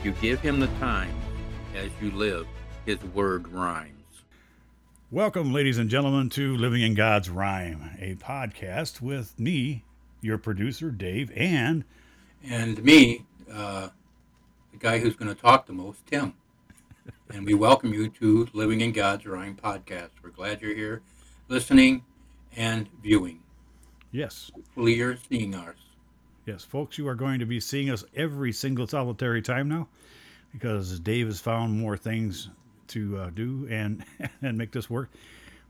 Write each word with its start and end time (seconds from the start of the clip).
If 0.00 0.06
you 0.06 0.12
give 0.12 0.40
him 0.40 0.60
the 0.60 0.66
time 0.78 1.14
as 1.76 1.90
you 2.00 2.10
live, 2.12 2.46
his 2.86 2.98
word 3.12 3.46
rhymes. 3.48 4.22
Welcome, 5.10 5.52
ladies 5.52 5.76
and 5.76 5.90
gentlemen, 5.90 6.30
to 6.30 6.56
Living 6.56 6.80
in 6.80 6.94
God's 6.94 7.28
Rhyme, 7.28 7.90
a 8.00 8.14
podcast 8.14 9.02
with 9.02 9.38
me, 9.38 9.84
your 10.22 10.38
producer, 10.38 10.90
Dave, 10.90 11.30
and 11.36 11.84
And 12.42 12.82
me, 12.82 13.26
uh, 13.52 13.90
the 14.72 14.78
guy 14.78 15.00
who's 15.00 15.16
going 15.16 15.34
to 15.34 15.38
talk 15.38 15.66
the 15.66 15.74
most, 15.74 16.06
Tim. 16.06 16.32
and 17.34 17.44
we 17.44 17.52
welcome 17.52 17.92
you 17.92 18.08
to 18.08 18.48
Living 18.54 18.80
in 18.80 18.92
God's 18.92 19.26
Rhyme 19.26 19.54
podcast. 19.62 20.12
We're 20.24 20.30
glad 20.30 20.62
you're 20.62 20.74
here 20.74 21.02
listening 21.48 22.06
and 22.56 22.88
viewing. 23.02 23.42
yes, 24.12 24.50
Hopefully, 24.54 24.94
you're 24.94 25.18
seeing 25.28 25.54
us. 25.54 25.76
Yes, 26.46 26.64
folks, 26.64 26.98
you 26.98 27.08
are 27.08 27.14
going 27.14 27.40
to 27.40 27.46
be 27.46 27.60
seeing 27.60 27.90
us 27.90 28.04
every 28.14 28.52
single 28.52 28.86
solitary 28.86 29.42
time 29.42 29.68
now 29.68 29.88
because 30.52 30.98
Dave 31.00 31.26
has 31.26 31.40
found 31.40 31.78
more 31.78 31.96
things 31.96 32.48
to 32.88 33.18
uh, 33.18 33.30
do 33.30 33.66
and 33.70 34.04
and 34.42 34.58
make 34.58 34.72
this 34.72 34.90
work. 34.90 35.10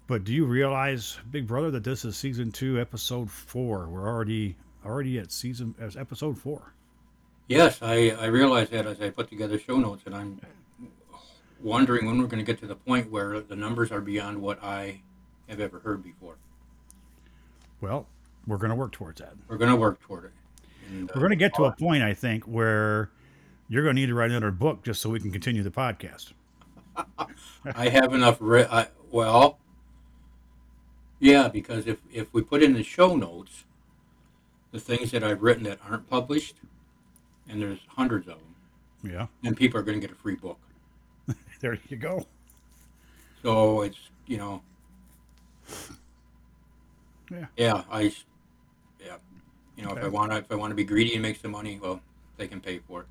But 0.06 0.24
do 0.24 0.32
you 0.32 0.44
realize, 0.44 1.18
Big 1.30 1.46
Brother, 1.46 1.70
that 1.72 1.84
this 1.84 2.04
is 2.04 2.16
season 2.16 2.50
two, 2.50 2.80
episode 2.80 3.30
four? 3.30 3.88
We're 3.88 4.08
already 4.08 4.56
already 4.84 5.18
at 5.18 5.30
season 5.30 5.74
as 5.78 5.96
episode 5.96 6.38
four. 6.38 6.74
Yes, 7.46 7.78
I, 7.82 8.10
I 8.10 8.26
realized 8.26 8.70
that 8.72 8.86
as 8.86 9.00
I 9.00 9.10
put 9.10 9.28
together 9.28 9.58
show 9.58 9.76
notes, 9.76 10.04
and 10.06 10.14
I'm 10.14 10.40
wondering 11.60 12.06
when 12.06 12.18
we're 12.18 12.28
going 12.28 12.44
to 12.44 12.44
get 12.44 12.60
to 12.60 12.66
the 12.66 12.76
point 12.76 13.10
where 13.10 13.40
the 13.40 13.56
numbers 13.56 13.90
are 13.90 14.00
beyond 14.00 14.40
what 14.40 14.62
I 14.62 15.02
have 15.48 15.60
ever 15.60 15.80
heard 15.80 16.02
before. 16.02 16.36
Well, 17.80 18.06
we're 18.46 18.58
going 18.58 18.70
to 18.70 18.76
work 18.76 18.92
towards 18.92 19.20
that. 19.20 19.34
We're 19.48 19.56
going 19.56 19.70
to 19.70 19.76
work 19.76 20.00
toward 20.00 20.26
it. 20.26 20.32
And, 20.90 21.10
We're 21.14 21.20
going 21.20 21.30
to 21.30 21.36
get 21.36 21.54
to 21.54 21.64
a 21.64 21.72
point, 21.72 22.02
I 22.02 22.14
think, 22.14 22.44
where 22.44 23.10
you're 23.68 23.82
going 23.84 23.94
to 23.94 24.00
need 24.00 24.08
to 24.08 24.14
write 24.14 24.30
another 24.30 24.50
book 24.50 24.82
just 24.82 25.00
so 25.00 25.10
we 25.10 25.20
can 25.20 25.30
continue 25.30 25.62
the 25.62 25.70
podcast. 25.70 26.32
I 27.74 27.88
have 27.88 28.12
enough. 28.12 28.38
Re- 28.40 28.66
I, 28.70 28.88
well, 29.10 29.58
yeah, 31.20 31.48
because 31.48 31.86
if 31.86 32.00
if 32.12 32.32
we 32.34 32.42
put 32.42 32.62
in 32.62 32.74
the 32.74 32.82
show 32.82 33.14
notes 33.16 33.64
the 34.72 34.80
things 34.80 35.10
that 35.12 35.22
I've 35.24 35.42
written 35.42 35.64
that 35.64 35.78
aren't 35.88 36.08
published, 36.10 36.56
and 37.48 37.62
there's 37.62 37.78
hundreds 37.88 38.28
of 38.28 38.38
them, 38.38 39.12
Yeah, 39.12 39.26
then 39.42 39.54
people 39.54 39.78
are 39.80 39.82
going 39.82 40.00
to 40.00 40.06
get 40.06 40.14
a 40.14 40.18
free 40.20 40.36
book. 40.36 40.58
there 41.60 41.78
you 41.88 41.96
go. 41.96 42.26
So 43.42 43.82
it's 43.82 43.98
you 44.26 44.36
know, 44.36 44.62
Yeah. 47.30 47.46
yeah, 47.56 47.82
I, 47.90 48.12
you 49.80 49.86
know, 49.86 49.94
if 49.96 50.04
I 50.04 50.08
want 50.08 50.30
to 50.32 50.38
if 50.38 50.50
I 50.50 50.54
want 50.56 50.70
to 50.70 50.74
be 50.74 50.84
greedy 50.84 51.14
and 51.14 51.22
make 51.22 51.40
some 51.40 51.52
money, 51.52 51.78
well, 51.82 52.00
they 52.36 52.46
can 52.46 52.60
pay 52.60 52.78
for 52.86 53.00
it. 53.02 53.06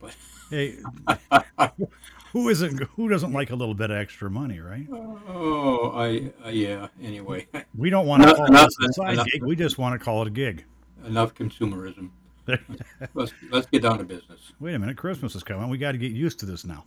But 0.00 0.14
Hey, 0.50 0.76
who 2.32 2.48
isn't? 2.48 2.82
Who 2.96 3.08
doesn't 3.08 3.32
like 3.32 3.50
a 3.50 3.56
little 3.56 3.74
bit 3.74 3.90
of 3.90 3.96
extra 3.96 4.30
money, 4.30 4.60
right? 4.60 4.86
oh, 4.92 5.92
I, 5.94 6.30
I 6.44 6.50
yeah. 6.50 6.88
Anyway, 7.02 7.46
We 7.76 7.90
don't 7.90 8.06
want 8.06 8.22
to 8.22 8.34
call 8.34 8.46
enough- 8.46 8.68
this 8.80 8.90
a 8.90 8.92
side 8.92 9.12
enough. 9.14 9.26
gig. 9.26 9.42
We 9.42 9.56
just 9.56 9.78
want 9.78 9.98
to 9.98 10.04
call 10.04 10.22
it 10.22 10.28
a 10.28 10.30
gig. 10.30 10.64
enough 11.06 11.34
consumerism. 11.34 12.10
Let's 13.14 13.32
let's 13.50 13.66
get 13.66 13.82
down 13.82 13.98
to 13.98 14.04
business. 14.04 14.52
Wait 14.60 14.74
a 14.74 14.78
minute, 14.78 14.96
Christmas 14.96 15.34
is 15.36 15.42
coming. 15.44 15.68
We 15.70 15.78
got 15.78 15.92
to 15.92 15.98
get 15.98 16.12
used 16.12 16.40
to 16.40 16.46
this 16.46 16.64
now. 16.64 16.84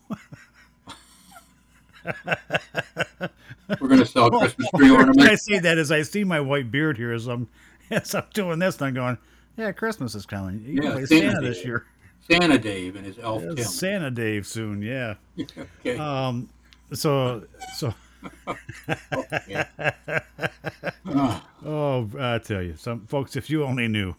We're 3.79 3.87
going 3.87 3.99
to 3.99 4.05
sell 4.05 4.29
Christmas 4.39 4.69
tree 4.75 4.91
ornaments. 4.91 5.23
I 5.23 5.35
say 5.35 5.59
that 5.59 5.77
as 5.77 5.91
I 5.91 6.01
see 6.03 6.23
my 6.23 6.39
white 6.39 6.71
beard 6.71 6.97
here 6.97 7.13
as 7.13 7.27
I'm 7.27 7.47
as 7.91 8.15
I'm 8.15 8.23
doing 8.33 8.59
this, 8.59 8.77
and 8.77 8.87
I'm 8.87 8.93
going, 8.93 9.17
yeah, 9.57 9.71
Christmas 9.71 10.15
is 10.15 10.25
coming. 10.25 10.63
You 10.65 10.81
Yeah, 10.83 10.91
play 10.93 11.05
Santa 11.05 11.31
Santa 11.31 11.47
this 11.47 11.63
year. 11.65 11.85
Santa 12.29 12.57
Dave 12.57 12.95
and 12.95 13.05
his 13.05 13.19
elf 13.19 13.43
Tim. 13.43 13.57
Santa 13.57 14.09
Dave 14.11 14.47
soon, 14.47 14.81
yeah. 14.81 15.15
okay. 15.39 15.97
Um, 15.97 16.49
so 16.93 17.45
so 17.75 17.93
yeah. 19.47 19.65
Ah, 21.07 21.47
oh, 21.63 22.09
I 22.19 22.39
tell 22.39 22.61
you, 22.63 22.75
some 22.75 23.05
folks, 23.05 23.35
if 23.35 23.49
you 23.49 23.63
only 23.63 23.87
knew. 23.87 24.15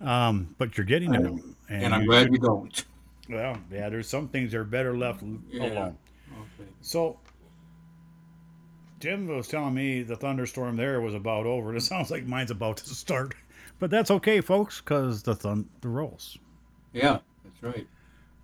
Um, 0.00 0.54
but 0.58 0.76
you're 0.78 0.86
getting 0.86 1.12
to 1.12 1.18
know, 1.18 1.38
and 1.68 1.92
I'm 1.92 2.02
you 2.02 2.08
glad 2.08 2.32
you 2.32 2.38
don't. 2.38 2.84
Well, 3.28 3.58
yeah, 3.70 3.88
there's 3.88 4.08
some 4.08 4.28
things 4.28 4.52
that 4.52 4.58
are 4.58 4.64
better 4.64 4.96
left 4.96 5.22
Yeah. 5.50 5.64
alone. 5.66 5.98
Okay. 6.32 6.70
So, 6.80 7.18
Jim 9.00 9.28
was 9.28 9.46
telling 9.48 9.74
me 9.74 10.02
the 10.02 10.16
thunderstorm 10.16 10.76
there 10.76 11.00
was 11.00 11.14
about 11.14 11.46
over. 11.46 11.68
and 11.68 11.78
It 11.78 11.82
sounds 11.82 12.10
like 12.10 12.26
mine's 12.26 12.50
about 12.50 12.78
to 12.78 12.94
start, 12.94 13.34
but 13.78 13.90
that's 13.90 14.10
okay, 14.10 14.40
folks, 14.40 14.80
because 14.80 15.22
the 15.22 15.34
thun- 15.34 15.68
the 15.80 15.88
rolls. 15.88 16.38
Yeah, 16.92 17.18
that's 17.44 17.62
right. 17.62 17.86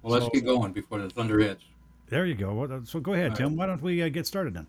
Well, 0.03 0.13
let's 0.13 0.29
get 0.29 0.45
going 0.45 0.73
before 0.73 0.99
the 0.99 1.09
thunder 1.09 1.39
hits. 1.41 1.65
There 2.09 2.27
you 2.27 2.35
go. 2.35 2.83
So 2.85 3.01
go 3.01 3.15
ahead, 3.15 3.31
All 3.33 3.37
Tim. 3.37 3.57
Why 3.57 3.67
don't 3.67 3.83
we 3.83 4.03
uh, 4.03 4.09
get 4.11 4.27
started 4.27 4.55
then? 4.55 4.67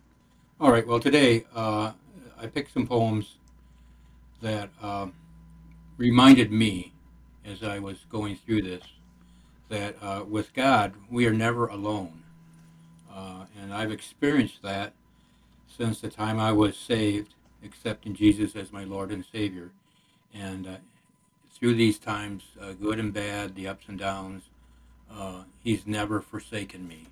All 0.60 0.72
right. 0.72 0.88
Well, 0.88 1.00
today 1.02 1.46
uh, 1.54 1.92
I 2.40 2.48
picked 2.48 2.74
some 2.74 2.88
poems 2.88 3.36
that 4.42 4.70
um 4.82 5.14
reminded 5.98 6.52
me, 6.52 6.94
as 7.46 7.64
I 7.64 7.80
was 7.80 7.98
going 8.10 8.38
through 8.38 8.62
this, 8.64 8.84
that 9.70 9.96
uh, 10.02 10.24
with 10.28 10.54
God 10.54 10.94
we 11.10 11.26
are 11.28 11.34
never 11.34 11.68
alone, 11.68 12.24
uh, 13.14 13.46
and 13.62 13.74
I've 13.74 13.92
experienced 13.92 14.62
that 14.64 14.94
since 15.76 16.02
the 16.02 16.10
time 16.10 16.40
I 16.40 16.52
was 16.52 16.78
saved, 16.78 17.36
accepting 17.64 18.16
Jesus 18.16 18.56
as 18.56 18.72
my 18.72 18.84
Lord 18.84 19.12
and 19.12 19.26
Savior, 19.26 19.72
and 20.34 20.68
uh, 20.68 20.78
through 21.54 21.76
these 21.76 21.98
times, 21.98 22.44
uh, 22.62 22.74
good 22.74 23.00
and 23.00 23.14
bad, 23.14 23.56
the 23.56 23.68
ups 23.68 23.86
and 23.88 23.98
downs, 24.00 24.44
uh, 25.12 25.44
He's 25.64 25.86
never 25.86 26.22
forsaken 26.22 26.88
me. 26.88 27.08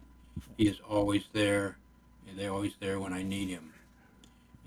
He 0.57 0.67
is 0.67 0.79
always 0.87 1.25
there, 1.33 1.77
they're 2.35 2.51
always 2.51 2.73
there 2.79 2.99
when 2.99 3.13
I 3.13 3.23
need 3.23 3.49
Him. 3.49 3.73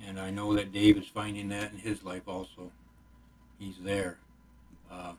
And 0.06 0.20
I 0.20 0.30
know 0.30 0.54
that 0.54 0.72
Dave 0.72 0.98
is 0.98 1.06
finding 1.06 1.48
that 1.48 1.72
in 1.72 1.78
his 1.78 2.04
life 2.04 2.22
also. 2.26 2.70
He's 3.58 3.76
there. 3.82 4.18
Uh, 4.90 5.14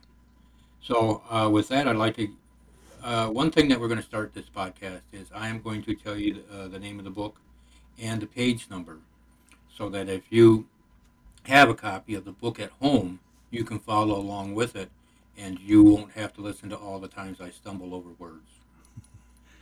so, 0.80 1.22
uh, 1.28 1.48
with 1.50 1.68
that, 1.68 1.88
I'd 1.88 1.96
like 1.96 2.16
to. 2.16 2.28
Uh, 3.02 3.28
one 3.28 3.50
thing 3.50 3.68
that 3.68 3.80
we're 3.80 3.88
going 3.88 4.00
to 4.00 4.06
start 4.06 4.34
this 4.34 4.48
podcast 4.54 5.02
is 5.12 5.28
I 5.34 5.48
am 5.48 5.60
going 5.60 5.82
to 5.82 5.94
tell 5.94 6.16
you 6.16 6.42
uh, 6.52 6.68
the 6.68 6.78
name 6.78 6.98
of 6.98 7.04
the 7.04 7.10
book 7.10 7.40
and 8.00 8.20
the 8.22 8.26
page 8.26 8.68
number 8.70 8.98
so 9.76 9.88
that 9.88 10.08
if 10.08 10.22
you 10.30 10.66
have 11.44 11.68
a 11.68 11.74
copy 11.74 12.14
of 12.14 12.24
the 12.24 12.32
book 12.32 12.60
at 12.60 12.70
home, 12.82 13.20
you 13.50 13.64
can 13.64 13.78
follow 13.78 14.16
along 14.18 14.54
with 14.54 14.76
it 14.76 14.90
and 15.36 15.58
you 15.60 15.82
won't 15.82 16.12
have 16.12 16.32
to 16.34 16.40
listen 16.40 16.68
to 16.70 16.76
all 16.76 16.98
the 16.98 17.08
times 17.08 17.40
I 17.40 17.50
stumble 17.50 17.94
over 17.94 18.10
words. 18.18 18.50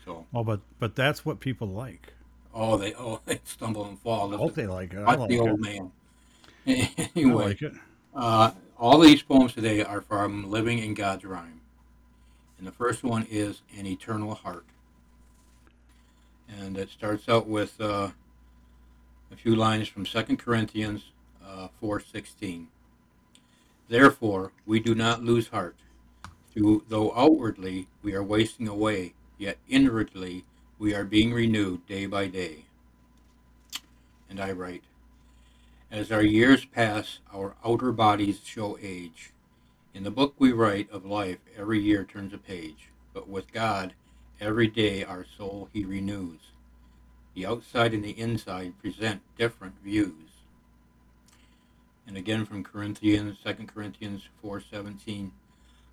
So, 0.04 0.26
Oh, 0.32 0.44
but 0.44 0.60
but 0.78 0.94
that's 0.96 1.24
what 1.24 1.40
people 1.40 1.68
like. 1.68 2.12
oh, 2.54 2.76
they 2.76 2.94
oh 2.94 3.20
they 3.26 3.40
stumble 3.44 3.84
and 3.86 3.98
fall. 4.00 4.32
I 4.34 4.36
hope 4.36 4.54
they 4.54 4.66
like 4.66 4.92
it. 4.94 4.98
I 5.06 5.14
Like 5.14 5.18
like 5.18 5.28
the 5.28 5.36
it. 5.36 5.40
old 5.40 5.60
man. 5.60 5.92
I 6.66 7.10
anyway, 7.14 7.44
like 7.46 7.62
it. 7.62 7.72
uh, 8.14 8.52
all 8.78 8.98
these 9.00 9.22
poems 9.22 9.54
today 9.54 9.82
are 9.82 10.00
from 10.00 10.50
Living 10.50 10.78
in 10.78 10.94
God's 10.94 11.24
Rhyme. 11.24 11.60
And 12.58 12.66
the 12.66 12.72
first 12.72 13.04
one 13.04 13.26
is 13.30 13.62
An 13.76 13.86
Eternal 13.86 14.34
Heart. 14.34 14.64
And 16.48 16.76
it 16.78 16.90
starts 16.90 17.28
out 17.28 17.46
with 17.46 17.80
uh, 17.80 18.10
a 19.30 19.36
few 19.36 19.54
lines 19.54 19.88
from 19.88 20.04
2 20.04 20.36
Corinthians 20.36 21.10
uh, 21.44 21.68
4.16. 21.82 22.66
Therefore, 23.88 24.52
we 24.64 24.80
do 24.80 24.94
not 24.94 25.22
lose 25.22 25.48
heart. 25.48 25.76
Though 26.54 27.12
outwardly 27.14 27.86
we 28.02 28.14
are 28.14 28.22
wasting 28.22 28.66
away, 28.66 29.14
yet 29.36 29.58
inwardly 29.68 30.44
we 30.78 30.94
are 30.94 31.04
being 31.04 31.32
renewed 31.32 31.86
day 31.86 32.06
by 32.06 32.28
day. 32.28 32.64
And 34.28 34.40
I 34.40 34.52
write, 34.52 34.84
as 35.90 36.10
our 36.10 36.22
years 36.22 36.64
pass, 36.64 37.20
our 37.32 37.54
outer 37.64 37.92
bodies 37.92 38.40
show 38.44 38.78
age. 38.80 39.32
In 39.94 40.02
the 40.02 40.10
book 40.10 40.34
we 40.38 40.52
write 40.52 40.90
of 40.90 41.04
life, 41.04 41.38
every 41.56 41.80
year 41.80 42.04
turns 42.04 42.34
a 42.34 42.38
page. 42.38 42.88
But 43.14 43.28
with 43.28 43.52
God, 43.52 43.94
every 44.40 44.66
day 44.66 45.04
our 45.04 45.24
soul 45.24 45.68
he 45.72 45.84
renews. 45.84 46.40
The 47.36 47.44
outside 47.44 47.92
and 47.92 48.02
the 48.02 48.18
inside 48.18 48.78
present 48.80 49.20
different 49.36 49.74
views. 49.84 50.30
And 52.06 52.16
again 52.16 52.46
from 52.46 52.64
Corinthians, 52.64 53.36
2 53.44 53.66
Corinthians 53.66 54.22
4:17, 54.42 55.32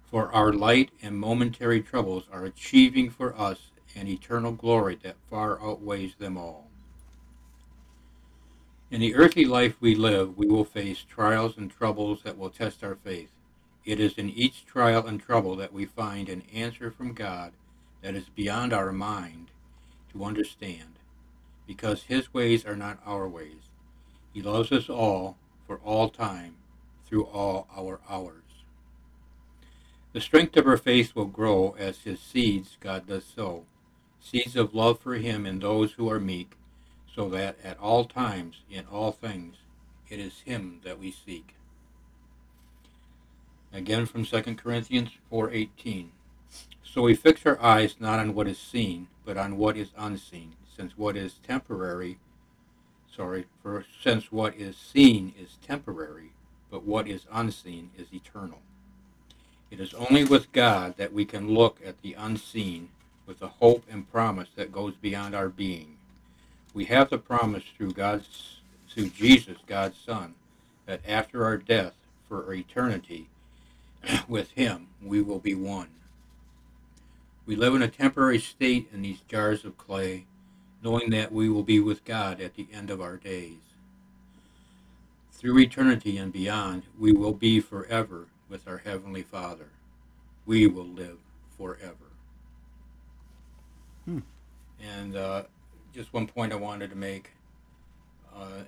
for 0.09 0.31
our 0.31 0.53
light 0.53 0.91
and 1.01 1.19
momentary 1.19 1.81
troubles 1.81 2.29
are 2.31 2.45
achieving 2.45 3.09
for 3.09 3.37
us 3.37 3.71
an 3.93 4.07
eternal 4.07 4.53
glory 4.53 4.95
that 5.03 5.17
far 5.29 5.61
outweighs 5.61 6.15
them 6.15 6.37
all. 6.37 6.69
In 8.89 9.01
the 9.01 9.13
earthly 9.13 9.43
life 9.43 9.75
we 9.81 9.95
live, 9.95 10.37
we 10.37 10.47
will 10.47 10.63
face 10.63 11.03
trials 11.03 11.57
and 11.57 11.69
troubles 11.69 12.23
that 12.23 12.37
will 12.37 12.51
test 12.51 12.85
our 12.85 12.95
faith. 12.95 13.31
It 13.83 13.99
is 13.99 14.17
in 14.17 14.29
each 14.29 14.65
trial 14.65 15.05
and 15.05 15.21
trouble 15.21 15.57
that 15.57 15.73
we 15.73 15.83
find 15.83 16.29
an 16.29 16.43
answer 16.53 16.89
from 16.89 17.13
God 17.13 17.51
that 18.01 18.15
is 18.15 18.29
beyond 18.29 18.71
our 18.71 18.93
mind 18.93 19.51
to 20.13 20.23
understand, 20.23 20.99
because 21.67 22.03
His 22.03 22.33
ways 22.33 22.65
are 22.65 22.75
not 22.75 22.99
our 23.05 23.27
ways. 23.27 23.69
He 24.33 24.41
loves 24.41 24.71
us 24.71 24.89
all 24.89 25.37
for 25.67 25.77
all 25.77 26.09
time 26.09 26.55
through 27.05 27.25
all 27.25 27.67
our 27.75 27.99
hours. 28.09 28.43
The 30.13 30.21
strength 30.21 30.55
of 30.57 30.67
our 30.67 30.77
faith 30.77 31.15
will 31.15 31.25
grow 31.25 31.75
as 31.77 32.01
his 32.01 32.19
seeds 32.19 32.77
God 32.79 33.07
does 33.07 33.25
sow, 33.25 33.65
seeds 34.19 34.55
of 34.55 34.75
love 34.75 34.99
for 34.99 35.15
him 35.15 35.45
and 35.45 35.59
those 35.59 35.93
who 35.93 36.09
are 36.09 36.19
meek, 36.19 36.55
so 37.13 37.29
that 37.29 37.57
at 37.63 37.79
all 37.79 38.05
times, 38.05 38.57
in 38.69 38.85
all 38.91 39.11
things, 39.11 39.57
it 40.09 40.19
is 40.19 40.41
him 40.41 40.81
that 40.83 40.99
we 40.99 41.11
seek. 41.11 41.55
Again 43.71 44.05
from 44.05 44.23
2 44.23 44.55
Corinthians 44.55 45.09
4:18. 45.31 46.11
So 46.83 47.01
we 47.01 47.15
fix 47.15 47.43
our 47.45 47.59
eyes 47.59 47.95
not 47.99 48.19
on 48.19 48.35
what 48.35 48.47
is 48.47 48.59
seen, 48.59 49.07
but 49.25 49.35
on 49.37 49.57
what 49.57 49.75
is 49.77 49.89
unseen, 49.97 50.53
since 50.75 50.97
what 50.97 51.15
is 51.15 51.35
temporary, 51.47 52.17
sorry, 53.15 53.45
for 53.61 53.85
since 54.01 54.31
what 54.31 54.55
is 54.55 54.77
seen 54.77 55.33
is 55.39 55.57
temporary, 55.65 56.31
but 56.71 56.83
what 56.83 57.07
is 57.07 57.25
unseen 57.31 57.91
is 57.97 58.13
eternal. 58.13 58.59
It 59.71 59.79
is 59.79 59.93
only 59.95 60.23
with 60.23 60.51
God 60.51 60.97
that 60.97 61.13
we 61.13 61.25
can 61.25 61.49
look 61.53 61.79
at 61.85 62.01
the 62.01 62.13
unseen 62.13 62.89
with 63.25 63.41
a 63.41 63.47
hope 63.47 63.85
and 63.89 64.11
promise 64.11 64.49
that 64.55 64.71
goes 64.71 64.93
beyond 64.95 65.35
our 65.35 65.49
being. 65.49 65.97
We 66.73 66.85
have 66.85 67.09
the 67.09 67.17
promise 67.17 67.63
through 67.77 67.93
God's 67.93 68.57
through 68.89 69.09
Jesus, 69.09 69.57
God's 69.65 69.97
Son, 69.97 70.35
that 70.85 71.01
after 71.07 71.43
our 71.43 71.57
death 71.57 71.93
for 72.29 72.53
eternity 72.53 73.27
with 74.27 74.51
him 74.51 74.87
we 75.01 75.21
will 75.21 75.39
be 75.39 75.55
one. 75.55 75.89
We 77.45 77.55
live 77.55 77.75
in 77.75 77.81
a 77.81 77.87
temporary 77.87 78.39
state 78.39 78.89
in 78.93 79.01
these 79.01 79.21
jars 79.27 79.65
of 79.65 79.77
clay, 79.77 80.25
knowing 80.83 81.09
that 81.11 81.31
we 81.31 81.47
will 81.47 81.63
be 81.63 81.79
with 81.79 82.03
God 82.03 82.41
at 82.41 82.55
the 82.55 82.67
end 82.73 82.89
of 82.89 82.99
our 83.01 83.15
days. 83.15 83.61
Through 85.31 85.59
eternity 85.59 86.17
and 86.17 86.31
beyond, 86.31 86.83
we 86.99 87.13
will 87.13 87.33
be 87.33 87.61
forever 87.61 88.27
with 88.49 88.67
our 88.67 88.79
Heavenly 88.79 89.23
Father. 89.23 89.69
We 90.45 90.67
will 90.67 90.85
live 90.85 91.19
forever. 91.57 91.95
Hmm. 94.05 94.19
And 94.81 95.15
uh, 95.15 95.43
just 95.93 96.13
one 96.13 96.27
point 96.27 96.51
I 96.51 96.57
wanted 96.57 96.89
to 96.89 96.97
make. 96.97 97.31
Uh, 98.35 98.63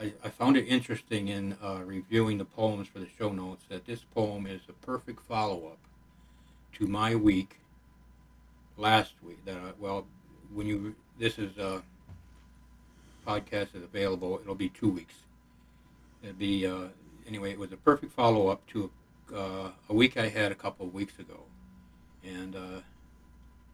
I, 0.00 0.12
I, 0.24 0.28
found 0.30 0.56
it 0.56 0.64
interesting 0.66 1.28
in 1.28 1.56
uh, 1.62 1.80
reviewing 1.84 2.38
the 2.38 2.44
poems 2.44 2.88
for 2.88 3.00
the 3.00 3.08
show 3.18 3.30
notes 3.30 3.64
that 3.68 3.86
this 3.86 4.04
poem 4.14 4.46
is 4.46 4.60
a 4.68 4.72
perfect 4.86 5.20
follow 5.20 5.66
up 5.66 5.78
to 6.74 6.86
my 6.86 7.14
week 7.14 7.58
last 8.76 9.14
week. 9.22 9.44
That 9.44 9.56
I, 9.56 9.72
well, 9.78 10.06
when 10.54 10.66
you 10.66 10.94
this 11.18 11.38
is 11.38 11.56
uh, 11.58 11.80
podcast 13.26 13.74
is 13.74 13.82
available, 13.82 14.38
it'll 14.42 14.54
be 14.54 14.68
two 14.68 14.90
weeks. 14.90 15.14
It'll 16.22 16.34
be 16.34 16.66
uh, 16.66 16.88
anyway. 17.26 17.52
It 17.52 17.58
was 17.58 17.72
a 17.72 17.76
perfect 17.76 18.12
follow 18.12 18.48
up 18.48 18.66
to 18.68 18.90
a, 19.32 19.36
uh, 19.36 19.70
a, 19.88 19.94
week 19.94 20.16
I 20.16 20.28
had 20.28 20.52
a 20.52 20.54
couple 20.54 20.86
of 20.86 20.94
weeks 20.94 21.18
ago, 21.18 21.40
and 22.24 22.56
uh, 22.56 22.80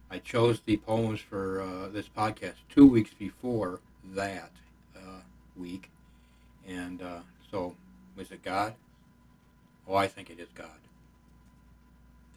I 0.09 0.19
chose 0.19 0.61
the 0.65 0.77
poems 0.77 1.19
for 1.19 1.61
uh, 1.61 1.89
this 1.89 2.07
podcast 2.07 2.55
two 2.69 2.87
weeks 2.87 3.11
before 3.13 3.79
that 4.13 4.51
uh, 4.95 5.21
week, 5.57 5.89
and 6.67 7.01
so 7.51 7.75
was 8.15 8.31
it 8.31 8.43
God? 8.43 8.73
Oh, 9.87 9.95
I 9.95 10.07
think 10.07 10.29
it 10.29 10.39
is 10.39 10.49
God 10.53 10.67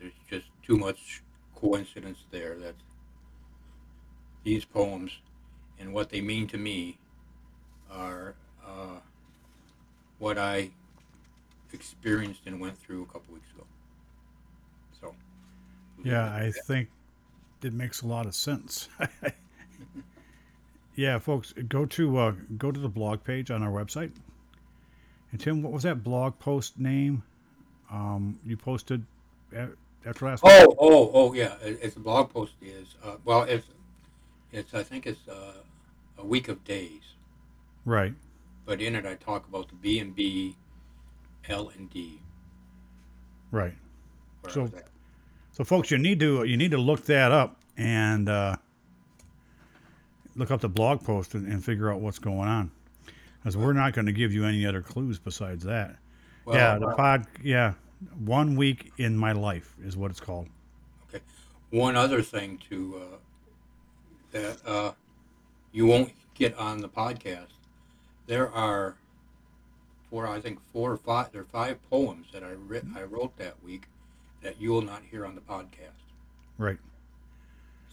there's 0.02 0.12
just 0.28 0.46
too 0.62 0.76
much 0.76 1.22
coincidence 1.54 2.18
there 2.30 2.56
that 2.58 2.74
these 4.44 4.64
poems 4.64 5.12
and 5.78 5.92
what 5.92 6.10
they 6.10 6.20
mean 6.20 6.46
to 6.48 6.58
me 6.58 6.98
are 7.90 8.34
uh, 8.66 8.98
what 10.18 10.38
I 10.38 10.70
experienced 11.72 12.42
and 12.46 12.60
went 12.60 12.78
through 12.78 13.02
a 13.02 13.06
couple 13.06 13.34
weeks 13.34 13.50
ago. 13.54 13.64
So, 15.00 15.14
yeah, 16.04 16.32
I 16.32 16.52
think 16.66 16.88
it 17.62 17.72
makes 17.72 18.02
a 18.02 18.06
lot 18.06 18.26
of 18.26 18.34
sense. 18.34 18.88
yeah, 20.96 21.18
folks, 21.18 21.52
go 21.68 21.86
to 21.86 22.18
uh, 22.18 22.32
go 22.56 22.70
to 22.70 22.80
the 22.80 22.88
blog 22.88 23.24
page 23.24 23.50
on 23.50 23.62
our 23.62 23.70
website. 23.70 24.12
And 25.30 25.40
Tim, 25.40 25.62
what 25.62 25.72
was 25.72 25.82
that 25.84 26.02
blog 26.02 26.38
post 26.38 26.78
name? 26.78 27.22
Um, 27.90 28.38
you 28.44 28.56
posted 28.56 29.04
after 30.06 30.26
last. 30.26 30.42
Oh, 30.44 30.68
week? 30.68 30.76
oh, 30.80 31.10
oh, 31.14 31.32
yeah. 31.32 31.54
It's 31.62 31.96
a 31.96 32.00
blog 32.00 32.32
post 32.32 32.52
is 32.60 32.94
uh, 33.02 33.16
well, 33.24 33.42
it's 33.42 33.66
it's 34.52 34.74
I 34.74 34.82
think 34.82 35.06
it's 35.06 35.28
uh, 35.28 35.54
a 36.18 36.26
week 36.26 36.48
of 36.48 36.62
days. 36.64 37.02
Right. 37.84 38.14
But 38.64 38.80
in 38.80 38.94
it, 38.94 39.04
I 39.04 39.14
talk 39.14 39.48
about 39.48 39.68
the 39.68 39.74
B 39.74 39.98
and 39.98 40.14
B, 40.14 40.56
L 41.48 41.72
and 41.76 41.90
D. 41.90 42.20
Right. 43.50 43.74
So, 44.48 44.70
so 45.52 45.64
folks, 45.64 45.90
you 45.90 45.98
need 45.98 46.20
to 46.20 46.44
you 46.44 46.56
need 46.56 46.70
to 46.72 46.78
look 46.78 47.04
that 47.06 47.32
up 47.32 47.60
and 47.76 48.28
uh, 48.28 48.56
look 50.34 50.50
up 50.50 50.60
the 50.60 50.68
blog 50.68 51.02
post 51.04 51.34
and, 51.34 51.46
and 51.46 51.64
figure 51.64 51.92
out 51.92 52.00
what's 52.00 52.18
going 52.18 52.48
on, 52.48 52.70
because 53.38 53.56
we're 53.56 53.72
not 53.72 53.92
going 53.92 54.06
to 54.06 54.12
give 54.12 54.32
you 54.32 54.44
any 54.44 54.66
other 54.66 54.82
clues 54.82 55.18
besides 55.18 55.64
that. 55.64 55.96
Well, 56.44 56.56
yeah, 56.56 56.78
the 56.78 56.94
pod. 56.94 57.26
Yeah, 57.42 57.74
one 58.24 58.56
week 58.56 58.92
in 58.98 59.16
my 59.16 59.32
life 59.32 59.76
is 59.84 59.96
what 59.96 60.10
it's 60.10 60.20
called. 60.20 60.48
Okay. 61.08 61.22
One 61.70 61.96
other 61.96 62.22
thing 62.22 62.58
to 62.70 63.00
uh, 63.00 63.16
that 64.32 64.58
uh, 64.66 64.92
you 65.70 65.86
won't 65.86 66.12
get 66.34 66.56
on 66.56 66.80
the 66.80 66.88
podcast. 66.88 67.46
There 68.26 68.50
are 68.50 68.96
four, 70.10 70.26
I 70.26 70.40
think 70.40 70.60
four 70.72 70.92
or 70.92 70.96
five. 70.96 71.32
There 71.32 71.42
are 71.42 71.44
five 71.44 71.78
poems 71.88 72.26
that 72.32 72.42
I 72.42 72.50
writ, 72.50 72.84
I 72.94 73.02
wrote 73.02 73.36
that 73.38 73.62
week 73.62 73.84
that 74.42 74.60
you 74.60 74.70
will 74.70 74.82
not 74.82 75.02
hear 75.10 75.24
on 75.24 75.34
the 75.34 75.40
podcast. 75.40 76.02
Right. 76.58 76.78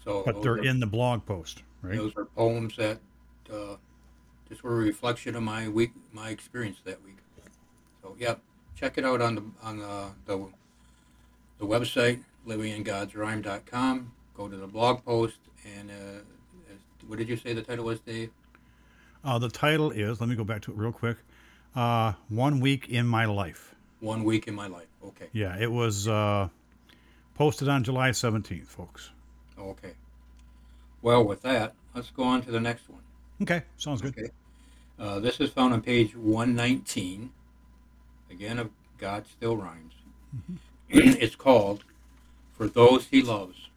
So, 0.04 0.24
but 0.26 0.42
they're 0.42 0.54
are, 0.54 0.66
in 0.66 0.80
the 0.80 0.88
blog 0.88 1.26
post, 1.26 1.64
right? 1.82 1.96
Those 1.96 2.14
are 2.16 2.26
poems 2.26 2.76
that 2.78 3.00
uh, 3.52 3.76
just 4.48 4.64
were 4.64 4.74
a 4.74 4.84
reflection 4.84 5.36
of 5.36 5.44
my 5.44 5.68
week, 5.68 5.92
my 6.12 6.30
experience 6.30 6.78
that 6.86 7.04
week. 7.04 7.18
So, 8.02 8.16
yeah, 8.18 8.36
check 8.76 8.98
it 8.98 9.06
out 9.06 9.22
on 9.22 9.36
the 9.36 9.44
on 9.62 9.80
the 9.80 10.10
the, 10.26 10.48
the 11.60 11.66
website 11.66 12.24
livingingodsrhyme.com. 12.48 14.12
Go 14.34 14.48
to 14.48 14.56
the 14.56 14.68
blog 14.68 15.04
post 15.04 15.38
and 15.66 15.90
uh, 15.92 16.20
what 17.08 17.20
did 17.20 17.30
you 17.30 17.38
say 17.38 17.54
the 17.54 17.62
title 17.62 17.86
was, 17.86 18.00
Dave? 18.00 18.32
Uh, 19.24 19.40
the 19.40 19.50
title 19.50 19.92
is. 19.92 20.20
Let 20.20 20.30
me 20.30 20.36
go 20.36 20.44
back 20.44 20.62
to 20.64 20.72
it 20.72 20.78
real 20.78 20.92
quick. 20.92 21.18
Uh, 21.76 22.14
One 22.30 22.60
week 22.60 22.90
in 22.90 23.06
my 23.06 23.26
life. 23.26 23.76
One 24.00 24.24
week 24.24 24.48
in 24.48 24.56
my 24.56 24.68
life. 24.68 24.88
Okay. 25.06 25.28
Yeah, 25.34 25.58
it 25.60 25.72
was 25.72 26.08
uh, 26.08 26.48
posted 27.36 27.68
on 27.68 27.84
July 27.84 28.12
seventeenth, 28.12 28.68
folks. 28.68 29.12
Okay. 29.58 29.94
Well, 31.02 31.24
with 31.24 31.42
that, 31.42 31.74
let's 31.94 32.10
go 32.12 32.24
on 32.24 32.42
to 32.44 32.52
the 32.52 32.60
next 32.60 32.90
one. 32.90 33.02
Okay, 33.42 33.64
sounds 33.78 34.02
good. 34.02 34.18
Okay. 34.18 34.30
Uh, 35.00 35.20
this 35.20 35.40
is 35.40 35.50
found 35.50 35.74
on 35.74 35.82
page 35.82 36.14
119 36.16 37.32
again 38.30 38.60
of 38.60 38.70
God 38.98 39.26
Still 39.28 39.56
Rhymes. 39.56 39.94
Mm-hmm. 40.36 40.56
it's 40.90 41.36
called 41.36 41.86
For 42.54 42.68
Those 42.68 43.08
He 43.08 43.22
Loves. 43.22 43.69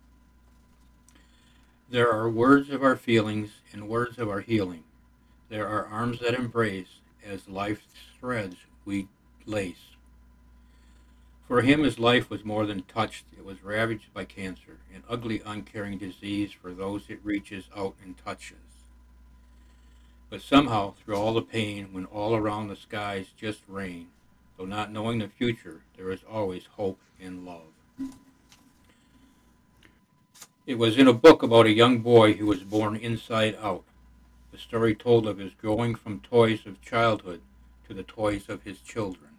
There 1.93 2.11
are 2.11 2.31
words 2.31 2.71
of 2.71 2.83
our 2.83 2.97
feelings 2.97 3.51
and 3.71 3.87
words 3.87 4.17
of 4.17 4.27
our 4.31 4.41
healing. 4.41 4.85
There 5.51 5.69
are 5.69 5.85
arms 5.85 6.21
that 6.21 6.33
embrace 6.33 7.01
as 7.23 7.51
life's 7.51 7.85
threads 8.19 8.57
we 8.87 9.09
lace. 9.45 9.91
For 11.47 11.61
him, 11.61 11.83
his 11.83 11.99
life 11.99 12.31
was 12.31 12.47
more 12.47 12.65
than 12.65 12.85
touched. 12.85 13.27
It 13.37 13.45
was 13.45 13.63
ravaged 13.63 14.15
by 14.15 14.25
cancer, 14.25 14.79
an 14.95 15.05
ugly, 15.07 15.43
uncaring 15.45 15.99
disease 15.99 16.51
for 16.51 16.73
those 16.73 17.11
it 17.11 17.21
reaches 17.23 17.69
out 17.77 17.95
and 18.03 18.17
touches. 18.17 18.57
But 20.31 20.41
somehow, 20.41 20.95
through 20.95 21.17
all 21.17 21.35
the 21.35 21.43
pain, 21.43 21.93
when 21.93 22.07
all 22.07 22.35
around 22.35 22.69
the 22.69 22.77
skies 22.77 23.27
just 23.37 23.61
rain, 23.69 24.09
Though 24.57 24.65
not 24.65 24.93
knowing 24.93 25.19
the 25.19 25.29
future, 25.29 25.83
there 25.99 26.11
is 26.11 26.21
always 26.27 26.65
hope 26.77 27.01
and 27.21 27.45
love. 27.45 27.73
It 30.65 30.79
was 30.79 30.97
in 30.97 31.09
a 31.09 31.13
book 31.13 31.43
about 31.43 31.67
a 31.67 31.73
young 31.73 31.99
boy 31.99 32.35
who 32.35 32.47
was 32.47 32.63
born 32.63 32.95
inside 32.95 33.59
out. 33.61 33.83
The 34.53 34.59
story 34.59 34.95
told 34.95 35.27
of 35.27 35.39
his 35.39 35.55
growing 35.55 35.97
from 35.97 36.21
toys 36.21 36.61
of 36.67 36.81
childhood 36.81 37.41
to 37.89 37.95
the 37.95 38.05
toys 38.05 38.49
of 38.49 38.63
his 38.63 38.79
children. 38.81 39.31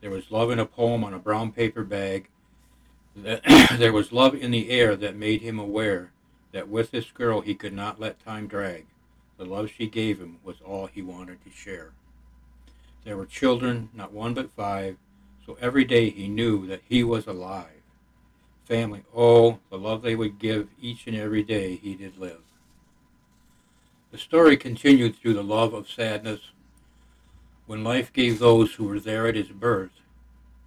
There 0.00 0.10
was 0.10 0.30
love 0.30 0.52
in 0.52 0.60
a 0.60 0.64
poem 0.64 1.02
on 1.02 1.12
a 1.12 1.18
brown 1.18 1.50
paper 1.50 1.82
bag. 1.82 2.28
there 3.16 3.92
was 3.92 4.12
love 4.12 4.36
in 4.36 4.52
the 4.52 4.70
air 4.70 4.94
that 4.94 5.16
made 5.16 5.42
him 5.42 5.58
aware 5.58 6.12
that 6.52 6.68
with 6.68 6.92
this 6.92 7.10
girl 7.10 7.40
he 7.40 7.56
could 7.56 7.72
not 7.72 7.98
let 7.98 8.24
time 8.24 8.46
drag. 8.46 8.86
The 9.38 9.44
love 9.44 9.72
she 9.76 9.88
gave 9.88 10.20
him 10.20 10.38
was 10.44 10.60
all 10.64 10.86
he 10.86 11.02
wanted 11.02 11.44
to 11.44 11.50
share. 11.50 11.90
There 13.04 13.16
were 13.16 13.26
children, 13.26 13.88
not 13.92 14.12
one 14.12 14.34
but 14.34 14.52
five, 14.52 14.98
so 15.44 15.58
every 15.60 15.84
day 15.84 16.10
he 16.10 16.28
knew 16.28 16.64
that 16.68 16.82
he 16.88 17.02
was 17.02 17.26
alive. 17.26 17.75
Family, 18.66 19.02
oh, 19.14 19.60
the 19.70 19.78
love 19.78 20.02
they 20.02 20.16
would 20.16 20.38
give 20.38 20.68
each 20.80 21.06
and 21.06 21.16
every 21.16 21.42
day 21.42 21.76
he 21.76 21.94
did 21.94 22.18
live. 22.18 22.42
The 24.10 24.18
story 24.18 24.56
continued 24.56 25.16
through 25.16 25.34
the 25.34 25.42
love 25.42 25.72
of 25.72 25.88
sadness 25.88 26.40
when 27.66 27.84
life 27.84 28.12
gave 28.12 28.38
those 28.38 28.74
who 28.74 28.84
were 28.84 29.00
there 29.00 29.26
at 29.26 29.36
his 29.36 29.48
birth 29.48 30.00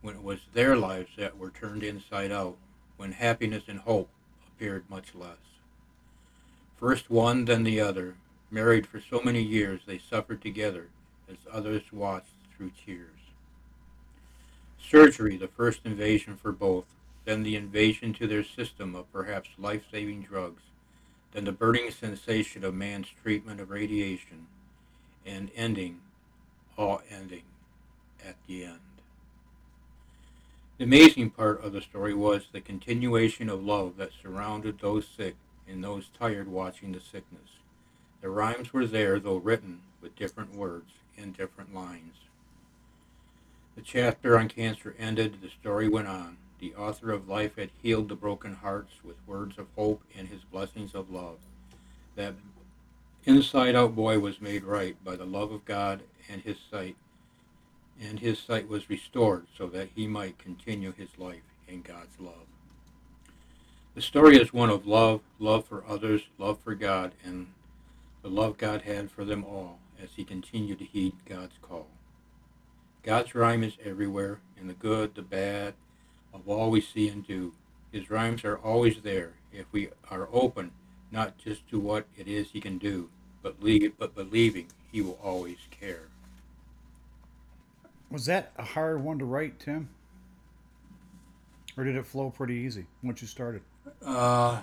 when 0.02 0.16
it 0.16 0.24
was 0.24 0.40
their 0.54 0.76
lives 0.76 1.10
that 1.18 1.38
were 1.38 1.50
turned 1.50 1.84
inside 1.84 2.32
out, 2.32 2.56
when 2.98 3.12
happiness 3.12 3.64
and 3.68 3.80
hope 3.80 4.10
appeared 4.48 4.90
much 4.90 5.14
less. 5.14 5.38
First 6.78 7.10
one, 7.10 7.46
then 7.46 7.64
the 7.64 7.82
other, 7.82 8.16
married 8.50 8.88
for 8.88 9.02
so 9.02 9.22
many 9.22 9.42
years 9.42 9.82
they 9.86 10.00
suffered 10.00 10.42
together 10.42 10.88
as 11.30 11.38
others 11.52 11.84
watched 11.92 12.32
through 12.56 12.72
tears. 12.86 13.10
Surgery, 14.82 15.36
the 15.38 15.48
first 15.48 15.82
invasion 15.84 16.36
for 16.36 16.52
both, 16.52 16.86
then 17.30 17.44
the 17.44 17.56
invasion 17.56 18.12
to 18.12 18.26
their 18.26 18.44
system 18.44 18.96
of 18.96 19.14
perhaps 19.14 19.50
life 19.60 19.84
saving 19.92 20.24
drugs, 20.24 20.64
then 21.32 21.46
the 21.46 21.52
burning 21.52 21.92
sensation 21.92 22.64
of 22.64 22.74
man's 22.74 23.06
treatment 23.22 23.62
of 23.62 23.70
radiation, 23.70 24.48
and 25.28 25.52
ending, 25.56 26.02
all 26.76 27.04
ending 27.12 27.44
at 28.26 28.36
the 28.48 28.64
end. 28.64 28.80
The 30.80 30.86
amazing 30.86 31.30
part 31.30 31.64
of 31.64 31.72
the 31.72 31.82
story 31.82 32.16
was 32.16 32.48
the 32.52 32.62
continuation 32.62 33.48
of 33.48 33.64
love 33.64 33.98
that 33.98 34.10
surrounded 34.24 34.80
those 34.80 35.08
sick 35.08 35.36
and 35.68 35.84
those 35.84 36.10
tired 36.18 36.48
watching 36.48 36.94
the 36.94 37.00
sickness. 37.00 37.60
The 38.22 38.32
rhymes 38.32 38.74
were 38.74 38.88
there, 38.88 39.20
though 39.20 39.38
written 39.38 39.82
with 40.02 40.16
different 40.16 40.56
words 40.56 40.94
in 41.16 41.34
different 41.34 41.76
lines. 41.76 42.16
The 43.76 43.84
chapter 43.84 44.36
on 44.36 44.48
cancer 44.48 44.96
ended, 44.98 45.44
the 45.44 45.50
story 45.50 45.88
went 45.88 46.08
on. 46.08 46.38
The 46.60 46.76
author 46.76 47.12
of 47.12 47.30
life 47.30 47.56
had 47.56 47.70
healed 47.82 48.10
the 48.10 48.16
broken 48.16 48.56
hearts 48.56 48.94
with 49.04 49.16
words 49.26 49.58
of 49.58 49.68
hope 49.76 50.04
and 50.18 50.28
his 50.28 50.42
blessings 50.42 50.94
of 50.94 51.10
love. 51.10 51.38
That 52.16 52.36
inside 53.26 53.76
out 53.76 53.96
boy 53.96 54.20
was 54.20 54.42
made 54.42 54.64
right 54.64 55.02
by 55.04 55.16
the 55.16 55.26
love 55.26 55.52
of 55.52 55.64
God 55.64 56.02
and 56.30 56.42
his 56.42 56.58
sight, 56.70 56.96
and 58.02 58.20
his 58.20 58.40
sight 58.40 58.68
was 58.68 58.90
restored 58.90 59.48
so 59.58 59.68
that 59.68 59.90
he 59.96 60.06
might 60.06 60.38
continue 60.38 60.92
his 60.92 61.10
life 61.18 61.44
in 61.68 61.82
God's 61.82 62.20
love. 62.20 62.48
The 63.96 64.02
story 64.02 64.38
is 64.38 64.54
one 64.54 64.70
of 64.70 64.86
love, 64.86 65.22
love 65.40 65.66
for 65.66 65.84
others, 65.88 66.24
love 66.38 66.60
for 66.60 66.76
God, 66.76 67.14
and 67.24 67.48
the 68.22 68.30
love 68.30 68.58
God 68.58 68.82
had 68.82 69.10
for 69.12 69.24
them 69.26 69.44
all 69.44 69.80
as 70.02 70.10
he 70.16 70.24
continued 70.24 70.80
to 70.80 70.86
heed 70.86 71.14
God's 71.26 71.56
call. 71.62 71.88
God's 73.04 73.34
rhyme 73.34 73.64
is 73.64 73.78
everywhere, 73.84 74.40
in 74.60 74.68
the 74.68 74.74
good, 74.74 75.16
the 75.16 75.22
bad, 75.22 75.74
of 76.34 76.48
all 76.48 76.70
we 76.70 76.82
see 76.82 77.08
and 77.10 77.26
do. 77.26 77.54
His 77.92 78.10
rhymes 78.10 78.44
are 78.44 78.58
always 78.58 79.02
there 79.02 79.34
if 79.52 79.66
we 79.72 79.90
are 80.12 80.30
open 80.32 80.72
not 81.12 81.38
just 81.38 81.68
to 81.70 81.80
what 81.80 82.06
it 82.18 82.28
is 82.28 82.52
he 82.52 82.62
can 82.62 82.78
do, 82.78 83.10
but, 83.42 83.56
but 83.98 84.16
believing 84.16 84.68
he 84.92 85.02
will 85.02 85.20
always 85.24 85.58
care. 85.72 86.08
Was 88.12 88.26
that 88.26 88.52
a 88.58 88.64
hard 88.64 89.04
one 89.04 89.20
to 89.20 89.26
write, 89.26 89.60
Tim? 89.60 89.90
Or 91.78 91.84
did 91.84 91.96
it 91.96 92.06
flow 92.06 92.30
pretty 92.30 92.56
easy 92.56 92.86
once 93.04 93.22
you 93.22 93.28
started? 93.28 93.62
Uh, 94.06 94.62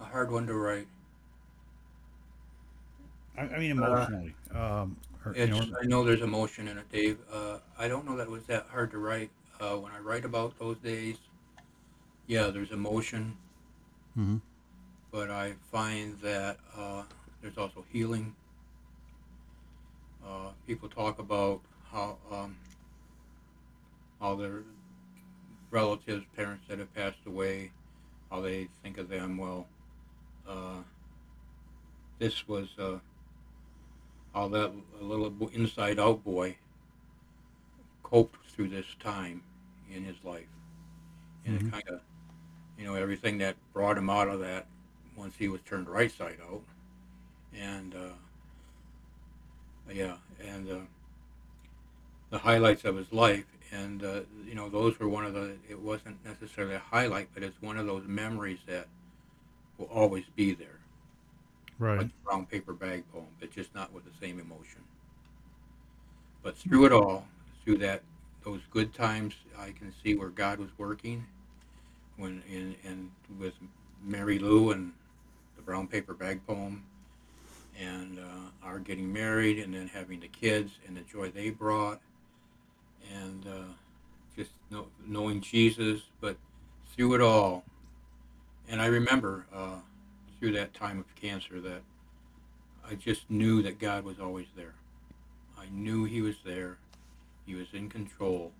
a 0.00 0.04
hard 0.04 0.30
one 0.30 0.46
to 0.46 0.54
write. 0.54 0.86
I, 3.36 3.42
I 3.42 3.58
mean, 3.58 3.72
emotionally. 3.72 4.34
um, 4.54 4.96
or, 5.24 5.34
you 5.34 5.46
know, 5.46 5.64
I 5.82 5.86
know 5.86 6.04
there's 6.04 6.20
emotion 6.20 6.68
in 6.68 6.78
it, 6.78 6.90
Dave. 6.92 7.18
Uh, 7.32 7.58
I 7.78 7.88
don't 7.88 8.04
know 8.04 8.16
that 8.16 8.24
it 8.24 8.30
was 8.30 8.44
that 8.44 8.66
hard 8.70 8.90
to 8.92 8.98
write. 8.98 9.30
Uh, 9.62 9.76
when 9.76 9.92
I 9.92 10.00
write 10.00 10.24
about 10.24 10.58
those 10.58 10.76
days, 10.78 11.18
yeah, 12.26 12.48
there's 12.48 12.72
emotion, 12.72 13.36
Mhm. 14.18 14.40
but 15.12 15.30
I 15.30 15.52
find 15.70 16.18
that 16.20 16.58
uh, 16.74 17.04
there's 17.40 17.56
also 17.56 17.84
healing. 17.92 18.34
Uh, 20.26 20.50
people 20.66 20.88
talk 20.88 21.20
about 21.20 21.60
how 21.92 22.18
um, 22.28 22.56
how 24.18 24.34
their 24.34 24.64
relatives, 25.70 26.26
parents 26.34 26.64
that 26.66 26.80
have 26.80 26.92
passed 26.92 27.24
away, 27.24 27.70
how 28.30 28.40
they 28.40 28.64
think 28.82 28.98
of 28.98 29.08
them. 29.08 29.38
Well, 29.38 29.68
uh, 30.44 30.82
this 32.18 32.48
was. 32.48 32.76
Uh, 32.76 32.98
how 34.34 34.48
that 34.48 34.72
little 34.98 35.30
inside 35.52 35.98
out 36.00 36.24
boy 36.24 36.56
coped 38.02 38.46
through 38.46 38.68
this 38.68 38.86
time 38.98 39.42
in 39.94 40.04
his 40.04 40.16
life. 40.24 40.46
And 41.44 41.56
Mhm. 41.56 41.68
it 41.68 41.70
kind 41.70 41.84
of, 41.88 42.00
you 42.78 42.84
know, 42.84 42.94
everything 42.94 43.38
that 43.38 43.56
brought 43.72 43.98
him 43.98 44.10
out 44.10 44.28
of 44.28 44.40
that 44.40 44.66
once 45.16 45.36
he 45.36 45.48
was 45.48 45.60
turned 45.62 45.88
right 45.88 46.10
side 46.10 46.38
out. 46.50 46.62
And, 47.54 47.94
uh, 47.94 48.14
yeah, 49.92 50.16
and 50.44 50.70
uh, 50.70 50.78
the 52.30 52.38
highlights 52.38 52.84
of 52.84 52.96
his 52.96 53.12
life. 53.12 53.46
And, 53.72 54.04
uh, 54.04 54.20
you 54.46 54.54
know, 54.54 54.68
those 54.68 54.98
were 54.98 55.08
one 55.08 55.24
of 55.24 55.34
the, 55.34 55.56
it 55.68 55.80
wasn't 55.80 56.22
necessarily 56.24 56.74
a 56.74 56.78
highlight, 56.78 57.28
but 57.34 57.42
it's 57.42 57.60
one 57.62 57.78
of 57.78 57.86
those 57.86 58.06
memories 58.06 58.58
that 58.66 58.86
will 59.78 59.86
always 59.86 60.24
be 60.36 60.54
there 60.54 60.78
right. 61.78 61.98
like 61.98 62.08
the 62.08 62.14
brown 62.24 62.46
paper 62.46 62.72
bag 62.72 63.04
poem, 63.12 63.26
but 63.40 63.50
just 63.50 63.74
not 63.74 63.92
with 63.92 64.04
the 64.04 64.10
same 64.20 64.38
emotion. 64.38 64.80
But 66.42 66.56
through 66.56 66.86
it 66.86 66.92
all, 66.92 67.26
through 67.64 67.78
that 67.78 68.02
those 68.44 68.60
good 68.70 68.94
times, 68.94 69.34
I 69.58 69.70
can 69.70 69.92
see 70.02 70.14
where 70.14 70.28
God 70.28 70.58
was 70.58 70.70
working. 70.78 71.26
When 72.16 72.42
in 72.48 72.76
and 72.84 73.10
with 73.38 73.54
Mary 74.04 74.38
Lou 74.38 74.70
and 74.72 74.92
the 75.56 75.62
brown 75.62 75.86
paper 75.86 76.14
bag 76.14 76.46
poem, 76.46 76.84
and 77.80 78.18
uh, 78.18 78.66
our 78.66 78.78
getting 78.78 79.12
married, 79.12 79.58
and 79.58 79.72
then 79.72 79.88
having 79.88 80.20
the 80.20 80.28
kids 80.28 80.72
and 80.86 80.96
the 80.96 81.00
joy 81.02 81.30
they 81.30 81.50
brought, 81.50 82.00
and 83.12 83.46
uh, 83.46 83.72
just 84.36 84.50
know, 84.70 84.86
knowing 85.06 85.40
Jesus. 85.40 86.02
But 86.20 86.36
through 86.94 87.14
it 87.14 87.20
all, 87.20 87.64
and 88.68 88.80
I 88.80 88.86
remember. 88.86 89.46
Uh, 89.54 89.76
through 90.42 90.50
that 90.50 90.74
time 90.74 90.98
of 90.98 91.14
cancer 91.14 91.60
that 91.60 91.82
I 92.84 92.96
just 92.96 93.30
knew 93.30 93.62
that 93.62 93.78
God 93.78 94.02
was 94.04 94.18
always 94.18 94.48
there. 94.56 94.74
I 95.56 95.66
knew 95.70 96.02
He 96.02 96.20
was 96.20 96.34
there. 96.44 96.78
He 97.46 97.54
was 97.54 97.66
in 97.72 97.88
control, 97.88 98.52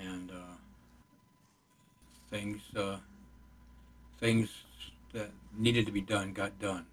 and 0.00 0.30
uh, 0.30 0.56
things 2.30 2.60
uh, 2.76 2.98
things 4.18 4.48
that 5.12 5.30
needed 5.56 5.86
to 5.86 5.92
be 5.92 6.00
done 6.00 6.32
got 6.32 6.58
done. 6.60 6.86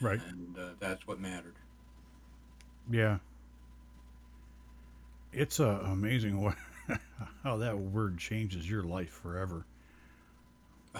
Right. 0.00 0.20
And 0.28 0.58
uh, 0.58 0.68
that's 0.80 1.06
what 1.06 1.20
mattered. 1.20 1.54
Yeah. 2.90 3.18
It's 5.32 5.60
uh, 5.60 5.80
amazing 5.84 6.40
what, 6.42 6.56
how 7.44 7.56
that 7.58 7.78
word 7.78 8.18
changes 8.18 8.68
your 8.68 8.82
life 8.82 9.20
forever. 9.22 9.64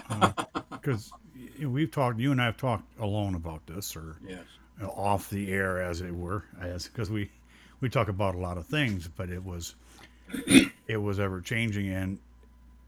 Because 0.71 1.13
you 1.33 1.63
know, 1.63 1.69
we've 1.69 1.91
talked, 1.91 2.19
you 2.19 2.33
and 2.33 2.41
I 2.41 2.45
have 2.45 2.57
talked 2.57 2.83
alone 2.99 3.35
about 3.35 3.65
this, 3.67 3.95
or 3.95 4.17
yes. 4.27 4.43
off 4.81 5.29
the 5.29 5.49
air, 5.49 5.81
as 5.81 6.01
it 6.01 6.13
were, 6.13 6.43
as 6.59 6.89
because 6.89 7.09
we 7.09 7.29
we 7.83 7.89
talk 7.89 8.07
about 8.07 8.33
a 8.33 8.37
lot 8.37 8.57
of 8.57 8.65
things, 8.65 9.09
but 9.09 9.29
it 9.29 9.43
was 9.43 9.75
it 10.87 10.97
was 11.01 11.19
ever 11.19 11.41
changing. 11.41 11.89
And 11.89 12.17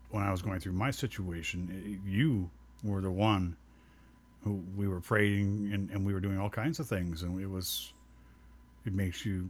when 0.10 0.24
I 0.24 0.32
was 0.32 0.42
going 0.42 0.62
through 0.62 0.72
my 0.72 0.90
situation, 0.90 2.00
it- 2.06 2.10
you 2.10 2.50
were 2.82 3.02
the 3.02 3.12
one 3.12 3.58
who 4.46 4.64
we 4.78 4.88
were 4.88 5.02
praying 5.02 5.72
and, 5.74 5.90
and 5.92 6.06
we 6.06 6.14
were 6.14 6.22
doing 6.22 6.40
all 6.40 6.50
kinds 6.50 6.80
of 6.80 6.88
things, 6.88 7.24
and 7.24 7.42
it 7.42 7.50
was 7.50 7.92
it 8.86 8.94
makes 8.94 9.26
you 9.26 9.50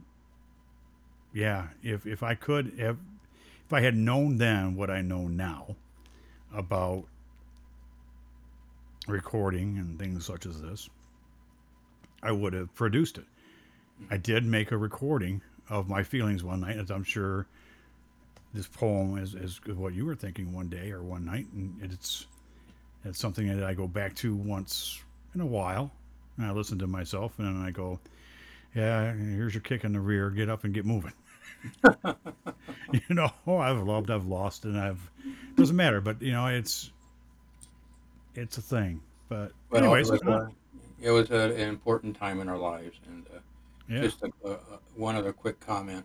yeah. 1.32 1.68
If 1.80 2.08
if 2.08 2.24
I 2.24 2.34
could 2.34 2.72
have 2.80 2.98
if 3.66 3.72
I 3.72 3.82
had 3.82 3.94
known 3.94 4.38
then 4.38 4.74
what 4.74 4.90
I 4.90 5.00
know 5.00 5.28
now 5.28 5.76
about 6.52 7.04
recording 9.06 9.78
and 9.78 9.96
things 9.96 10.26
such 10.26 10.44
as 10.44 10.60
this, 10.60 10.90
I 12.20 12.32
would 12.32 12.52
have 12.52 12.74
produced 12.74 13.18
it. 13.18 13.26
I 14.10 14.16
did 14.16 14.44
make 14.44 14.72
a 14.72 14.76
recording 14.76 15.42
of 15.68 15.88
my 15.88 16.02
feelings 16.02 16.44
one 16.44 16.60
night, 16.60 16.76
as 16.76 16.90
I'm 16.90 17.04
sure 17.04 17.46
this 18.54 18.66
poem 18.66 19.18
is, 19.18 19.34
is 19.34 19.60
what 19.66 19.94
you 19.94 20.06
were 20.06 20.14
thinking 20.14 20.52
one 20.52 20.68
day 20.68 20.90
or 20.90 21.02
one 21.02 21.24
night, 21.24 21.46
and 21.52 21.92
it's 21.92 22.26
it's 23.04 23.18
something 23.18 23.46
that 23.54 23.64
I 23.64 23.74
go 23.74 23.86
back 23.86 24.14
to 24.16 24.34
once 24.34 25.00
in 25.34 25.40
a 25.40 25.46
while, 25.46 25.92
and 26.36 26.46
I 26.46 26.52
listen 26.52 26.78
to 26.80 26.86
myself, 26.86 27.38
and 27.38 27.62
I 27.64 27.70
go, 27.70 28.00
"Yeah, 28.74 29.12
here's 29.12 29.54
your 29.54 29.60
kick 29.60 29.84
in 29.84 29.92
the 29.92 30.00
rear. 30.00 30.30
Get 30.30 30.48
up 30.48 30.64
and 30.64 30.74
get 30.74 30.84
moving." 30.84 31.12
you 32.92 33.00
know, 33.10 33.30
I've 33.46 33.82
loved, 33.82 34.10
I've 34.10 34.26
lost, 34.26 34.64
and 34.64 34.78
I've 34.78 35.10
doesn't 35.56 35.76
matter, 35.76 36.00
but 36.00 36.20
you 36.20 36.32
know, 36.32 36.46
it's 36.46 36.90
it's 38.34 38.58
a 38.58 38.62
thing. 38.62 39.00
But 39.28 39.52
Well, 39.70 39.82
anyways, 39.82 40.10
it 40.10 40.12
was, 40.12 40.22
uh, 40.22 40.30
a, 40.30 40.50
it 41.00 41.10
was 41.10 41.30
a, 41.30 41.54
an 41.54 41.68
important 41.68 42.16
time 42.16 42.40
in 42.40 42.48
our 42.48 42.58
lives, 42.58 42.98
and 43.08 43.26
uh, 43.34 43.38
yeah, 43.88 44.00
Just 44.02 44.22
a, 44.22 44.30
a, 44.48 44.58
one 44.94 45.16
other 45.16 45.32
quick 45.32 45.60
comment. 45.60 46.04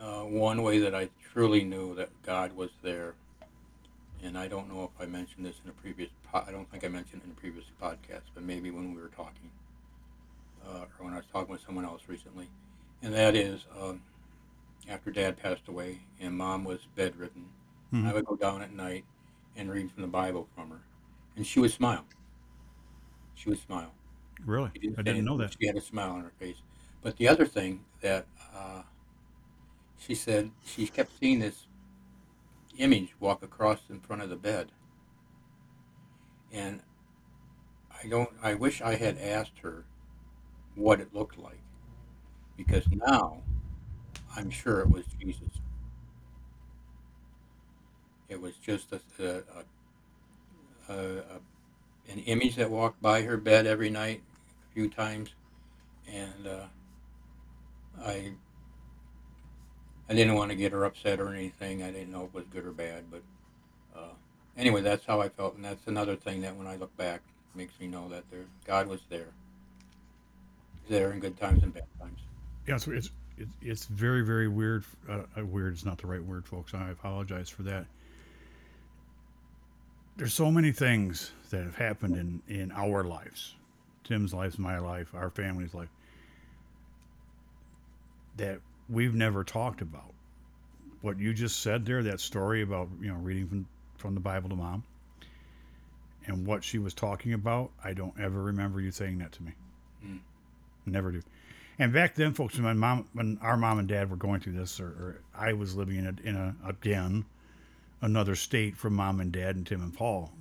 Uh, 0.00 0.22
one 0.22 0.62
way 0.62 0.78
that 0.78 0.94
I 0.94 1.08
truly 1.32 1.64
knew 1.64 1.94
that 1.94 2.10
God 2.22 2.54
was 2.56 2.70
there, 2.82 3.14
and 4.22 4.36
I 4.36 4.48
don't 4.48 4.68
know 4.72 4.84
if 4.84 5.02
I 5.02 5.06
mentioned 5.06 5.46
this 5.46 5.56
in 5.64 5.70
a 5.70 5.72
previous. 5.72 6.10
Po- 6.30 6.44
I 6.46 6.50
don't 6.50 6.70
think 6.70 6.84
I 6.84 6.88
mentioned 6.88 7.22
it 7.22 7.26
in 7.26 7.32
a 7.32 7.34
previous 7.34 7.64
podcast, 7.80 8.22
but 8.34 8.42
maybe 8.42 8.70
when 8.70 8.94
we 8.94 9.00
were 9.00 9.08
talking, 9.08 9.50
uh, 10.66 10.86
or 10.98 11.04
when 11.04 11.14
I 11.14 11.16
was 11.16 11.26
talking 11.32 11.52
with 11.52 11.62
someone 11.64 11.84
else 11.84 12.02
recently, 12.08 12.48
and 13.02 13.14
that 13.14 13.36
is, 13.36 13.66
um, 13.80 14.02
after 14.88 15.10
Dad 15.10 15.36
passed 15.36 15.68
away 15.68 16.00
and 16.20 16.36
Mom 16.36 16.64
was 16.64 16.80
bedridden, 16.96 17.46
Mhm. 17.92 18.06
I 18.06 18.12
would 18.12 18.24
go 18.26 18.36
down 18.36 18.60
at 18.62 18.72
night 18.72 19.04
and 19.56 19.70
read 19.70 19.90
from 19.92 20.02
the 20.02 20.08
Bible 20.08 20.48
from 20.54 20.70
her, 20.70 20.82
and 21.36 21.46
she 21.46 21.60
would 21.60 21.70
smile. 21.70 22.04
She 23.34 23.48
would 23.48 23.60
smile. 23.60 23.94
Really? 24.44 24.70
Didn't 24.74 24.98
I 24.98 25.02
didn't 25.02 25.24
know 25.24 25.34
anything, 25.34 25.38
that. 25.48 25.56
She 25.60 25.66
had 25.66 25.76
a 25.76 25.80
smile 25.80 26.10
on 26.12 26.22
her 26.22 26.32
face. 26.38 26.56
But 27.04 27.18
the 27.18 27.28
other 27.28 27.44
thing 27.44 27.84
that 28.00 28.26
uh, 28.56 28.80
she 29.98 30.14
said, 30.14 30.50
she 30.64 30.86
kept 30.86 31.12
seeing 31.20 31.38
this 31.38 31.66
image 32.78 33.14
walk 33.20 33.42
across 33.42 33.80
in 33.90 34.00
front 34.00 34.22
of 34.22 34.30
the 34.30 34.36
bed, 34.36 34.72
and 36.50 36.80
I 38.02 38.08
don't. 38.08 38.30
I 38.42 38.54
wish 38.54 38.80
I 38.80 38.94
had 38.94 39.18
asked 39.18 39.58
her 39.60 39.84
what 40.76 40.98
it 40.98 41.14
looked 41.14 41.38
like, 41.38 41.60
because 42.56 42.84
now 42.90 43.42
I'm 44.34 44.48
sure 44.48 44.80
it 44.80 44.90
was 44.90 45.04
Jesus. 45.20 45.60
It 48.30 48.40
was 48.40 48.54
just 48.56 48.92
a, 48.92 49.00
a, 49.22 49.42
a, 50.88 50.96
a, 50.96 51.40
an 52.10 52.20
image 52.20 52.56
that 52.56 52.70
walked 52.70 53.02
by 53.02 53.20
her 53.22 53.36
bed 53.36 53.66
every 53.66 53.90
night 53.90 54.22
a 54.70 54.74
few 54.74 54.88
times, 54.88 55.34
and 56.10 56.46
uh, 56.46 56.64
I 58.02 58.32
I 60.08 60.14
didn't 60.14 60.34
want 60.34 60.50
to 60.50 60.56
get 60.56 60.72
her 60.72 60.84
upset 60.84 61.20
or 61.20 61.32
anything. 61.34 61.82
I 61.82 61.90
didn't 61.90 62.12
know 62.12 62.24
it 62.24 62.34
was 62.34 62.44
good 62.52 62.66
or 62.66 62.72
bad, 62.72 63.04
but 63.10 63.22
uh, 63.96 64.12
anyway, 64.56 64.82
that's 64.82 65.04
how 65.06 65.20
I 65.20 65.28
felt, 65.28 65.56
and 65.56 65.64
that's 65.64 65.86
another 65.86 66.16
thing 66.16 66.42
that 66.42 66.54
when 66.56 66.66
I 66.66 66.76
look 66.76 66.94
back 66.96 67.22
makes 67.54 67.78
me 67.80 67.86
know 67.86 68.08
that 68.08 68.24
there 68.30 68.44
God 68.66 68.86
was 68.86 69.00
there, 69.08 69.28
there 70.88 71.12
in 71.12 71.20
good 71.20 71.38
times 71.38 71.62
and 71.62 71.72
bad 71.72 71.86
times. 71.98 72.18
Yeah, 72.66 72.74
it's 72.74 72.86
it's 72.86 73.10
it's, 73.38 73.52
it's 73.62 73.84
very 73.86 74.22
very 74.22 74.48
weird. 74.48 74.84
Uh, 75.08 75.22
uh, 75.38 75.44
weird 75.44 75.74
is 75.74 75.84
not 75.84 75.98
the 75.98 76.06
right 76.06 76.22
word, 76.22 76.46
folks. 76.46 76.74
I 76.74 76.90
apologize 76.90 77.48
for 77.48 77.62
that. 77.62 77.86
There's 80.16 80.34
so 80.34 80.50
many 80.50 80.70
things 80.70 81.32
that 81.50 81.64
have 81.64 81.76
happened 81.76 82.16
in 82.16 82.42
in 82.54 82.72
our 82.72 83.04
lives, 83.04 83.54
Tim's 84.04 84.34
life, 84.34 84.58
my 84.58 84.78
life, 84.78 85.08
our 85.14 85.30
family's 85.30 85.74
life, 85.74 85.88
that 88.36 88.60
we've 88.88 89.14
never 89.14 89.44
talked 89.44 89.80
about. 89.80 90.12
What 91.00 91.18
you 91.18 91.34
just 91.34 91.60
said 91.60 91.84
there, 91.84 92.02
that 92.02 92.20
story 92.20 92.62
about 92.62 92.88
you 93.00 93.08
know 93.08 93.18
reading 93.18 93.46
from 93.48 93.66
from 93.96 94.14
the 94.14 94.20
Bible 94.20 94.50
to 94.50 94.56
mom, 94.56 94.84
and 96.26 96.46
what 96.46 96.64
she 96.64 96.78
was 96.78 96.94
talking 96.94 97.32
about, 97.32 97.70
I 97.82 97.92
don't 97.92 98.18
ever 98.18 98.42
remember 98.42 98.80
you 98.80 98.90
saying 98.90 99.18
that 99.18 99.32
to 99.32 99.42
me. 99.42 99.52
Mm. 100.04 100.20
Never 100.86 101.12
do. 101.12 101.22
And 101.78 101.92
back 101.92 102.14
then, 102.14 102.34
folks, 102.34 102.58
when 102.58 102.78
mom, 102.78 103.08
when 103.12 103.38
our 103.42 103.56
mom 103.56 103.78
and 103.78 103.88
dad 103.88 104.10
were 104.10 104.16
going 104.16 104.40
through 104.40 104.52
this, 104.52 104.78
or, 104.80 104.86
or 104.86 105.20
I 105.34 105.54
was 105.54 105.74
living 105.74 105.96
in 105.96 106.06
a, 106.06 106.28
in 106.28 106.36
a 106.36 106.54
again 106.68 107.24
another 108.00 108.34
state 108.34 108.76
from 108.76 108.94
mom 108.94 109.20
and 109.20 109.32
dad 109.32 109.56
and 109.56 109.66
Tim 109.66 109.82
and 109.82 109.94
Paul, 109.94 110.32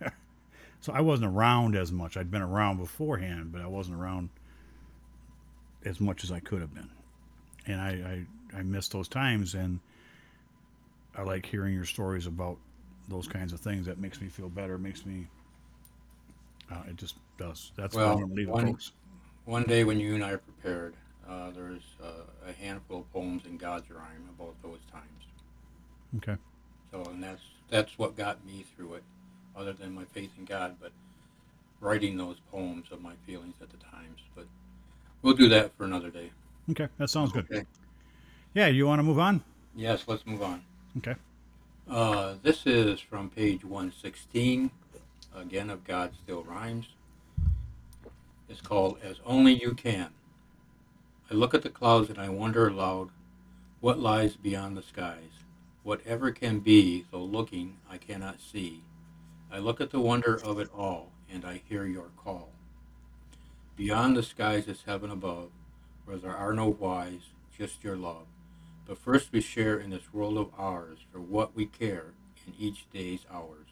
so 0.80 0.92
I 0.92 1.00
wasn't 1.00 1.32
around 1.32 1.76
as 1.76 1.92
much. 1.92 2.16
I'd 2.16 2.30
been 2.30 2.42
around 2.42 2.78
beforehand, 2.78 3.52
but 3.52 3.60
I 3.60 3.66
wasn't 3.66 3.98
around 3.98 4.30
as 5.84 6.00
much 6.00 6.24
as 6.24 6.32
I 6.32 6.40
could 6.40 6.60
have 6.60 6.74
been. 6.74 6.90
And 7.70 7.80
I 7.80 8.24
I, 8.54 8.58
I 8.58 8.62
miss 8.62 8.88
those 8.88 9.08
times, 9.08 9.54
and 9.54 9.80
I 11.16 11.22
like 11.22 11.46
hearing 11.46 11.74
your 11.74 11.84
stories 11.84 12.26
about 12.26 12.56
those 13.08 13.26
kinds 13.26 13.52
of 13.52 13.60
things. 13.60 13.86
That 13.86 13.98
makes 13.98 14.20
me 14.20 14.28
feel 14.28 14.48
better. 14.48 14.78
Makes 14.78 15.04
me. 15.06 15.26
Uh, 16.70 16.82
it 16.88 16.96
just 16.96 17.16
does. 17.38 17.72
That's 17.76 17.96
why 17.96 18.04
I'm 18.04 18.46
one- 18.46 18.66
folks. 18.66 18.92
One 19.46 19.64
day 19.64 19.84
when 19.84 19.98
you 19.98 20.14
and 20.14 20.22
I 20.22 20.32
are 20.32 20.38
prepared, 20.38 20.94
uh, 21.28 21.50
there's 21.50 21.82
uh, 22.02 22.22
a 22.48 22.52
handful 22.52 22.98
of 23.00 23.12
poems 23.12 23.42
in 23.46 23.56
God's 23.56 23.90
rhyme 23.90 24.28
about 24.38 24.54
those 24.62 24.78
times. 24.92 25.24
Okay. 26.18 26.36
So, 26.92 27.02
and 27.10 27.22
that's 27.22 27.42
that's 27.68 27.98
what 27.98 28.16
got 28.16 28.44
me 28.44 28.64
through 28.76 28.94
it, 28.94 29.02
other 29.56 29.72
than 29.72 29.94
my 29.94 30.04
faith 30.04 30.30
in 30.38 30.44
God, 30.44 30.76
but 30.80 30.92
writing 31.80 32.16
those 32.16 32.36
poems 32.52 32.86
of 32.92 33.00
my 33.00 33.14
feelings 33.26 33.54
at 33.60 33.70
the 33.70 33.76
times. 33.78 34.20
But 34.36 34.46
we'll 35.22 35.34
do 35.34 35.48
that 35.48 35.76
for 35.76 35.84
another 35.84 36.10
day. 36.10 36.30
Okay. 36.70 36.88
That 36.98 37.10
sounds 37.10 37.32
good. 37.32 37.46
Okay. 37.50 37.64
Yeah. 38.54 38.66
You 38.68 38.86
want 38.86 38.98
to 38.98 39.02
move 39.02 39.18
on? 39.18 39.42
Yes, 39.74 40.04
let's 40.06 40.26
move 40.26 40.42
on. 40.42 40.62
Okay. 40.98 41.14
Uh, 41.88 42.34
this 42.42 42.66
is 42.66 43.00
from 43.00 43.30
page 43.30 43.64
116, 43.64 44.70
again 45.34 45.70
of 45.70 45.84
God 45.84 46.12
Still 46.22 46.44
Rhymes. 46.44 46.86
It's 48.48 48.60
called 48.60 48.98
As 49.02 49.16
Only 49.24 49.60
You 49.60 49.74
Can. 49.74 50.10
I 51.30 51.34
look 51.34 51.54
at 51.54 51.62
the 51.62 51.68
clouds 51.68 52.10
and 52.10 52.18
I 52.18 52.28
wonder 52.28 52.68
aloud 52.68 53.10
what 53.80 53.98
lies 53.98 54.36
beyond 54.36 54.76
the 54.76 54.82
skies. 54.82 55.44
Whatever 55.82 56.32
can 56.32 56.60
be, 56.60 57.06
though 57.10 57.24
looking 57.24 57.78
I 57.88 57.96
cannot 57.96 58.40
see. 58.40 58.82
I 59.50 59.58
look 59.58 59.80
at 59.80 59.90
the 59.90 60.00
wonder 60.00 60.40
of 60.44 60.58
it 60.58 60.68
all 60.76 61.10
and 61.32 61.44
I 61.44 61.62
hear 61.68 61.86
your 61.86 62.10
call. 62.16 62.50
Beyond 63.76 64.16
the 64.16 64.22
skies 64.22 64.68
is 64.68 64.82
heaven 64.84 65.10
above, 65.10 65.50
where 66.10 66.18
there 66.18 66.36
are 66.36 66.52
no 66.52 66.68
whys, 66.68 67.20
just 67.56 67.84
your 67.84 67.96
love. 67.96 68.26
But 68.84 68.98
first 68.98 69.30
we 69.30 69.40
share 69.40 69.78
in 69.78 69.90
this 69.90 70.12
world 70.12 70.36
of 70.38 70.50
ours 70.58 70.98
for 71.12 71.20
what 71.20 71.54
we 71.54 71.66
care 71.66 72.06
in 72.48 72.54
each 72.58 72.84
day's 72.92 73.20
hours. 73.32 73.68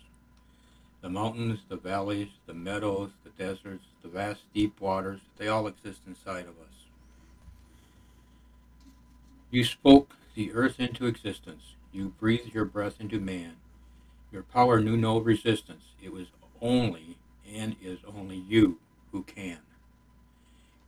The 1.00 1.08
mountains, 1.08 1.60
the 1.68 1.76
valleys, 1.76 2.28
the 2.46 2.54
meadows, 2.54 3.10
the 3.24 3.30
deserts, 3.30 3.86
the 4.02 4.08
vast 4.08 4.42
deep 4.54 4.80
waters, 4.80 5.20
they 5.36 5.48
all 5.48 5.66
exist 5.66 6.02
inside 6.06 6.44
of 6.44 6.50
us. 6.50 6.84
You 9.50 9.64
spoke 9.64 10.12
the 10.36 10.52
earth 10.52 10.78
into 10.78 11.06
existence. 11.06 11.74
You 11.92 12.14
breathed 12.20 12.54
your 12.54 12.66
breath 12.66 13.00
into 13.00 13.18
man. 13.18 13.56
Your 14.30 14.44
power 14.44 14.78
knew 14.78 14.96
no 14.96 15.18
resistance. 15.18 15.86
It 16.00 16.12
was 16.12 16.28
only 16.62 17.16
and 17.52 17.74
is 17.82 17.98
only 18.06 18.36
you 18.36 18.78
who 19.10 19.24
can. 19.24 19.58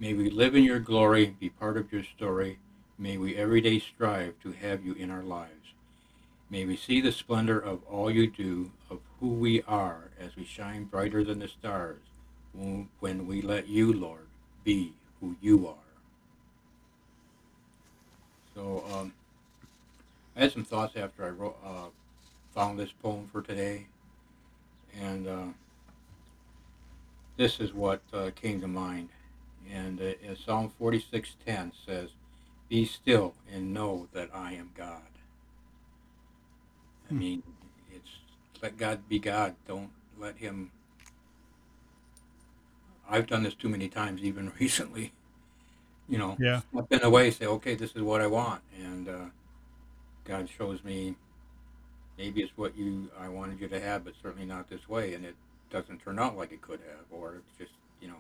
May 0.01 0.15
we 0.15 0.31
live 0.31 0.57
in 0.57 0.65
your 0.65 0.81
glory, 0.81 1.37
be 1.39 1.51
part 1.51 1.77
of 1.77 1.93
your 1.93 2.03
story, 2.03 2.59
May 3.01 3.17
we 3.17 3.35
every 3.35 3.63
day 3.63 3.79
strive 3.79 4.35
to 4.43 4.53
have 4.53 4.85
you 4.85 4.93
in 4.93 5.11
our 5.11 5.23
lives. 5.23 5.73
May 6.51 6.67
we 6.67 6.77
see 6.77 7.01
the 7.01 7.13
splendor 7.13 7.59
of 7.59 7.83
all 7.85 8.11
you 8.11 8.31
do, 8.31 8.73
of 8.91 8.99
who 9.19 9.29
we 9.29 9.63
are, 9.63 10.11
as 10.21 10.37
we 10.37 10.45
shine 10.45 10.85
brighter 10.85 11.25
than 11.25 11.39
the 11.39 11.49
stars 11.49 12.03
when 12.53 13.27
we 13.27 13.41
let 13.41 13.69
you, 13.69 13.91
Lord, 13.91 14.27
be 14.65 14.93
who 15.19 15.37
you 15.41 15.67
are. 15.67 15.75
So, 18.55 18.85
um, 18.93 19.15
I 20.37 20.41
had 20.41 20.53
some 20.53 20.65
thoughts 20.65 20.95
after 20.97 21.25
I 21.25 21.31
wrote, 21.31 21.57
uh, 21.65 21.89
found 22.55 22.79
this 22.79 22.93
poem 22.93 23.31
for 23.33 23.41
today, 23.41 23.87
and 25.01 25.27
uh, 25.27 25.47
this 27.39 27.61
is 27.61 27.73
what 27.73 28.03
uh, 28.13 28.31
came 28.35 28.61
to 28.61 28.69
mind. 28.69 29.09
And 29.71 30.01
uh, 30.01 30.35
Psalm 30.37 30.73
46:10 30.81 31.73
says, 31.87 32.11
be 32.69 32.85
still 32.87 33.35
and 33.53 33.75
know 33.75 34.09
that 34.13 34.31
I 34.35 34.55
am 34.55 34.71
God. 34.77 35.03
I 37.11 37.13
Hmm. 37.13 37.19
mean, 37.19 37.43
it's 37.95 38.11
let 38.63 38.79
God 38.79 39.09
be 39.09 39.19
God. 39.19 39.57
Don't 39.67 39.91
let 40.19 40.37
him. 40.39 40.71
I've 43.09 43.27
done 43.27 43.43
this 43.43 43.55
too 43.55 43.69
many 43.69 43.89
times, 43.89 44.23
even 44.23 44.53
recently. 44.61 45.13
You 46.09 46.19
know, 46.19 46.39
Yeah. 46.39 46.63
step 46.73 46.87
in 46.93 47.01
the 47.01 47.11
way, 47.11 47.31
say, 47.31 47.47
okay, 47.47 47.75
this 47.75 47.97
is 47.97 48.03
what 48.03 48.21
I 48.21 48.27
want, 48.27 48.63
and 48.79 49.09
uh, 49.09 49.25
God 50.25 50.49
shows 50.49 50.85
me 50.85 51.17
maybe 52.19 52.43
it's 52.43 52.53
what 52.57 52.77
you 52.77 53.11
I 53.19 53.29
wanted 53.29 53.61
you 53.61 53.69
to 53.69 53.81
have, 53.81 54.05
but 54.05 54.15
certainly 54.23 54.47
not 54.47 54.69
this 54.71 54.89
way, 54.89 55.15
and 55.15 55.25
it 55.25 55.37
doesn't 55.71 56.01
turn 56.01 56.19
out 56.19 56.37
like 56.37 56.53
it 56.53 56.63
could 56.63 56.81
have, 56.81 57.07
or 57.11 57.37
it's 57.37 57.59
just 57.59 57.73
you 58.01 58.09
know. 58.09 58.17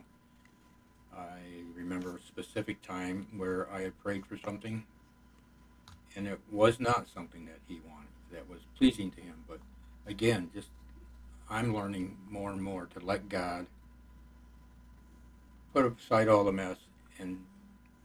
I 1.16 1.38
remember 1.75 2.16
a 2.16 2.20
specific 2.27 2.83
time 2.83 3.27
where 3.37 3.70
I 3.70 3.83
had 3.83 3.99
prayed 4.03 4.27
for 4.27 4.38
something, 4.38 4.85
and 6.16 6.27
it 6.27 6.40
was 6.51 6.81
not 6.81 7.09
something 7.12 7.46
that 7.46 7.59
he 7.66 7.81
wanted, 7.87 8.09
that 8.33 8.49
was 8.49 8.61
pleasing 8.77 9.11
to 9.12 9.20
him. 9.20 9.44
But 9.49 9.59
again, 10.07 10.51
just 10.55 10.68
I'm 11.49 11.75
learning 11.75 12.16
more 12.29 12.53
and 12.53 12.62
more 12.62 12.87
to 12.87 13.01
let 13.05 13.29
God 13.29 13.66
put 15.73 15.85
aside 15.99 16.29
all 16.29 16.44
the 16.44 16.53
mess 16.53 16.77
and 17.18 17.44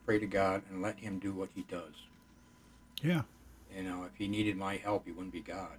pray 0.04 0.18
to 0.18 0.26
God 0.26 0.62
and 0.70 0.82
let 0.82 0.98
Him 0.98 1.18
do 1.18 1.32
what 1.32 1.50
He 1.54 1.62
does. 1.62 1.94
Yeah. 3.02 3.22
You 3.74 3.82
know, 3.82 4.04
if 4.04 4.16
He 4.16 4.28
needed 4.28 4.56
my 4.56 4.76
help, 4.76 5.06
He 5.06 5.12
wouldn't 5.12 5.32
be 5.32 5.40
God. 5.40 5.78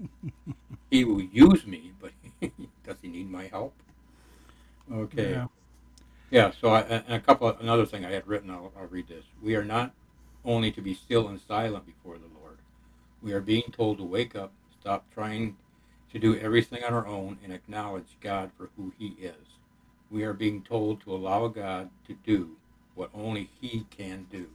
he 0.90 1.04
will 1.04 1.22
use 1.22 1.66
me, 1.66 1.92
but 2.00 2.10
does 2.84 2.96
He 3.00 3.08
need 3.08 3.30
my 3.30 3.46
help? 3.46 3.74
Okay. 4.92 5.30
Yeah. 5.30 5.46
Yeah, 6.30 6.50
so 6.60 6.70
I, 6.70 6.80
and 6.80 7.14
a 7.14 7.20
couple, 7.20 7.48
another 7.60 7.86
thing 7.86 8.04
I 8.04 8.10
had 8.10 8.26
written, 8.26 8.50
I'll, 8.50 8.72
I'll 8.76 8.86
read 8.86 9.06
this. 9.08 9.24
We 9.40 9.54
are 9.54 9.64
not 9.64 9.92
only 10.44 10.72
to 10.72 10.80
be 10.80 10.94
still 10.94 11.28
and 11.28 11.40
silent 11.40 11.86
before 11.86 12.18
the 12.18 12.26
Lord, 12.40 12.58
we 13.22 13.32
are 13.32 13.40
being 13.40 13.70
told 13.70 13.98
to 13.98 14.04
wake 14.04 14.34
up, 14.34 14.52
stop 14.80 15.04
trying 15.14 15.56
to 16.12 16.18
do 16.18 16.36
everything 16.36 16.82
on 16.82 16.92
our 16.92 17.06
own, 17.06 17.38
and 17.44 17.52
acknowledge 17.52 18.16
God 18.20 18.50
for 18.56 18.70
who 18.76 18.92
He 18.98 19.16
is. 19.20 19.58
We 20.10 20.24
are 20.24 20.32
being 20.32 20.62
told 20.62 21.00
to 21.02 21.14
allow 21.14 21.46
God 21.48 21.90
to 22.08 22.14
do 22.24 22.56
what 22.94 23.10
only 23.14 23.50
He 23.60 23.86
can 23.90 24.26
do. 24.30 24.48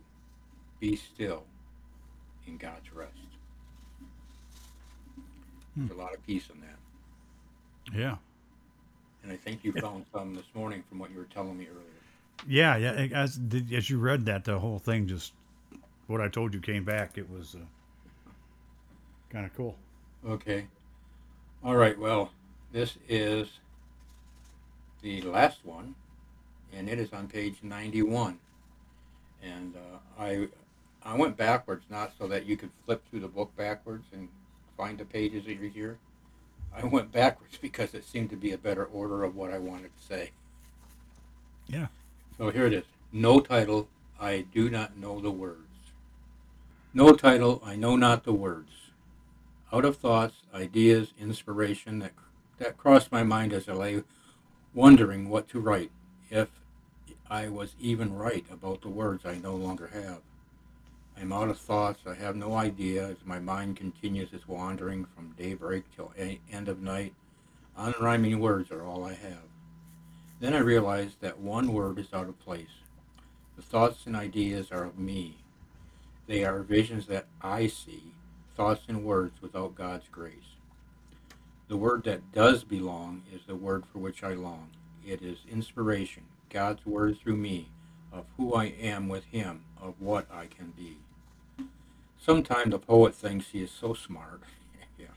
be 0.79 0.95
still 0.95 1.43
in 2.47 2.57
God's 2.57 2.93
rest. 2.93 3.13
There's 5.75 5.91
hmm. 5.91 5.99
a 5.99 6.01
lot 6.01 6.13
of 6.13 6.25
peace 6.25 6.49
in 6.53 6.61
that. 6.61 7.97
Yeah. 7.97 8.15
And 9.23 9.31
I 9.31 9.35
think 9.35 9.63
you 9.63 9.73
found 9.73 10.05
some 10.13 10.33
this 10.33 10.45
morning 10.53 10.83
from 10.87 10.99
what 10.99 11.11
you 11.11 11.17
were 11.17 11.27
telling 11.33 11.57
me 11.57 11.67
earlier. 11.69 11.85
Yeah, 12.47 12.77
yeah. 12.77 13.07
As 13.13 13.39
as 13.73 13.89
you 13.89 13.99
read 13.99 14.25
that, 14.25 14.45
the 14.45 14.59
whole 14.59 14.79
thing 14.79 15.07
just 15.07 15.33
what 16.07 16.21
I 16.21 16.27
told 16.27 16.53
you 16.53 16.59
came 16.59 16.83
back. 16.83 17.17
It 17.17 17.29
was 17.29 17.55
uh, 17.55 18.29
kind 19.29 19.45
of 19.45 19.55
cool. 19.55 19.75
Okay. 20.27 20.67
All 21.63 21.75
right. 21.75 21.97
Well, 21.97 22.31
this 22.71 22.95
is 23.07 23.47
the 25.01 25.21
last 25.21 25.59
one, 25.63 25.95
and 26.73 26.89
it 26.89 26.99
is 26.99 27.11
on 27.13 27.27
page 27.27 27.57
91. 27.61 28.39
And 29.43 29.75
uh, 29.75 30.21
I 30.21 30.47
I 31.03 31.15
went 31.15 31.37
backwards, 31.37 31.85
not 31.89 32.13
so 32.17 32.27
that 32.27 32.45
you 32.45 32.57
could 32.57 32.71
flip 32.85 33.03
through 33.09 33.21
the 33.21 33.27
book 33.27 33.55
backwards 33.55 34.05
and 34.13 34.29
find 34.77 34.97
the 34.97 35.05
pages 35.05 35.47
easier. 35.47 35.97
I 36.75 36.85
went 36.85 37.11
backwards 37.11 37.57
because 37.57 37.93
it 37.93 38.05
seemed 38.05 38.29
to 38.29 38.35
be 38.35 38.51
a 38.51 38.57
better 38.57 38.85
order 38.85 39.23
of 39.23 39.35
what 39.35 39.51
I 39.51 39.57
wanted 39.57 39.91
to 39.97 40.05
say. 40.05 40.31
Yeah. 41.67 41.87
So 42.37 42.49
here 42.51 42.65
it 42.65 42.73
is. 42.73 42.85
No 43.11 43.39
title. 43.39 43.87
I 44.19 44.45
do 44.53 44.69
not 44.69 44.97
know 44.97 45.19
the 45.19 45.31
words. 45.31 45.59
No 46.93 47.13
title. 47.13 47.61
I 47.65 47.75
know 47.75 47.95
not 47.95 48.23
the 48.23 48.33
words 48.33 48.71
out 49.71 49.85
of 49.85 49.97
thoughts, 49.97 50.35
ideas, 50.53 51.13
inspiration 51.19 51.99
that 51.99 52.13
that 52.57 52.77
crossed 52.77 53.11
my 53.11 53.23
mind 53.23 53.53
as 53.53 53.69
I 53.69 53.73
lay 53.73 54.03
wondering 54.73 55.29
what 55.29 55.47
to 55.49 55.59
write, 55.61 55.91
if 56.29 56.49
I 57.29 57.47
was 57.47 57.73
even 57.79 58.13
right 58.13 58.45
about 58.51 58.81
the 58.81 58.89
words 58.89 59.25
I 59.25 59.35
no 59.35 59.55
longer 59.55 59.87
have. 59.93 60.19
I 61.19 61.21
am 61.21 61.33
out 61.33 61.49
of 61.49 61.59
thoughts. 61.59 62.03
I 62.07 62.13
have 62.13 62.37
no 62.37 62.55
idea 62.55 63.05
as 63.09 63.17
my 63.25 63.39
mind 63.39 63.75
continues 63.75 64.31
its 64.31 64.47
wandering 64.47 65.03
from 65.03 65.35
daybreak 65.37 65.83
till 65.93 66.13
a- 66.17 66.39
end 66.49 66.69
of 66.69 66.81
night. 66.81 67.13
Unrhyming 67.77 68.39
words 68.39 68.71
are 68.71 68.85
all 68.85 69.03
I 69.03 69.15
have. 69.15 69.43
Then 70.39 70.53
I 70.53 70.59
realize 70.59 71.17
that 71.19 71.37
one 71.37 71.73
word 71.73 71.99
is 71.99 72.13
out 72.13 72.29
of 72.29 72.39
place. 72.39 72.69
The 73.57 73.61
thoughts 73.61 74.05
and 74.05 74.15
ideas 74.15 74.71
are 74.71 74.85
of 74.85 74.97
me. 74.97 75.39
They 76.25 76.45
are 76.45 76.63
visions 76.63 77.07
that 77.07 77.27
I 77.41 77.67
see, 77.67 78.13
thoughts 78.55 78.83
and 78.87 79.03
words 79.03 79.41
without 79.41 79.75
God's 79.75 80.07
grace. 80.07 80.55
The 81.67 81.75
word 81.75 82.05
that 82.05 82.31
does 82.31 82.63
belong 82.63 83.23
is 83.33 83.41
the 83.45 83.57
word 83.57 83.83
for 83.91 83.99
which 83.99 84.23
I 84.23 84.35
long. 84.35 84.69
It 85.05 85.21
is 85.21 85.39
inspiration, 85.51 86.23
God's 86.49 86.85
word 86.85 87.19
through 87.19 87.35
me, 87.35 87.67
of 88.13 88.25
who 88.37 88.53
I 88.53 88.65
am 88.67 89.09
with 89.09 89.25
Him, 89.25 89.65
of 89.81 89.99
what 89.99 90.25
I 90.31 90.45
can 90.45 90.71
be. 90.77 90.95
Sometimes 92.21 92.71
the 92.71 92.79
poet 92.79 93.15
thinks 93.15 93.47
he 93.47 93.63
is 93.63 93.71
so 93.71 93.93
smart. 93.93 94.41
yeah. 94.99 95.07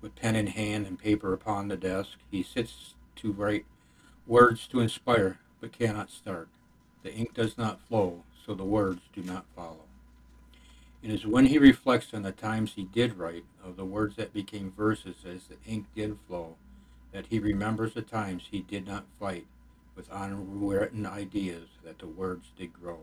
With 0.00 0.14
pen 0.14 0.36
in 0.36 0.46
hand 0.46 0.86
and 0.86 0.98
paper 0.98 1.32
upon 1.32 1.68
the 1.68 1.76
desk, 1.76 2.18
he 2.30 2.42
sits 2.42 2.94
to 3.16 3.32
write 3.32 3.66
words 4.26 4.68
to 4.68 4.80
inspire, 4.80 5.40
but 5.60 5.72
cannot 5.72 6.08
start. 6.08 6.48
The 7.02 7.12
ink 7.12 7.34
does 7.34 7.58
not 7.58 7.80
flow, 7.80 8.22
so 8.46 8.54
the 8.54 8.64
words 8.64 9.00
do 9.12 9.22
not 9.22 9.44
follow. 9.56 9.84
It 11.02 11.10
is 11.10 11.26
when 11.26 11.46
he 11.46 11.58
reflects 11.58 12.14
on 12.14 12.22
the 12.22 12.32
times 12.32 12.74
he 12.74 12.84
did 12.84 13.18
write, 13.18 13.44
of 13.64 13.76
the 13.76 13.84
words 13.84 14.16
that 14.16 14.32
became 14.32 14.70
verses 14.70 15.16
as 15.26 15.44
the 15.44 15.56
ink 15.66 15.86
did 15.96 16.16
flow, 16.28 16.56
that 17.12 17.26
he 17.26 17.38
remembers 17.38 17.94
the 17.94 18.02
times 18.02 18.44
he 18.50 18.60
did 18.60 18.86
not 18.86 19.04
fight 19.18 19.46
with 19.96 20.08
unwritten 20.12 21.06
ideas, 21.06 21.68
that 21.82 21.98
the 21.98 22.06
words 22.06 22.52
did 22.56 22.72
grow. 22.72 23.00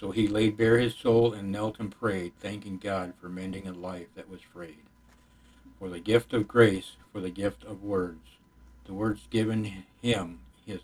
So 0.00 0.12
he 0.12 0.28
laid 0.28 0.56
bare 0.56 0.78
his 0.78 0.94
soul 0.94 1.34
and 1.34 1.52
knelt 1.52 1.78
and 1.78 1.94
prayed, 1.94 2.32
thanking 2.40 2.78
God 2.78 3.12
for 3.20 3.28
mending 3.28 3.68
a 3.68 3.72
life 3.72 4.06
that 4.14 4.30
was 4.30 4.40
frayed. 4.40 4.86
For 5.78 5.90
the 5.90 6.00
gift 6.00 6.32
of 6.32 6.48
grace, 6.48 6.96
for 7.12 7.20
the 7.20 7.30
gift 7.30 7.64
of 7.64 7.82
words, 7.82 8.26
the 8.86 8.94
words 8.94 9.28
given 9.28 9.84
him, 10.00 10.40
his 10.64 10.80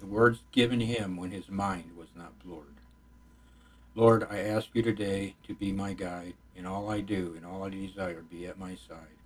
the 0.00 0.06
words 0.06 0.40
given 0.50 0.80
him 0.80 1.16
when 1.16 1.30
his 1.30 1.48
mind 1.48 1.92
was 1.96 2.08
not 2.16 2.38
blurred. 2.44 2.64
Lord, 3.94 4.26
I 4.28 4.38
ask 4.38 4.68
you 4.72 4.82
today 4.82 5.34
to 5.46 5.54
be 5.54 5.72
my 5.72 5.92
guide 5.92 6.34
in 6.56 6.66
all 6.66 6.90
I 6.90 7.00
do, 7.00 7.34
in 7.36 7.44
all 7.44 7.64
I 7.64 7.68
desire, 7.68 8.22
be 8.22 8.46
at 8.46 8.58
my 8.58 8.74
side. 8.74 9.18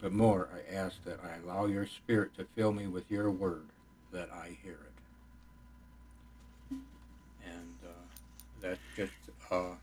But 0.00 0.12
more, 0.12 0.48
I 0.52 0.74
ask 0.74 1.02
that 1.04 1.20
I 1.24 1.36
allow 1.42 1.66
your 1.66 1.86
spirit 1.86 2.36
to 2.36 2.46
fill 2.54 2.72
me 2.72 2.86
with 2.86 3.10
your 3.10 3.30
word, 3.30 3.66
that 4.12 4.30
I 4.32 4.58
hear 4.62 4.78
it. 6.70 6.76
And 7.44 7.76
uh, 7.84 8.06
that 8.62 8.78
just 8.96 9.12
uh, 9.50 9.74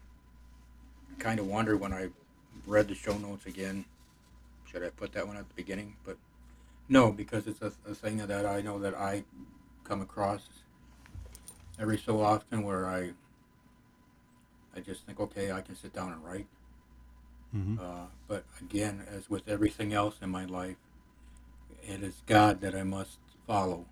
kind 1.19 1.39
of 1.39 1.47
wondered 1.47 1.79
when 1.79 1.93
I 1.93 2.09
read 2.65 2.87
the 2.87 2.95
show 2.95 3.17
notes 3.17 3.45
again. 3.45 3.85
Should 4.71 4.83
I 4.83 4.89
put 4.89 5.13
that 5.13 5.27
one 5.27 5.37
at 5.37 5.47
the 5.47 5.53
beginning? 5.53 5.95
But 6.03 6.17
no, 6.89 7.11
because 7.11 7.47
it's 7.47 7.61
a, 7.61 7.71
a 7.87 7.93
thing 7.93 8.17
that 8.17 8.45
I 8.45 8.61
know 8.61 8.79
that 8.79 8.95
I 8.95 9.23
come 9.83 10.01
across 10.01 10.47
every 11.79 11.97
so 11.97 12.21
often 12.21 12.63
where 12.63 12.87
I 12.87 13.11
I 14.75 14.79
just 14.79 15.05
think, 15.05 15.19
okay, 15.19 15.51
I 15.51 15.61
can 15.61 15.75
sit 15.75 15.93
down 15.93 16.11
and 16.11 16.23
write. 16.23 16.47
Mm-hmm. 17.55 17.77
Uh, 17.79 18.07
but 18.27 18.43
again, 18.59 19.05
as 19.07 19.29
with 19.29 19.47
everything 19.47 19.93
else 19.93 20.15
in 20.21 20.29
my 20.29 20.45
life, 20.45 20.77
it 21.87 22.01
is 22.01 22.23
God 22.25 22.61
that 22.61 22.73
I 22.73 22.83
must 22.83 23.19
follow. 23.45 23.85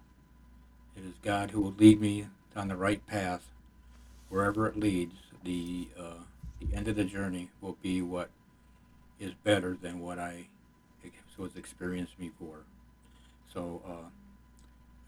It 0.98 1.06
is 1.06 1.14
God 1.22 1.52
who 1.52 1.62
will 1.62 1.74
lead 1.74 2.02
me 2.02 2.28
on 2.56 2.68
the 2.68 2.76
right 2.76 3.06
path, 3.06 3.52
wherever 4.32 4.66
it 4.66 4.76
leads. 4.76 5.14
The 5.44 5.90
uh, 6.00 6.24
the 6.60 6.76
end 6.76 6.88
of 6.88 6.96
the 6.96 7.04
journey 7.04 7.50
will 7.62 7.78
be 7.84 8.02
what 8.02 8.30
is 9.20 9.34
better 9.44 9.78
than 9.80 10.00
what 10.00 10.18
I 10.18 10.48
was 11.42 11.56
experienced 11.56 12.18
before. 12.20 12.64
So 13.54 13.82
uh, 13.86 14.10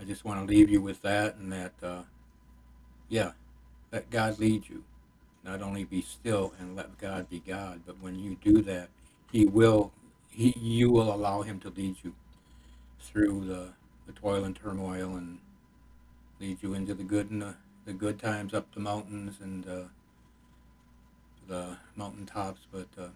I 0.02 0.04
just 0.04 0.26
want 0.26 0.40
to 0.40 0.46
leave 0.46 0.70
you 0.70 0.82
with 0.82 1.02
that, 1.04 1.36
and 1.36 1.52
that 1.54 1.74
uh, 1.82 2.02
yeah, 3.08 3.32
let 3.92 4.10
God 4.10 4.40
lead 4.40 4.68
you 4.68 4.84
not 5.46 5.62
only 5.62 5.84
be 5.84 6.02
still 6.02 6.54
and 6.60 6.76
let 6.76 6.98
God 6.98 7.30
be 7.30 7.40
God, 7.40 7.82
but 7.86 8.02
when 8.02 8.18
you 8.18 8.38
do 8.44 8.62
that, 8.64 8.90
He 9.32 9.46
will, 9.46 9.92
He 10.30 10.56
you 10.58 10.90
will 10.90 11.14
allow 11.14 11.42
Him 11.42 11.60
to 11.62 11.70
lead 11.70 11.98
you 12.02 12.16
through 13.00 13.46
the, 13.46 13.70
the 14.08 14.14
toil 14.14 14.44
and 14.46 14.56
turmoil 14.56 15.16
and 15.16 15.40
lead 16.40 16.58
you 16.62 16.74
into 16.74 16.94
the 16.94 17.04
good 17.04 17.30
and 17.30 17.42
the, 17.42 17.56
the 17.86 17.94
good 17.94 18.20
times 18.20 18.54
up 18.54 18.74
the 18.74 18.80
mountains 18.80 19.36
and 19.42 19.68
uh, 19.68 19.84
the 21.48 21.78
mountain 21.96 22.26
tops. 22.26 22.62
But 22.72 22.88
uh, 22.98 23.10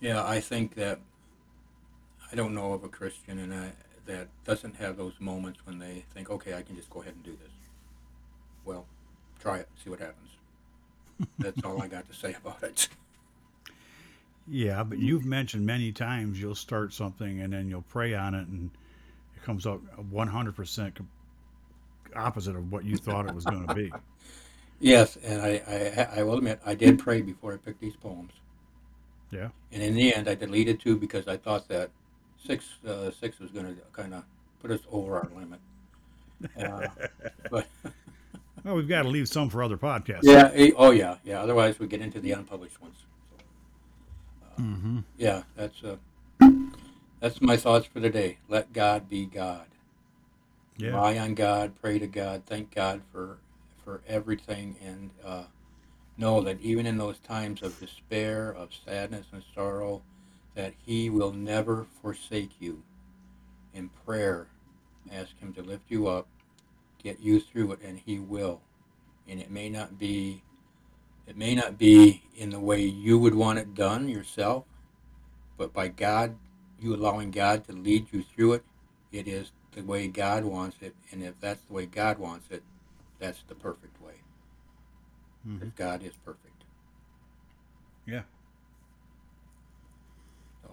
yeah, 0.00 0.26
I 0.26 0.40
think 0.40 0.74
that 0.74 1.00
I 2.30 2.34
don't 2.34 2.54
know 2.54 2.72
of 2.72 2.84
a 2.84 2.88
Christian 2.88 3.38
and 3.38 3.54
I, 3.54 3.72
that 4.06 4.28
doesn't 4.44 4.76
have 4.76 4.96
those 4.96 5.14
moments 5.20 5.60
when 5.64 5.78
they 5.78 6.04
think, 6.14 6.30
okay, 6.30 6.54
I 6.54 6.62
can 6.62 6.76
just 6.76 6.90
go 6.90 7.02
ahead 7.02 7.14
and 7.14 7.24
do 7.24 7.32
this. 7.32 7.52
Well, 8.64 8.86
try 9.40 9.58
it, 9.58 9.68
see 9.82 9.90
what 9.90 10.00
happens. 10.00 10.30
That's 11.38 11.62
all 11.64 11.80
I 11.82 11.88
got 11.88 12.08
to 12.08 12.14
say 12.14 12.34
about 12.34 12.62
it. 12.62 12.88
Yeah, 14.48 14.84
but 14.84 14.98
you've 14.98 15.24
mentioned 15.24 15.66
many 15.66 15.90
times 15.90 16.40
you'll 16.40 16.54
start 16.54 16.92
something 16.92 17.40
and 17.40 17.52
then 17.52 17.68
you'll 17.68 17.82
pray 17.82 18.14
on 18.14 18.34
it 18.34 18.46
and 18.46 18.70
it 19.36 19.42
comes 19.42 19.66
out 19.66 19.82
100% 20.12 20.94
com- 20.94 21.08
opposite 22.14 22.56
of 22.56 22.70
what 22.70 22.84
you 22.84 22.96
thought 22.96 23.26
it 23.26 23.34
was 23.34 23.44
going 23.44 23.66
to 23.66 23.74
be. 23.74 23.92
Yes, 24.78 25.16
and 25.24 25.40
I, 25.40 25.62
I, 26.14 26.20
I 26.20 26.22
will 26.22 26.36
admit 26.36 26.60
I 26.66 26.74
did 26.74 26.98
pray 26.98 27.22
before 27.22 27.54
I 27.54 27.56
picked 27.56 27.80
these 27.80 27.96
poems, 27.96 28.32
Yeah. 29.30 29.48
and 29.72 29.82
in 29.82 29.94
the 29.94 30.14
end 30.14 30.28
I 30.28 30.34
deleted 30.34 30.80
two 30.80 30.98
because 30.98 31.26
I 31.26 31.38
thought 31.38 31.66
that 31.68 31.88
six 32.44 32.66
uh, 32.86 33.10
six 33.10 33.38
was 33.40 33.50
going 33.52 33.74
to 33.74 33.80
kind 33.94 34.12
of 34.12 34.24
put 34.60 34.70
us 34.70 34.80
over 34.92 35.16
our 35.16 35.30
limit. 35.34 35.60
Uh, 36.60 36.88
but 37.50 37.66
Well, 38.64 38.74
we've 38.76 38.86
got 38.86 39.04
to 39.04 39.08
leave 39.08 39.30
some 39.30 39.48
for 39.48 39.62
other 39.62 39.78
podcasts. 39.78 40.24
yeah, 40.24 40.50
eh, 40.52 40.72
oh 40.76 40.90
yeah, 40.90 41.16
yeah. 41.24 41.40
Otherwise 41.40 41.78
we 41.78 41.86
get 41.86 42.02
into 42.02 42.20
the 42.20 42.32
unpublished 42.32 42.78
ones. 42.82 42.96
So, 43.30 43.36
uh, 44.46 44.60
Mm-hmm. 44.60 44.98
yeah, 45.16 45.44
that's 45.56 45.82
uh, 45.82 45.96
that's 47.20 47.40
my 47.40 47.56
thoughts 47.56 47.86
for 47.86 48.00
today. 48.00 48.36
Let 48.50 48.74
God 48.74 49.08
be 49.08 49.24
God. 49.24 49.64
Yeah. 50.78 50.90
Rely 50.90 51.18
on 51.18 51.34
God, 51.34 51.74
pray 51.80 51.98
to 51.98 52.06
God, 52.06 52.42
thank 52.46 52.74
God 52.74 53.02
for 53.12 53.38
for 53.84 54.02
everything, 54.08 54.76
and 54.84 55.10
uh, 55.24 55.44
know 56.16 56.40
that 56.42 56.60
even 56.60 56.86
in 56.86 56.98
those 56.98 57.18
times 57.20 57.62
of 57.62 57.78
despair, 57.78 58.50
of 58.50 58.70
sadness 58.84 59.26
and 59.32 59.42
sorrow, 59.54 60.02
that 60.54 60.74
He 60.84 61.10
will 61.10 61.32
never 61.32 61.86
forsake 62.02 62.50
you. 62.60 62.82
In 63.74 63.90
prayer, 64.04 64.48
ask 65.12 65.38
Him 65.38 65.52
to 65.54 65.62
lift 65.62 65.84
you 65.88 66.08
up, 66.08 66.26
get 67.02 67.20
you 67.20 67.40
through 67.40 67.72
it, 67.72 67.80
and 67.82 68.00
He 68.04 68.18
will. 68.18 68.60
And 69.28 69.40
it 69.40 69.50
may 69.50 69.68
not 69.68 69.98
be, 69.98 70.42
it 71.26 71.36
may 71.36 71.54
not 71.54 71.78
be 71.78 72.22
in 72.36 72.50
the 72.50 72.60
way 72.60 72.82
you 72.82 73.18
would 73.18 73.34
want 73.34 73.58
it 73.58 73.74
done 73.74 74.08
yourself, 74.08 74.64
but 75.56 75.72
by 75.72 75.88
God, 75.88 76.36
you 76.80 76.94
allowing 76.94 77.30
God 77.30 77.64
to 77.66 77.72
lead 77.72 78.08
you 78.12 78.22
through 78.22 78.54
it, 78.54 78.64
it 79.12 79.28
is 79.28 79.52
the 79.76 79.84
way 79.84 80.08
God 80.08 80.44
wants 80.44 80.78
it, 80.80 80.96
and 81.12 81.22
if 81.22 81.38
that's 81.40 81.62
the 81.66 81.74
way 81.74 81.86
God 81.86 82.18
wants 82.18 82.50
it, 82.50 82.64
that's 83.20 83.42
the 83.48 83.54
perfect 83.54 84.02
way. 84.02 84.14
Mm-hmm. 85.46 85.60
That 85.60 85.76
God 85.76 86.02
is 86.02 86.14
perfect. 86.24 86.64
Yeah. 88.06 88.22
So 90.62 90.70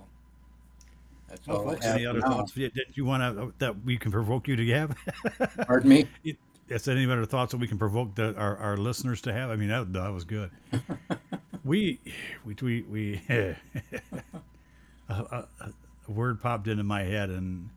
that's 1.29 1.47
Well, 1.47 1.57
all 1.57 1.63
folks, 1.65 1.85
I 1.85 1.89
have 1.89 1.95
any 1.97 2.05
other 2.05 2.21
now. 2.21 2.29
thoughts 2.29 2.53
that 2.53 2.71
you 2.95 3.05
want 3.05 3.21
to 3.23 3.43
uh, 3.43 3.51
that 3.59 3.83
we 3.83 3.97
can 3.97 4.11
provoke 4.11 4.47
you 4.47 4.55
to 4.55 4.65
have? 4.71 4.97
Pardon 5.67 5.89
me. 5.89 6.07
Is 6.69 6.85
there 6.85 6.95
any 6.95 7.05
other 7.11 7.25
thoughts 7.25 7.51
that 7.51 7.57
we 7.57 7.67
can 7.67 7.77
provoke 7.77 8.15
the, 8.15 8.33
our, 8.35 8.57
our 8.57 8.77
listeners 8.77 9.21
to 9.21 9.33
have? 9.33 9.49
I 9.51 9.57
mean, 9.57 9.69
that, 9.69 9.91
that 9.93 10.13
was 10.13 10.23
good. 10.23 10.49
we, 11.65 11.99
we, 12.45 12.55
we, 12.61 12.81
we 12.83 13.21
a, 13.29 13.55
a, 15.09 15.47
a 15.59 16.11
word 16.11 16.41
popped 16.41 16.67
into 16.67 16.83
my 16.83 17.03
head, 17.03 17.29
and 17.29 17.69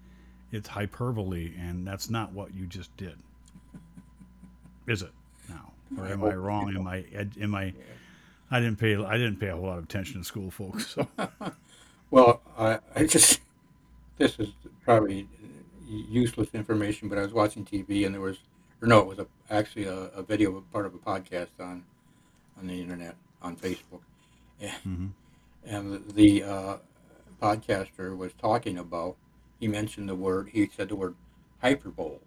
it's 0.57 0.69
hyperbole, 0.69 1.53
and 1.59 1.87
that's 1.87 2.11
not 2.11 2.33
what 2.33 2.55
you 2.55 2.66
just 2.66 2.95
did, 2.97 3.16
is 4.87 5.03
it? 5.03 5.12
Now, 5.49 5.73
or 5.99 6.07
am 6.07 6.25
I 6.25 6.31
hope 6.31 6.37
wrong? 6.42 6.75
Am 6.77 6.87
I? 6.87 7.05
Am 7.40 7.55
I? 7.55 7.73
I 8.51 8.61
didn't 8.61 8.77
pay. 8.79 8.97
I 8.97 9.16
didn't 9.16 9.38
pay 9.40 9.49
a 9.49 9.57
whole 9.57 9.66
lot 9.66 9.79
of 9.79 9.85
attention 9.85 10.19
in 10.19 10.25
school, 10.25 10.51
folks. 10.51 10.87
So 10.95 11.07
Well, 12.11 12.40
I, 12.59 12.79
I 12.95 13.05
just 13.07 13.40
this 14.19 14.38
is 14.38 14.51
probably 14.85 15.29
useless 15.87 16.49
information, 16.55 17.09
but 17.09 17.19
I 17.19 17.23
was 17.23 17.33
watching 17.33 17.64
TV 17.64 18.07
and 18.07 18.14
there 18.14 18.21
was, 18.23 18.38
or 18.83 18.88
no, 18.88 19.01
it 19.01 19.07
was 19.07 19.19
a, 19.19 19.27
actually 19.51 19.85
a, 19.85 19.95
a 19.95 20.23
video, 20.23 20.62
part 20.73 20.87
of 20.87 20.95
a 20.95 20.99
podcast 20.99 21.49
on 21.61 21.85
on 22.59 22.66
the 22.66 22.81
internet 22.81 23.16
on 23.42 23.57
Facebook, 23.57 24.01
and, 24.61 24.73
Mhm. 24.87 25.11
and 25.66 26.11
the 26.14 26.42
uh, 26.42 26.77
podcaster 27.42 28.16
was 28.16 28.33
talking 28.35 28.79
about. 28.79 29.16
He 29.61 29.69
mentioned 29.69 30.09
the 30.09 30.14
word. 30.14 30.51
He 30.53 30.66
said 30.69 30.88
the 30.88 30.97
word 30.97 31.14
hyperbole, 31.62 32.19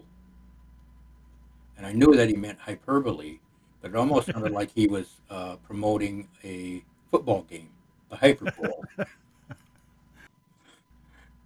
and 1.78 1.86
I 1.86 1.92
knew 1.94 2.16
that 2.16 2.30
he 2.30 2.36
meant 2.36 2.60
hyperbole, 2.60 3.40
but 3.82 3.92
it 3.92 3.96
almost 3.98 4.32
sounded 4.32 4.52
like 4.52 4.72
he 4.74 4.88
was 4.88 5.22
uh, 5.30 5.58
promoting 5.58 6.28
a 6.44 6.84
football 7.12 7.44
game, 7.44 7.70
the 8.10 8.16
hyperbole. 8.18 8.84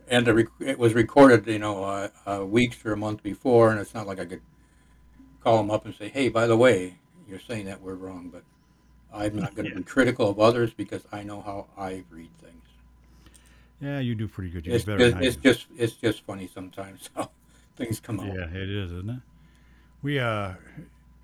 and 0.07 0.25
the 0.25 0.33
rec- 0.33 0.47
it 0.59 0.77
was 0.79 0.93
recorded, 0.93 1.45
you 1.47 1.59
know, 1.59 1.83
uh, 1.83 2.07
uh, 2.25 2.45
weeks 2.45 2.83
or 2.85 2.93
a 2.93 2.97
month 2.97 3.23
before, 3.23 3.71
and 3.71 3.79
it's 3.79 3.93
not 3.93 4.07
like 4.07 4.19
I 4.19 4.25
could 4.25 4.41
call 5.41 5.59
him 5.59 5.71
up 5.71 5.85
and 5.85 5.93
say, 5.95 6.09
"Hey, 6.09 6.29
by 6.29 6.47
the 6.47 6.57
way, 6.57 6.97
you're 7.27 7.39
saying 7.39 7.65
that 7.65 7.81
word 7.81 7.99
wrong," 8.01 8.29
but 8.29 8.43
I'm 9.13 9.35
not 9.35 9.55
going 9.55 9.65
to 9.67 9.71
Yeah. 9.71 9.75
be 9.75 9.83
critical 9.83 10.29
of 10.29 10.39
others 10.39 10.73
because 10.73 11.05
I 11.11 11.23
know 11.23 11.41
how 11.41 11.67
I 11.77 12.03
read 12.11 12.29
things. 12.41 12.62
Yeah, 13.83 13.99
you 13.99 14.15
do 14.15 14.27
pretty 14.27 14.49
good. 14.49 14.65
You 14.65 14.73
It's 14.73 14.85
do 14.85 14.97
better 14.97 15.11
just, 15.11 15.23
it's 15.23 15.35
just, 15.35 15.67
it's 15.77 15.93
just 15.93 16.25
funny 16.25 16.49
sometimes 16.53 17.09
how 17.15 17.29
things 17.75 17.99
come 17.99 18.19
out. 18.19 18.27
Yeah, 18.27 18.45
it 18.45 18.69
is, 18.69 18.91
isn't 18.91 19.09
it? 19.09 19.19
We 20.01 20.19
uh, 20.19 20.53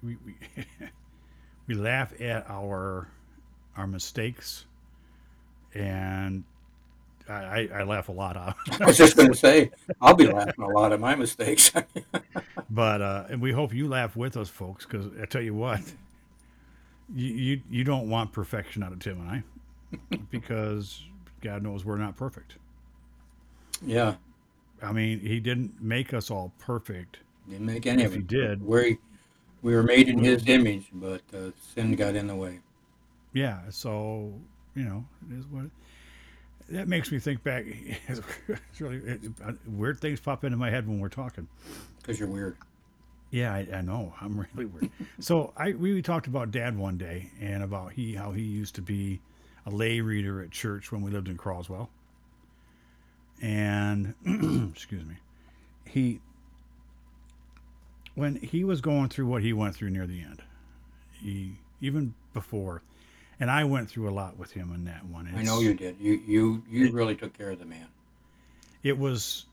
we 0.04 0.17
we, 0.26 0.36
we 1.67 1.76
laugh 1.76 2.19
at 2.19 2.50
our 2.50 3.08
our 3.78 3.88
mistakes, 3.88 4.65
and 5.74 6.43
I, 7.30 7.34
I, 7.34 7.69
I 7.76 7.84
laugh 7.84 8.10
a 8.10 8.12
lot 8.12 8.36
out. 8.36 8.56
I 8.82 8.86
was 8.88 8.98
just 8.98 9.15
going 9.15 9.32
to 9.32 9.38
say, 9.38 9.72
I'll 10.02 10.15
be 10.15 10.28
laughing 10.28 10.63
a 10.63 10.67
lot 10.67 10.91
at 10.91 11.00
my 11.00 11.15
mistakes. 11.15 11.72
but 12.69 13.02
uh, 13.02 13.26
and 13.30 13.41
we 13.41 13.54
hope 13.54 13.74
you 13.74 13.88
laugh 13.88 14.17
with 14.17 14.36
us, 14.36 14.50
folks, 14.50 14.86
because 14.86 15.08
I 15.22 15.26
tell 15.26 15.41
you 15.41 15.54
what, 15.54 15.80
you, 17.15 17.34
you 17.34 17.62
you 17.69 17.84
don't 17.86 18.10
want 18.10 18.34
perfection 18.34 18.84
out 18.84 18.91
of 18.91 19.00
Tim 19.00 19.22
and 19.22 19.43
I, 20.12 20.17
because 20.30 21.04
God 21.41 21.63
knows 21.63 21.86
we're 21.86 21.97
not 21.97 22.15
perfect. 22.17 22.56
yeah, 23.86 24.15
I 24.82 24.91
mean, 24.91 25.19
He 25.19 25.39
didn't 25.39 25.82
make 25.82 26.13
us 26.13 26.30
all 26.32 26.52
perfect. 26.60 27.19
didn't 27.49 27.65
make 27.65 27.86
any 27.86 28.04
If 28.04 28.10
of 28.10 28.15
he 28.15 28.21
did- 28.21 28.62
we 28.63 28.97
we 29.62 29.75
were 29.75 29.84
made 29.84 30.08
in 30.08 30.19
His 30.19 30.47
image, 30.47 30.88
but 30.93 31.21
uh, 31.34 31.52
sin 31.75 31.95
got 31.95 32.15
in 32.15 32.28
the 32.28 32.36
way. 32.36 32.60
Yeah, 33.34 33.60
so 33.69 34.34
you 34.75 34.84
know, 34.84 35.06
it 35.30 35.38
is 35.39 35.45
what. 35.47 35.65
That 36.69 36.88
makes 36.88 37.12
me 37.12 37.17
think 37.19 37.43
back. 37.43 37.65
It's 38.08 38.21
really 38.80 38.97
it, 38.97 39.21
uh, 39.43 39.54
weird 39.67 39.99
things 39.99 40.19
pop 40.19 40.43
into 40.43 40.56
my 40.58 40.69
head 40.69 40.88
when 40.88 40.99
we're 40.99 41.10
talking. 41.10 41.47
Because 41.97 42.19
you're 42.19 42.30
weird. 42.30 42.58
Yeah, 43.32 43.54
I, 43.54 43.67
I 43.73 43.82
know. 43.82 44.13
I'm 44.21 44.39
really 44.39 44.65
weird. 44.65 44.89
so 45.19 45.52
I 45.58 45.71
we 45.73 46.02
talked 46.02 46.28
about 46.28 46.52
Dad 46.52 46.78
one 46.78 46.97
day 46.97 47.30
and 47.41 47.63
about 47.63 47.93
he 47.93 48.13
how 48.15 48.32
he 48.32 48.43
used 48.43 48.75
to 48.75 48.82
be 48.82 49.19
a 49.65 49.69
lay 49.69 50.02
reader 50.02 50.41
at 50.41 50.52
church 50.52 50.91
when 50.91 51.02
we 51.02 51.12
lived 51.12 51.28
in 51.28 51.38
Croswell. 51.38 51.89
And 53.41 54.13
excuse 54.74 55.06
me, 55.06 55.15
he 55.86 56.19
when 58.15 58.36
he 58.36 58.63
was 58.63 58.82
going 58.82 59.10
through 59.10 59.28
what 59.28 59.41
he 59.41 59.54
went 59.54 59.76
through 59.76 59.91
near 59.91 60.06
the 60.06 60.22
end, 60.22 60.41
he 61.22 61.54
even 61.80 62.13
before, 62.34 62.82
and 63.39 63.50
I 63.50 63.63
went 63.63 63.89
through 63.89 64.10
a 64.10 64.12
lot 64.12 64.38
with 64.38 64.52
him 64.52 64.74
in 64.74 64.86
that 64.86 65.06
one. 65.06 65.32
I 65.34 65.43
know 65.43 65.62
you 65.62 65.74
did. 65.74 65.95
You 66.00 66.22
you 66.26 66.63
you 66.69 66.91
really 66.91 67.15
took 67.15 67.38
care 67.38 67.52
of 67.52 67.60
the 67.60 67.65
man. 67.65 67.88
it 68.84 68.98
was 68.98 69.45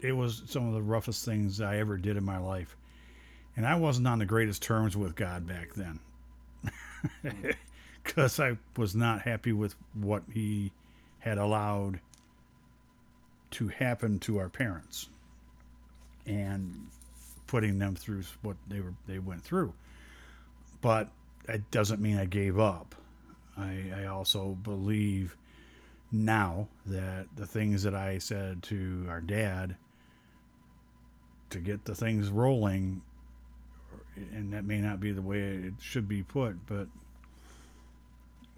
it 0.00 0.12
was 0.12 0.42
some 0.46 0.68
of 0.68 0.74
the 0.74 0.82
roughest 0.82 1.24
things 1.24 1.60
I 1.60 1.78
ever 1.78 1.96
did 1.96 2.16
in 2.16 2.24
my 2.24 2.38
life. 2.38 2.76
And 3.56 3.66
I 3.66 3.76
wasn't 3.76 4.08
on 4.08 4.18
the 4.18 4.26
greatest 4.26 4.62
terms 4.62 4.96
with 4.96 5.14
God 5.14 5.46
back 5.46 5.74
then. 5.74 6.00
Hmm. 7.22 7.28
Cuz 8.04 8.38
I 8.38 8.58
was 8.76 8.94
not 8.94 9.22
happy 9.22 9.52
with 9.52 9.74
what 9.94 10.22
he 10.32 10.72
had 11.18 11.38
allowed 11.38 12.00
to 13.52 13.68
happen 13.68 14.18
to 14.20 14.38
our 14.38 14.48
parents 14.48 15.08
and 16.26 16.88
putting 17.46 17.78
them 17.78 17.94
through 17.94 18.22
what 18.42 18.56
they 18.68 18.80
were 18.80 18.94
they 19.06 19.18
went 19.18 19.42
through. 19.42 19.72
But 20.80 21.10
it 21.48 21.70
doesn't 21.70 22.00
mean 22.00 22.18
I 22.18 22.24
gave 22.24 22.58
up. 22.58 22.94
I, 23.56 23.92
I 23.96 24.04
also 24.06 24.58
believe 24.62 25.36
now 26.10 26.68
that 26.86 27.26
the 27.36 27.46
things 27.46 27.82
that 27.82 27.94
I 27.94 28.18
said 28.18 28.62
to 28.64 29.06
our 29.08 29.20
dad 29.20 29.76
to 31.50 31.58
get 31.58 31.84
the 31.84 31.94
things 31.94 32.30
rolling, 32.30 33.02
and 34.16 34.52
that 34.52 34.64
may 34.64 34.80
not 34.80 35.00
be 35.00 35.12
the 35.12 35.22
way 35.22 35.40
it 35.40 35.74
should 35.80 36.08
be 36.08 36.22
put, 36.22 36.66
but 36.66 36.88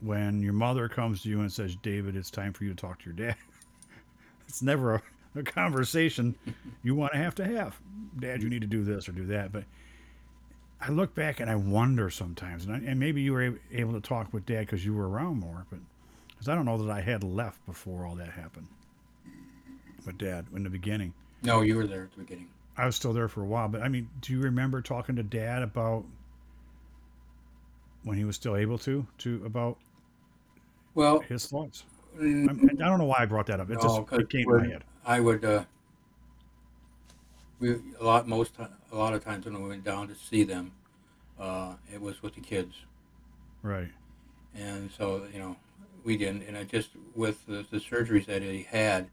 when 0.06 0.40
your 0.40 0.52
mother 0.52 0.88
comes 0.88 1.22
to 1.22 1.28
you 1.28 1.40
and 1.40 1.52
says, 1.52 1.76
David, 1.76 2.16
it's 2.16 2.30
time 2.30 2.52
for 2.52 2.64
you 2.64 2.70
to 2.70 2.76
talk 2.76 3.00
to 3.00 3.04
your 3.06 3.14
dad, 3.14 3.36
it's 4.48 4.62
never 4.62 4.94
a, 4.94 5.02
a 5.36 5.42
conversation 5.42 6.36
you 6.82 6.94
want 6.94 7.12
to 7.12 7.18
have 7.18 7.34
to 7.36 7.44
have. 7.44 7.76
Dad, 8.18 8.42
you 8.42 8.48
need 8.48 8.62
to 8.62 8.66
do 8.66 8.84
this 8.84 9.08
or 9.08 9.12
do 9.12 9.26
that. 9.26 9.52
But 9.52 9.64
I 10.80 10.90
look 10.90 11.14
back 11.14 11.40
and 11.40 11.50
I 11.50 11.56
wonder 11.56 12.10
sometimes, 12.10 12.66
and, 12.66 12.74
I, 12.74 12.90
and 12.90 13.00
maybe 13.00 13.22
you 13.22 13.32
were 13.32 13.58
able 13.72 13.92
to 13.94 14.00
talk 14.00 14.32
with 14.32 14.46
dad 14.46 14.60
because 14.60 14.84
you 14.84 14.94
were 14.94 15.08
around 15.08 15.40
more, 15.40 15.66
but 15.70 15.80
because 16.28 16.48
I 16.48 16.54
don't 16.54 16.66
know 16.66 16.78
that 16.78 16.90
I 16.90 17.00
had 17.00 17.24
left 17.24 17.64
before 17.66 18.06
all 18.06 18.14
that 18.16 18.30
happened. 18.30 18.66
But 20.04 20.18
dad, 20.18 20.46
in 20.54 20.62
the 20.62 20.70
beginning, 20.70 21.14
No, 21.42 21.62
you 21.62 21.76
were 21.76 21.86
there 21.86 22.04
at 22.04 22.12
the 22.12 22.22
beginning. 22.22 22.48
I 22.76 22.86
was 22.86 22.94
still 22.94 23.12
there 23.12 23.28
for 23.28 23.42
a 23.42 23.46
while. 23.46 23.68
But 23.68 23.82
I 23.82 23.88
mean, 23.88 24.08
do 24.20 24.32
you 24.32 24.40
remember 24.40 24.82
talking 24.82 25.16
to 25.16 25.22
dad 25.22 25.62
about 25.62 26.04
when 28.04 28.16
he 28.16 28.24
was 28.24 28.36
still 28.36 28.54
able 28.54 28.78
to, 28.78 29.04
to 29.18 29.42
about 29.44 29.78
Well, 30.96 31.28
his 31.28 31.46
thoughts? 31.46 31.84
mm, 32.18 32.48
I, 32.48 32.52
I 32.52 32.88
don't 32.88 32.98
know 32.98 33.06
why 33.06 33.18
I 33.20 33.26
brought 33.26 33.46
that 33.46 33.60
up. 33.60 33.70
It 33.70 33.80
no, 33.80 33.80
just 33.80 34.02
it 34.18 34.30
came 34.30 34.48
to 34.48 34.54
my 34.54 34.66
head. 34.66 34.84
I 35.04 35.20
would. 35.20 35.44
Uh, 35.44 35.64
we 37.58 37.72
a 38.00 38.04
lot 38.04 38.26
most 38.28 38.54
a 38.58 38.96
lot 38.96 39.14
of 39.14 39.24
times 39.24 39.44
when 39.44 39.60
we 39.62 39.68
went 39.68 39.84
down 39.84 40.08
to 40.08 40.14
see 40.14 40.44
them, 40.44 40.72
uh, 41.38 41.74
it 41.92 42.00
was 42.00 42.22
with 42.22 42.34
the 42.34 42.40
kids, 42.40 42.74
Right. 43.62 43.92
and 44.54 44.90
so 44.90 45.26
you 45.32 45.38
know 45.38 45.56
we 46.04 46.16
didn't. 46.16 46.42
And 46.42 46.56
I 46.56 46.64
just 46.64 46.90
with 47.14 47.44
the, 47.46 47.64
the 47.70 47.78
surgeries 47.78 48.26
that 48.26 48.42
he 48.42 48.62
had, 48.62 49.08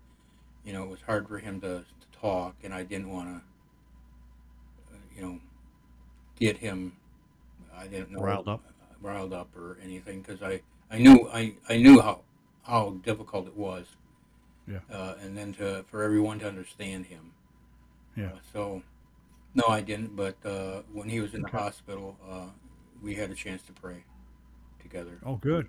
you 0.65 0.73
know, 0.73 0.83
it 0.83 0.89
was 0.89 1.01
hard 1.01 1.27
for 1.27 1.39
him 1.39 1.61
to, 1.61 1.79
to 1.79 2.19
talk, 2.19 2.55
and 2.63 2.73
I 2.73 2.83
didn't 2.83 3.11
want 3.11 3.29
to, 3.29 3.35
uh, 4.95 4.97
you 5.15 5.21
know, 5.21 5.39
get 6.39 6.57
him. 6.57 6.93
I 7.75 7.87
didn't 7.87 8.11
know 8.11 8.21
Riled 8.21 8.47
up? 8.47 8.61
riled 9.01 9.33
up 9.33 9.49
or 9.57 9.77
anything 9.83 10.21
because 10.21 10.41
I 10.43 10.61
I 10.93 10.99
knew 10.99 11.27
I 11.33 11.55
I 11.67 11.77
knew 11.77 11.99
how 11.99 12.21
how 12.61 12.91
difficult 13.03 13.47
it 13.47 13.57
was. 13.57 13.87
Yeah. 14.67 14.79
Uh, 14.89 15.15
and 15.21 15.37
then 15.37 15.53
to 15.55 15.83
for 15.89 16.03
everyone 16.03 16.39
to 16.39 16.47
understand 16.47 17.07
him. 17.07 17.33
Yeah. 18.15 18.27
Uh, 18.27 18.39
so, 18.53 18.83
no, 19.55 19.63
I 19.67 19.81
didn't. 19.81 20.15
But 20.15 20.37
uh, 20.45 20.83
when 20.93 21.09
he 21.09 21.19
was 21.19 21.33
in 21.33 21.41
Okay. 21.41 21.51
the 21.51 21.57
hospital, 21.57 22.17
uh, 22.29 22.45
we 23.01 23.15
had 23.15 23.31
a 23.31 23.35
chance 23.35 23.61
to 23.63 23.73
pray 23.73 24.05
together. 24.79 25.19
Oh, 25.25 25.35
good. 25.35 25.67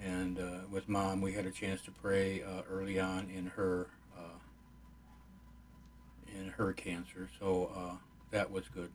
And 0.00 0.38
uh, 0.38 0.60
with 0.70 0.88
mom, 0.88 1.20
we 1.20 1.32
had 1.32 1.46
a 1.46 1.50
chance 1.50 1.82
to 1.82 1.90
pray 1.90 2.42
uh, 2.42 2.62
early 2.70 2.98
on 2.98 3.30
in 3.30 3.46
her 3.46 3.88
uh, 4.16 4.38
in 6.34 6.48
her 6.48 6.72
cancer. 6.72 7.28
So 7.38 7.70
uh, 7.76 7.96
that 8.30 8.50
was 8.50 8.64
good. 8.74 8.90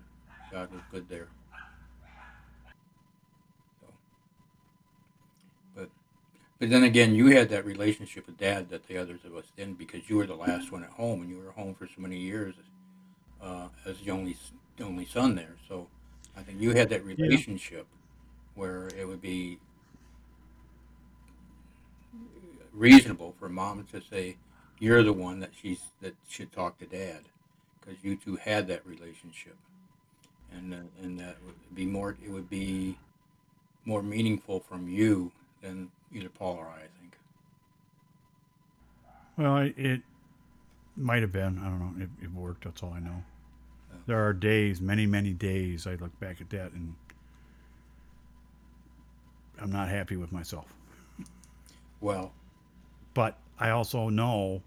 God 0.51 0.71
was 0.71 0.81
good 0.91 1.07
there. 1.09 1.27
So, 3.81 3.87
but 5.75 5.89
but 6.63 6.69
then 6.69 6.83
again, 6.83 7.13
you 7.13 7.25
had 7.25 7.49
that 7.49 7.65
relationship 7.65 8.25
with 8.25 8.37
Dad 8.37 8.69
that 8.69 8.87
the 8.87 8.97
others 8.97 9.19
of 9.25 9.35
us 9.35 9.43
didn't 9.57 9.77
because 9.77 10.09
you 10.09 10.15
were 10.15 10.25
the 10.25 10.33
last 10.33 10.71
one 10.71 10.81
at 10.81 10.91
home, 10.91 11.19
and 11.19 11.29
you 11.29 11.37
were 11.37 11.51
home 11.51 11.75
for 11.75 11.87
so 11.87 11.95
many 11.97 12.17
years 12.17 12.55
uh, 13.41 13.67
as 13.85 13.99
the 13.99 14.11
only 14.11 14.37
the 14.77 14.85
only 14.85 15.05
son 15.05 15.35
there. 15.35 15.57
So 15.67 15.87
I 16.37 16.41
think 16.41 16.61
you 16.61 16.71
had 16.71 16.87
that 16.87 17.03
relationship 17.03 17.85
where 18.55 18.87
it 18.97 19.05
would 19.05 19.21
be 19.21 19.59
reasonable 22.71 23.35
for 23.37 23.49
mom 23.49 23.85
to 23.91 23.99
say, 23.99 24.37
"You're 24.79 25.03
the 25.03 25.11
one 25.11 25.41
that 25.41 25.51
she's 25.61 25.81
that 25.99 26.15
should 26.29 26.53
talk 26.53 26.77
to 26.77 26.85
dad," 26.85 27.23
because 27.81 28.01
you 28.05 28.15
two 28.15 28.37
had 28.37 28.69
that 28.69 28.87
relationship, 28.87 29.57
and 30.53 30.73
uh, 30.73 30.77
and 31.03 31.19
that 31.19 31.35
would 31.45 31.75
be 31.75 31.85
more. 31.85 32.15
It 32.25 32.31
would 32.31 32.49
be 32.49 32.97
more 33.83 34.01
meaningful 34.01 34.61
from 34.61 34.87
you 34.87 35.33
than 35.63 35.89
either 36.13 36.29
Paul 36.29 36.57
or 36.57 36.67
I. 36.67 36.75
I 36.75 36.87
think. 36.99 37.17
Well, 39.37 39.57
it, 39.57 39.73
it 39.77 40.01
might 40.95 41.23
have 41.23 41.31
been. 41.31 41.57
I 41.57 41.63
don't 41.69 41.79
know. 41.97 42.03
It, 42.03 42.09
it 42.25 42.31
worked. 42.31 42.65
That's 42.65 42.83
all 42.83 42.93
I 42.93 42.99
know. 42.99 43.23
There 44.05 44.27
are 44.27 44.33
days, 44.33 44.81
many, 44.81 45.05
many 45.05 45.31
days, 45.33 45.87
I 45.87 45.95
look 45.95 46.19
back 46.19 46.41
at 46.41 46.49
that 46.49 46.73
and 46.73 46.93
I'm 49.61 49.71
not 49.71 49.87
happy 49.87 50.17
with 50.17 50.31
myself. 50.31 50.73
Well, 52.01 52.33
But 53.13 53.37
I 53.57 53.69
also 53.69 54.09
know 54.09 54.61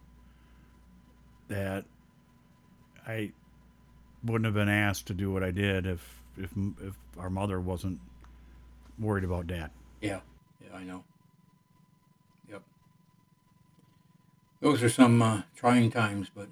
that 1.48 1.84
I 3.06 3.32
wouldn't 4.24 4.46
have 4.46 4.54
been 4.54 4.70
asked 4.70 5.06
to 5.08 5.14
do 5.14 5.30
what 5.30 5.42
I 5.42 5.50
did 5.50 5.84
if 5.86 6.22
if 6.38 6.50
if 6.80 6.94
our 7.18 7.28
mother 7.28 7.60
wasn't 7.60 8.00
worried 8.98 9.24
about 9.24 9.46
dad. 9.48 9.70
yeah, 10.00 10.20
yeah, 10.62 10.76
I 10.76 10.82
know. 10.84 11.04
Yep. 12.50 12.62
Those 14.60 14.82
are 14.82 14.88
some 14.88 15.20
uh, 15.22 15.42
trying 15.54 15.90
times, 15.90 16.30
but 16.34 16.48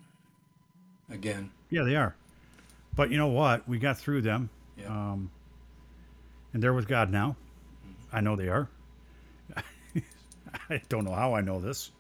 again, 1.11 1.51
Yeah, 1.71 1.83
they 1.85 1.97
are. 1.97 2.15
But 2.95 3.11
you 3.11 3.17
know 3.17 3.29
what? 3.29 3.69
We 3.69 3.79
got 3.79 3.99
through 3.99 4.23
them. 4.23 4.51
Yeah. 4.77 4.87
Um, 4.87 5.31
and 6.53 6.63
they're 6.63 6.73
with 6.73 6.89
God 6.89 7.11
now. 7.11 7.37
I 8.13 8.21
know 8.21 8.37
they 8.37 8.49
are. 8.49 8.69
I 10.71 10.81
don't 10.89 11.05
know 11.05 11.15
how 11.15 11.35
I 11.35 11.41
know 11.41 11.61
this. 11.61 11.91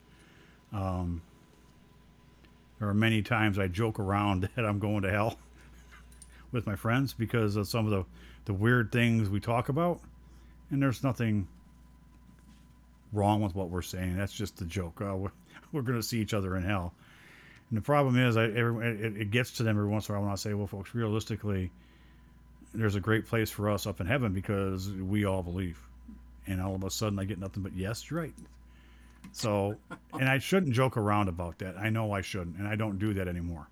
Um, 0.72 1.22
there 2.78 2.88
are 2.88 2.94
many 2.94 3.22
times 3.22 3.58
I 3.58 3.66
joke 3.68 3.98
around 3.98 4.48
that 4.56 4.64
I'm 4.64 4.78
going 4.78 5.02
to 5.02 5.10
hell 5.10 5.38
with 6.52 6.66
my 6.66 6.76
friends 6.76 7.12
because 7.12 7.56
of 7.56 7.66
some 7.66 7.84
of 7.86 7.90
the, 7.90 8.04
the 8.44 8.54
weird 8.54 8.92
things 8.92 9.28
we 9.28 9.40
talk 9.40 9.68
about. 9.68 10.00
And 10.70 10.80
there's 10.82 11.02
nothing 11.02 11.48
wrong 13.14 13.40
with 13.40 13.55
what 13.55 13.70
we're 13.70 13.83
saying. 13.83 14.16
That's 14.16 14.33
just 14.33 14.61
a 14.61 14.64
joke. 14.64 15.00
Uh, 15.00 15.16
we're 15.16 15.31
we're 15.72 15.83
going 15.83 15.98
to 16.00 16.07
see 16.07 16.20
each 16.20 16.35
other 16.35 16.57
in 16.57 16.62
hell. 16.62 16.92
And 17.70 17.79
the 17.79 17.83
problem 17.83 18.18
is, 18.18 18.37
I, 18.37 18.44
every, 18.44 18.87
it, 18.87 19.16
it 19.16 19.31
gets 19.31 19.53
to 19.53 19.62
them 19.62 19.77
every 19.77 19.88
once 19.88 20.09
in 20.09 20.14
a 20.14 20.18
while 20.18 20.27
when 20.27 20.33
I 20.33 20.37
say, 20.37 20.55
well, 20.55 20.66
folks, 20.66 20.94
realistically, 20.94 21.70
there's 22.74 22.94
a 22.94 23.00
great 23.00 23.27
place 23.27 23.50
for 23.50 23.70
us 23.70 23.87
up 23.87 24.00
in 24.00 24.07
heaven 24.07 24.33
because 24.33 24.90
we 24.90 25.24
all 25.24 25.42
believe. 25.42 25.79
And 26.46 26.61
all 26.61 26.74
of 26.74 26.85
a 26.85 26.90
sudden, 26.90 27.18
I 27.18 27.24
get 27.24 27.38
nothing 27.38 27.62
but, 27.62 27.72
yes, 27.74 28.11
you're 28.11 28.20
right. 28.20 28.35
So, 29.33 29.77
and 30.12 30.29
I 30.29 30.38
shouldn't 30.38 30.72
joke 30.74 30.96
around 30.96 31.29
about 31.29 31.59
that. 31.59 31.77
I 31.79 31.88
know 31.88 32.12
I 32.12 32.20
shouldn't, 32.20 32.57
and 32.59 32.68
I 32.68 32.77
don't 32.77 32.98
do 32.98 33.14
that 33.14 33.29
anymore. 33.29 33.66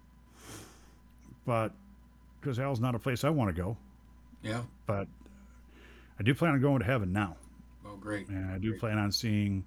But, 1.44 1.72
because 2.40 2.56
hell's 2.56 2.80
not 2.80 2.94
a 2.94 2.98
place 2.98 3.24
I 3.24 3.30
want 3.30 3.54
to 3.54 3.62
go. 3.62 3.76
yeah. 4.42 4.62
But 4.86 5.06
I 6.18 6.22
do 6.22 6.34
plan 6.34 6.52
on 6.52 6.60
going 6.60 6.78
to 6.80 6.84
heaven 6.84 7.12
now. 7.12 7.36
Well, 7.92 8.00
great. 8.00 8.28
And 8.28 8.50
I 8.50 8.56
do 8.56 8.70
Great. 8.70 8.80
plan 8.80 8.96
on 8.98 9.12
seeing, 9.12 9.64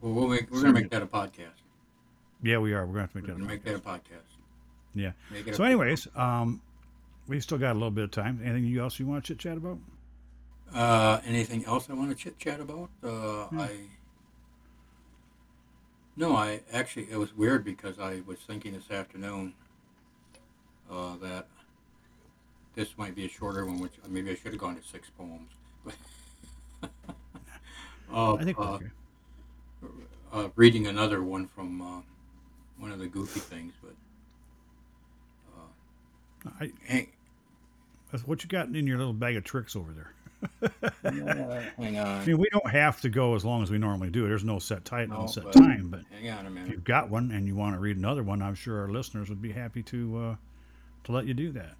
Well, 0.00 0.12
we'll 0.14 0.26
make, 0.28 0.50
we're 0.50 0.62
going 0.62 0.74
to 0.74 0.80
make 0.80 0.90
that 0.90 1.02
a 1.02 1.06
podcast. 1.06 1.60
yeah, 2.42 2.58
we 2.58 2.72
are. 2.72 2.84
We're 2.86 2.94
going 2.94 3.08
to 3.08 3.18
have 3.18 3.24
to 3.26 3.32
We're 3.32 3.38
make 3.38 3.62
going 3.64 3.76
to 3.76 3.82
that. 3.82 3.82
that 3.84 3.90
a 3.90 4.14
podcast. 4.16 4.94
Yeah. 4.94 5.12
Make 5.30 5.54
So, 5.54 5.62
a- 5.62 5.66
anyways, 5.66 6.08
um, 6.16 6.60
we 7.28 7.38
still 7.38 7.58
got 7.58 7.72
a 7.72 7.74
little 7.74 7.92
bit 7.92 8.02
of 8.04 8.10
time. 8.10 8.40
Anything 8.44 8.76
else 8.78 8.98
you 8.98 9.06
want 9.06 9.24
to 9.24 9.28
chit 9.32 9.38
chat 9.38 9.56
about? 9.58 9.78
Uh, 10.74 11.20
anything 11.24 11.64
else 11.66 11.88
I 11.88 11.92
want 11.94 12.10
to 12.10 12.16
chit 12.16 12.36
chat 12.40 12.58
about? 12.60 12.90
Uh, 13.02 13.46
Hmm. 13.46 13.60
I 13.60 13.70
no, 16.16 16.34
I 16.34 16.60
actually 16.72 17.08
it 17.10 17.16
was 17.16 17.32
weird 17.36 17.64
because 17.64 17.98
I 18.00 18.22
was 18.26 18.38
thinking 18.40 18.72
this 18.72 18.90
afternoon 18.90 19.54
uh, 20.90 21.16
that 21.18 21.46
this 22.74 22.96
might 22.96 23.14
be 23.14 23.24
a 23.24 23.28
shorter 23.28 23.64
one, 23.66 23.78
which 23.80 23.92
maybe 24.08 24.30
I 24.30 24.34
should 24.34 24.52
have 24.52 24.60
gone 24.60 24.76
to 24.76 24.82
six 24.86 25.08
poems. 25.16 25.50
uh, 28.12 28.34
I 28.34 28.44
think 28.44 28.58
uh, 28.58 28.78
uh, 30.32 30.48
reading 30.56 30.86
another 30.86 31.22
one 31.22 31.46
from 31.46 31.82
uh, 31.82 32.00
one 32.78 32.92
of 32.92 32.98
the 32.98 33.06
goofy 33.06 33.40
things, 33.40 33.72
but 33.82 33.94
I, 36.60 36.72
hang, 36.86 37.08
that's 38.10 38.26
what 38.26 38.42
you 38.42 38.48
got 38.48 38.68
in 38.68 38.86
your 38.86 38.98
little 38.98 39.12
bag 39.12 39.36
of 39.36 39.44
tricks 39.44 39.76
over 39.76 39.92
there. 39.92 40.14
hang 41.02 41.98
on. 41.98 42.06
I 42.06 42.24
mean, 42.24 42.38
we 42.38 42.48
don't 42.50 42.70
have 42.70 43.00
to 43.02 43.10
go 43.10 43.34
as 43.34 43.44
long 43.44 43.62
as 43.62 43.70
we 43.70 43.76
normally 43.78 44.08
do. 44.10 44.26
There's 44.26 44.44
no 44.44 44.58
set 44.58 44.84
time, 44.86 45.10
no, 45.10 45.22
No, 45.22 45.26
set 45.26 45.44
but- 45.44 45.52
time. 45.52 45.88
But 45.90 46.00
hang 46.10 46.30
on 46.30 46.46
a 46.46 46.50
minute. 46.50 46.68
if 46.68 46.72
you've 46.72 46.84
got 46.84 47.10
one 47.10 47.30
and 47.30 47.46
you 47.46 47.54
want 47.54 47.74
to 47.74 47.78
read 47.78 47.98
another 47.98 48.22
one, 48.22 48.40
I'm 48.40 48.54
sure 48.54 48.80
our 48.80 48.88
listeners 48.88 49.28
would 49.28 49.42
be 49.42 49.52
happy 49.52 49.82
to 49.84 50.18
uh, 50.18 50.36
to 51.04 51.12
let 51.12 51.26
you 51.26 51.34
do 51.34 51.52
that. 51.52 51.74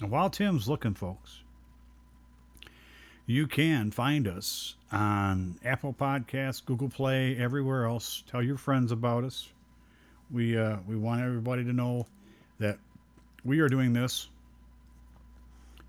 And 0.00 0.10
while 0.10 0.30
Tim's 0.30 0.68
looking, 0.68 0.94
folks, 0.94 1.42
you 3.26 3.46
can 3.46 3.90
find 3.90 4.26
us 4.26 4.74
on 4.90 5.58
Apple 5.64 5.94
Podcasts, 5.94 6.64
Google 6.64 6.88
Play, 6.88 7.36
everywhere 7.36 7.86
else. 7.86 8.22
Tell 8.26 8.42
your 8.42 8.56
friends 8.56 8.92
about 8.92 9.24
us. 9.24 9.48
We 10.30 10.58
uh, 10.58 10.78
we 10.86 10.96
want 10.96 11.22
everybody 11.22 11.64
to 11.64 11.72
know 11.72 12.06
that 12.58 12.78
we 13.44 13.60
are 13.60 13.68
doing 13.68 13.92
this 13.92 14.28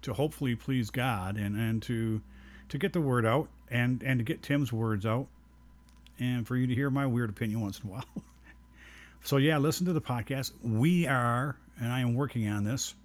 to 0.03 0.13
hopefully 0.13 0.55
please 0.55 0.91
God 0.91 1.37
and, 1.37 1.55
and 1.55 1.81
to 1.83 2.21
to 2.69 2.77
get 2.77 2.93
the 2.93 3.01
word 3.01 3.25
out 3.25 3.49
and, 3.69 4.03
and 4.03 4.19
to 4.19 4.23
get 4.23 4.41
Tim's 4.41 4.71
words 4.71 5.05
out 5.05 5.27
and 6.19 6.47
for 6.47 6.55
you 6.55 6.67
to 6.67 6.75
hear 6.75 6.89
my 6.89 7.05
weird 7.05 7.29
opinion 7.29 7.61
once 7.61 7.79
in 7.79 7.89
a 7.89 7.93
while. 7.93 8.05
so 9.23 9.37
yeah, 9.37 9.57
listen 9.57 9.85
to 9.87 9.93
the 9.93 10.01
podcast. 10.01 10.51
We 10.63 11.07
are, 11.07 11.57
and 11.79 11.91
I 11.91 12.01
am 12.01 12.13
working 12.15 12.47
on 12.47 12.63
this. 12.63 12.95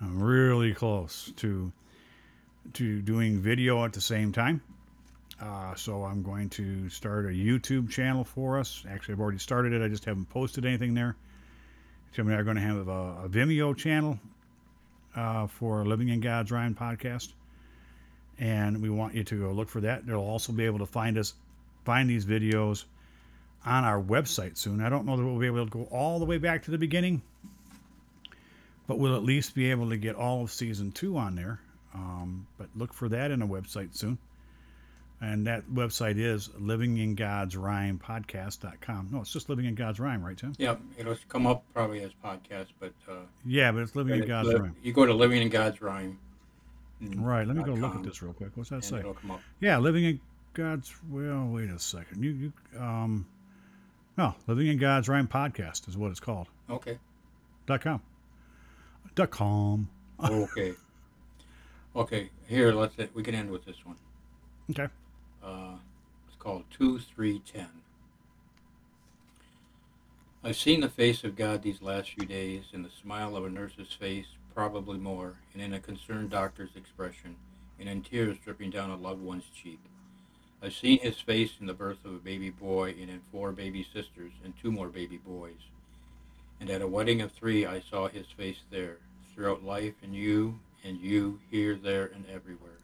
I'm 0.00 0.22
really 0.22 0.74
close 0.74 1.32
to 1.36 1.72
to 2.74 3.00
doing 3.00 3.38
video 3.38 3.84
at 3.84 3.92
the 3.92 4.00
same 4.00 4.32
time. 4.32 4.60
Uh, 5.40 5.74
so 5.74 6.04
I'm 6.04 6.22
going 6.22 6.50
to 6.50 6.88
start 6.90 7.26
a 7.26 7.28
YouTube 7.28 7.90
channel 7.90 8.24
for 8.24 8.58
us. 8.58 8.84
Actually, 8.88 9.14
I've 9.14 9.20
already 9.20 9.38
started 9.38 9.72
it. 9.72 9.82
I 9.82 9.88
just 9.88 10.04
haven't 10.04 10.28
posted 10.28 10.66
anything 10.66 10.94
there. 10.94 11.16
Tim 12.12 12.26
and 12.26 12.36
I 12.36 12.40
are 12.40 12.44
going 12.44 12.56
to 12.56 12.62
have 12.62 12.88
a, 12.88 13.24
a 13.24 13.28
Vimeo 13.28 13.76
channel 13.76 14.18
uh, 15.14 15.46
for 15.46 15.84
Living 15.84 16.08
in 16.08 16.20
God's 16.20 16.50
Rhyme 16.50 16.74
podcast, 16.74 17.32
and 18.38 18.82
we 18.82 18.90
want 18.90 19.14
you 19.14 19.24
to 19.24 19.40
go 19.40 19.52
look 19.52 19.68
for 19.68 19.80
that. 19.82 20.06
You'll 20.06 20.20
also 20.20 20.52
be 20.52 20.64
able 20.64 20.80
to 20.80 20.86
find 20.86 21.16
us, 21.18 21.34
find 21.84 22.10
these 22.10 22.24
videos 22.24 22.84
on 23.64 23.84
our 23.84 24.00
website 24.00 24.56
soon. 24.56 24.80
I 24.80 24.88
don't 24.88 25.06
know 25.06 25.16
that 25.16 25.24
we'll 25.24 25.38
be 25.38 25.46
able 25.46 25.64
to 25.64 25.70
go 25.70 25.84
all 25.90 26.18
the 26.18 26.24
way 26.24 26.38
back 26.38 26.64
to 26.64 26.70
the 26.70 26.78
beginning, 26.78 27.22
but 28.88 28.98
we'll 28.98 29.14
at 29.14 29.22
least 29.22 29.54
be 29.54 29.70
able 29.70 29.88
to 29.90 29.96
get 29.96 30.16
all 30.16 30.42
of 30.42 30.50
season 30.50 30.90
two 30.90 31.16
on 31.16 31.36
there. 31.36 31.60
Um, 31.94 32.48
but 32.58 32.66
look 32.74 32.92
for 32.92 33.08
that 33.10 33.30
in 33.30 33.42
a 33.42 33.46
website 33.46 33.94
soon. 33.96 34.18
And 35.20 35.48
that 35.48 35.68
website 35.68 36.16
is 36.16 36.48
livingingodsrhymepodcast.com. 36.60 39.08
No, 39.10 39.20
it's 39.20 39.32
just 39.32 39.48
Living 39.48 39.64
in 39.64 39.74
God's 39.74 39.98
Rhyme, 39.98 40.22
right, 40.24 40.36
Tim? 40.36 40.54
Yeah, 40.58 40.76
it'll 40.96 41.16
come 41.28 41.46
up 41.46 41.64
probably 41.74 42.02
as 42.02 42.12
podcast, 42.24 42.68
but 42.78 42.92
uh, 43.08 43.14
Yeah, 43.44 43.72
but 43.72 43.82
it's 43.82 43.96
Living 43.96 44.22
in 44.22 44.28
God's 44.28 44.48
li- 44.50 44.54
Rhyme. 44.56 44.76
You 44.82 44.92
go 44.92 45.06
to 45.06 45.14
Living 45.14 45.42
in 45.42 45.48
God's 45.48 45.82
Rhyme. 45.82 46.18
Right, 47.00 47.46
let 47.46 47.56
me 47.56 47.62
go 47.62 47.74
look 47.74 47.94
at 47.94 48.02
this 48.02 48.22
real 48.22 48.32
quick. 48.32 48.50
What's 48.54 48.70
that 48.70 48.84
say? 48.84 48.98
it'll 48.98 49.14
come 49.14 49.30
up. 49.32 49.40
Yeah, 49.60 49.78
living 49.78 50.04
in 50.04 50.20
God's. 50.54 50.92
Well, 51.08 51.46
wait 51.46 51.70
a 51.70 51.78
second. 51.78 52.24
You, 52.24 52.30
you, 52.30 52.52
um, 52.80 53.26
no, 54.16 54.34
living 54.48 54.66
in 54.66 54.78
God's 54.78 55.08
rhyme 55.08 55.28
podcast 55.28 55.88
is 55.88 55.96
what 55.96 56.10
it's 56.10 56.18
called. 56.20 56.48
Okay. 56.68 56.98
Dot 57.66 57.82
com. 57.82 58.02
Dot 59.14 59.30
com. 59.30 59.88
Okay. 60.22 60.74
okay. 61.94 62.30
Here, 62.46 62.72
let's. 62.72 62.94
We 63.14 63.22
can 63.22 63.34
end 63.34 63.50
with 63.50 63.64
this 63.64 63.84
one. 63.84 63.96
Okay. 64.70 64.88
Uh, 65.42 65.74
it's 66.26 66.36
called 66.38 66.64
two 66.70 66.98
three 66.98 67.40
ten. 67.40 67.68
I've 70.44 70.56
seen 70.56 70.80
the 70.80 70.88
face 70.88 71.24
of 71.24 71.36
God 71.36 71.62
these 71.62 71.82
last 71.82 72.10
few 72.10 72.24
days, 72.24 72.66
in 72.72 72.82
the 72.84 72.90
smile 72.90 73.36
of 73.36 73.44
a 73.44 73.50
nurse's 73.50 73.92
face, 73.92 74.26
probably 74.54 74.96
more, 74.96 75.34
and 75.52 75.60
in 75.60 75.74
a 75.74 75.80
concerned 75.80 76.30
doctor's 76.30 76.76
expression, 76.76 77.34
and 77.80 77.88
in 77.88 78.02
tears 78.02 78.36
dripping 78.44 78.70
down 78.70 78.90
a 78.90 78.96
loved 78.96 79.20
one's 79.20 79.50
cheek. 79.54 79.80
I've 80.62 80.74
seen 80.74 81.00
his 81.00 81.20
face 81.20 81.52
in 81.60 81.66
the 81.66 81.74
birth 81.74 82.04
of 82.04 82.14
a 82.14 82.18
baby 82.18 82.50
boy, 82.50 82.94
and 83.00 83.10
in 83.10 83.20
four 83.32 83.50
baby 83.52 83.82
sisters, 83.82 84.32
and 84.44 84.54
two 84.62 84.70
more 84.70 84.88
baby 84.88 85.18
boys. 85.18 85.70
And 86.60 86.70
at 86.70 86.82
a 86.82 86.88
wedding 86.88 87.20
of 87.20 87.32
three, 87.32 87.64
I 87.66 87.80
saw 87.80 88.08
his 88.08 88.26
face 88.36 88.60
there, 88.70 88.98
throughout 89.32 89.64
life, 89.64 89.94
and 90.02 90.14
you, 90.14 90.58
and 90.84 91.00
you, 91.00 91.40
here, 91.50 91.76
there, 91.76 92.06
and 92.06 92.24
everywhere. 92.26 92.78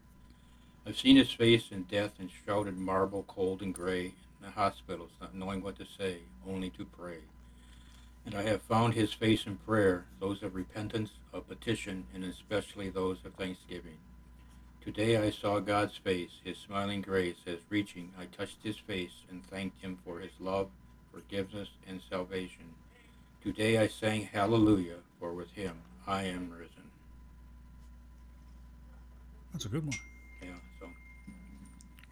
I've 0.86 0.98
seen 0.98 1.16
his 1.16 1.32
face 1.32 1.70
in 1.70 1.84
death 1.84 2.12
in 2.20 2.28
shrouded 2.28 2.76
marble, 2.76 3.24
cold 3.26 3.62
and 3.62 3.74
gray, 3.74 4.06
in 4.06 4.14
the 4.42 4.50
hospitals, 4.50 5.10
not 5.20 5.34
knowing 5.34 5.62
what 5.62 5.78
to 5.78 5.86
say, 5.98 6.18
only 6.46 6.70
to 6.70 6.84
pray. 6.84 7.18
And 8.26 8.34
I 8.34 8.42
have 8.42 8.62
found 8.62 8.94
his 8.94 9.12
face 9.12 9.46
in 9.46 9.56
prayer, 9.56 10.06
those 10.20 10.42
of 10.42 10.54
repentance, 10.54 11.10
of 11.32 11.48
petition, 11.48 12.06
and 12.14 12.24
especially 12.24 12.90
those 12.90 13.18
of 13.24 13.34
thanksgiving. 13.34 13.98
Today 14.82 15.16
I 15.16 15.30
saw 15.30 15.60
God's 15.60 15.96
face, 15.96 16.30
his 16.44 16.58
smiling 16.58 17.00
grace, 17.00 17.36
as 17.46 17.58
reaching, 17.70 18.12
I 18.18 18.26
touched 18.26 18.58
his 18.62 18.76
face 18.76 19.24
and 19.30 19.44
thanked 19.46 19.80
him 19.80 19.98
for 20.04 20.20
his 20.20 20.32
love, 20.38 20.68
forgiveness, 21.12 21.68
and 21.88 22.00
salvation. 22.10 22.74
Today 23.44 23.78
I 23.78 23.88
sang 23.88 24.22
hallelujah, 24.32 24.96
for 25.20 25.32
with 25.32 25.50
him 25.52 25.76
I 26.06 26.24
am 26.24 26.50
risen. 26.50 26.70
That's 29.52 29.66
a 29.66 29.68
good 29.68 29.84
one. 29.86 29.96
Yeah, 30.42 30.48
so 30.80 30.86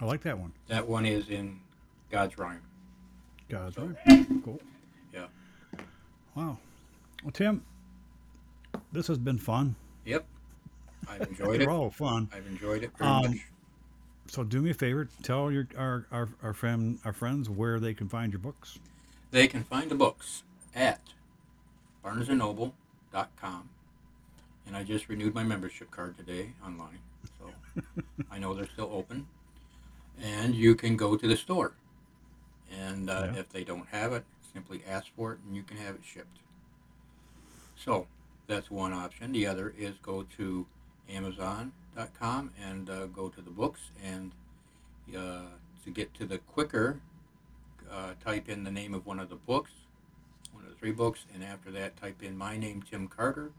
I 0.01 0.05
like 0.05 0.23
that 0.23 0.39
one. 0.39 0.53
that 0.69 0.87
one 0.87 1.07
is 1.07 1.29
in 1.29 1.59
God's 2.11 2.37
rhyme. 2.39 2.61
God's 3.49 3.77
So- 3.77 3.95
right. 4.07 4.27
Cool. 4.45 4.61
Yeah. 5.13 5.27
Wow. 6.35 6.59
Well, 7.23 7.33
Tim, 7.33 7.65
this 8.93 9.07
has 9.07 9.19
been 9.19 9.39
fun. 9.39 9.75
Yep. 10.05 10.25
I've 11.09 11.23
enjoyed 11.29 11.63
it. 11.63 11.69
all 11.69 11.91
fun. 11.91 12.29
I've 12.33 12.47
enjoyed 12.47 12.85
it 12.85 12.91
very 12.99 13.11
Um, 13.11 13.23
much. 13.31 13.39
So 14.29 14.45
do 14.45 14.63
me 14.63 14.71
a 14.71 14.75
favor, 14.75 15.09
tell 15.23 15.51
your 15.51 15.67
our, 15.77 16.07
our, 16.13 16.29
our 16.43 16.53
friend 16.55 16.99
our 17.05 17.13
friends 17.13 17.51
where 17.51 17.81
they 17.81 17.93
can 17.95 18.09
find 18.09 18.33
your 18.33 18.39
books. 18.39 18.79
They 19.31 19.49
can 19.49 19.65
find 19.65 19.91
the 19.91 19.95
books 19.95 20.43
at 20.75 21.01
barnesandnoble.com. 22.05 23.69
And 24.67 24.77
I 24.77 24.85
just 24.85 25.09
renewed 25.09 25.35
my 25.35 25.43
membership 25.43 25.91
card 25.91 26.17
today 26.17 26.53
online. 26.65 26.99
So 27.39 27.83
I 28.31 28.39
know 28.39 28.55
they're 28.55 28.69
still 28.69 28.91
open. 28.93 29.27
And 30.23 30.55
you 30.55 30.75
can 30.75 30.97
go 30.97 31.17
to 31.17 31.27
the 31.27 31.37
store. 31.37 31.73
And 32.71 33.11
uh, 33.11 33.31
Yeah. 33.33 33.41
if 33.41 33.49
they 33.51 33.65
don't 33.65 33.89
have 33.89 34.13
it, 34.13 34.25
simply 34.53 34.83
ask 34.89 35.07
for 35.17 35.33
it 35.33 35.39
and 35.47 35.57
you 35.57 35.63
can 35.63 35.77
have 35.79 35.95
it 35.97 36.03
shipped. 36.05 36.39
So 37.77 38.07
that's 38.47 38.71
one 38.71 38.93
option. 38.93 39.33
The 39.33 39.47
other 39.47 39.75
is 39.77 39.95
go 40.03 40.25
to 40.37 40.67
amazon.com 41.09 42.51
and 42.63 42.89
uh, 42.89 43.07
go 43.07 43.29
to 43.29 43.41
the 43.41 43.51
books. 43.51 43.81
And 44.03 44.33
uh, 45.17 45.43
to 45.85 45.91
get 45.91 46.15
to 46.15 46.25
the 46.27 46.39
quicker, 46.39 47.01
uh, 47.91 48.13
type 48.25 48.49
in 48.49 48.63
the 48.65 48.71
name 48.71 48.95
of 48.95 49.05
one 49.05 49.19
of 49.19 49.29
the 49.29 49.35
books, 49.37 49.71
one 49.73 49.73
of 49.73 49.75
the 49.75 49.82
three 50.83 50.91
books, 50.91 51.27
and 51.33 51.45
after 51.45 51.71
that, 51.71 51.97
type 51.97 52.25
in 52.25 52.37
my 52.37 52.57
name, 52.57 52.83
Tim 52.83 53.07
Carter, 53.07 53.53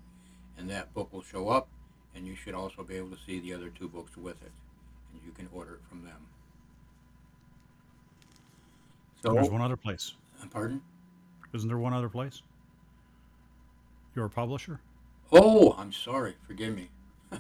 and 0.58 0.70
that 0.70 0.94
book 0.94 1.12
will 1.14 1.24
show 1.24 1.48
up. 1.48 1.70
And 2.16 2.28
you 2.28 2.36
should 2.36 2.54
also 2.54 2.84
be 2.84 2.96
able 2.98 3.10
to 3.12 3.18
see 3.26 3.40
the 3.40 3.54
other 3.54 3.70
two 3.70 3.88
books 3.88 4.16
with 4.18 4.40
it, 4.44 4.52
and 5.14 5.22
you 5.26 5.32
can 5.32 5.48
order 5.54 5.76
it 5.76 5.80
from 5.90 6.04
them. 6.04 6.18
So 9.24 9.34
there's 9.34 9.50
one 9.50 9.62
other 9.62 9.78
place. 9.78 10.16
uh, 10.42 10.46
pardon? 10.52 10.82
Isn't 11.54 11.70
there 11.70 11.78
one 11.78 11.94
other 11.94 12.10
place? 12.10 12.44
You're 14.16 14.26
a 14.26 14.30
publisher? 14.30 14.82
Oh, 15.32 15.76
I'm 15.78 15.94
sorry. 15.94 16.36
Forgive 16.46 16.76
me. 16.76 16.90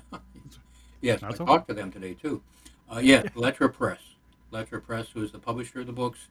yes, 1.01 1.19
That's 1.19 1.23
I 1.23 1.27
okay. 1.27 1.45
talked 1.45 1.67
to 1.67 1.73
them 1.73 1.91
today 1.91 2.13
too. 2.13 2.41
Uh, 2.89 2.99
yes, 2.99 3.27
Letra 3.35 3.71
Press. 3.71 3.99
Letra 4.49 4.81
Press, 4.81 5.07
who 5.13 5.21
is 5.23 5.31
the 5.33 5.39
publisher 5.39 5.81
of 5.81 5.87
the 5.87 5.93
books. 5.93 6.29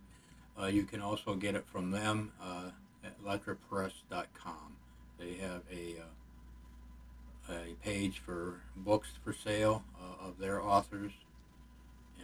Uh, 0.61 0.67
you 0.67 0.85
can 0.85 1.01
also 1.01 1.35
get 1.35 1.55
it 1.55 1.67
from 1.67 1.91
them 1.91 2.33
uh, 2.43 2.71
at 3.05 3.23
letrapress.com. 3.25 4.77
They 5.19 5.35
have 5.35 5.63
a 5.71 5.97
uh, 6.01 7.53
a 7.53 7.75
page 7.85 8.19
for 8.21 8.61
books 8.77 9.09
for 9.25 9.33
sale 9.33 9.83
uh, 10.01 10.27
of 10.29 10.39
their 10.39 10.63
authors, 10.63 11.13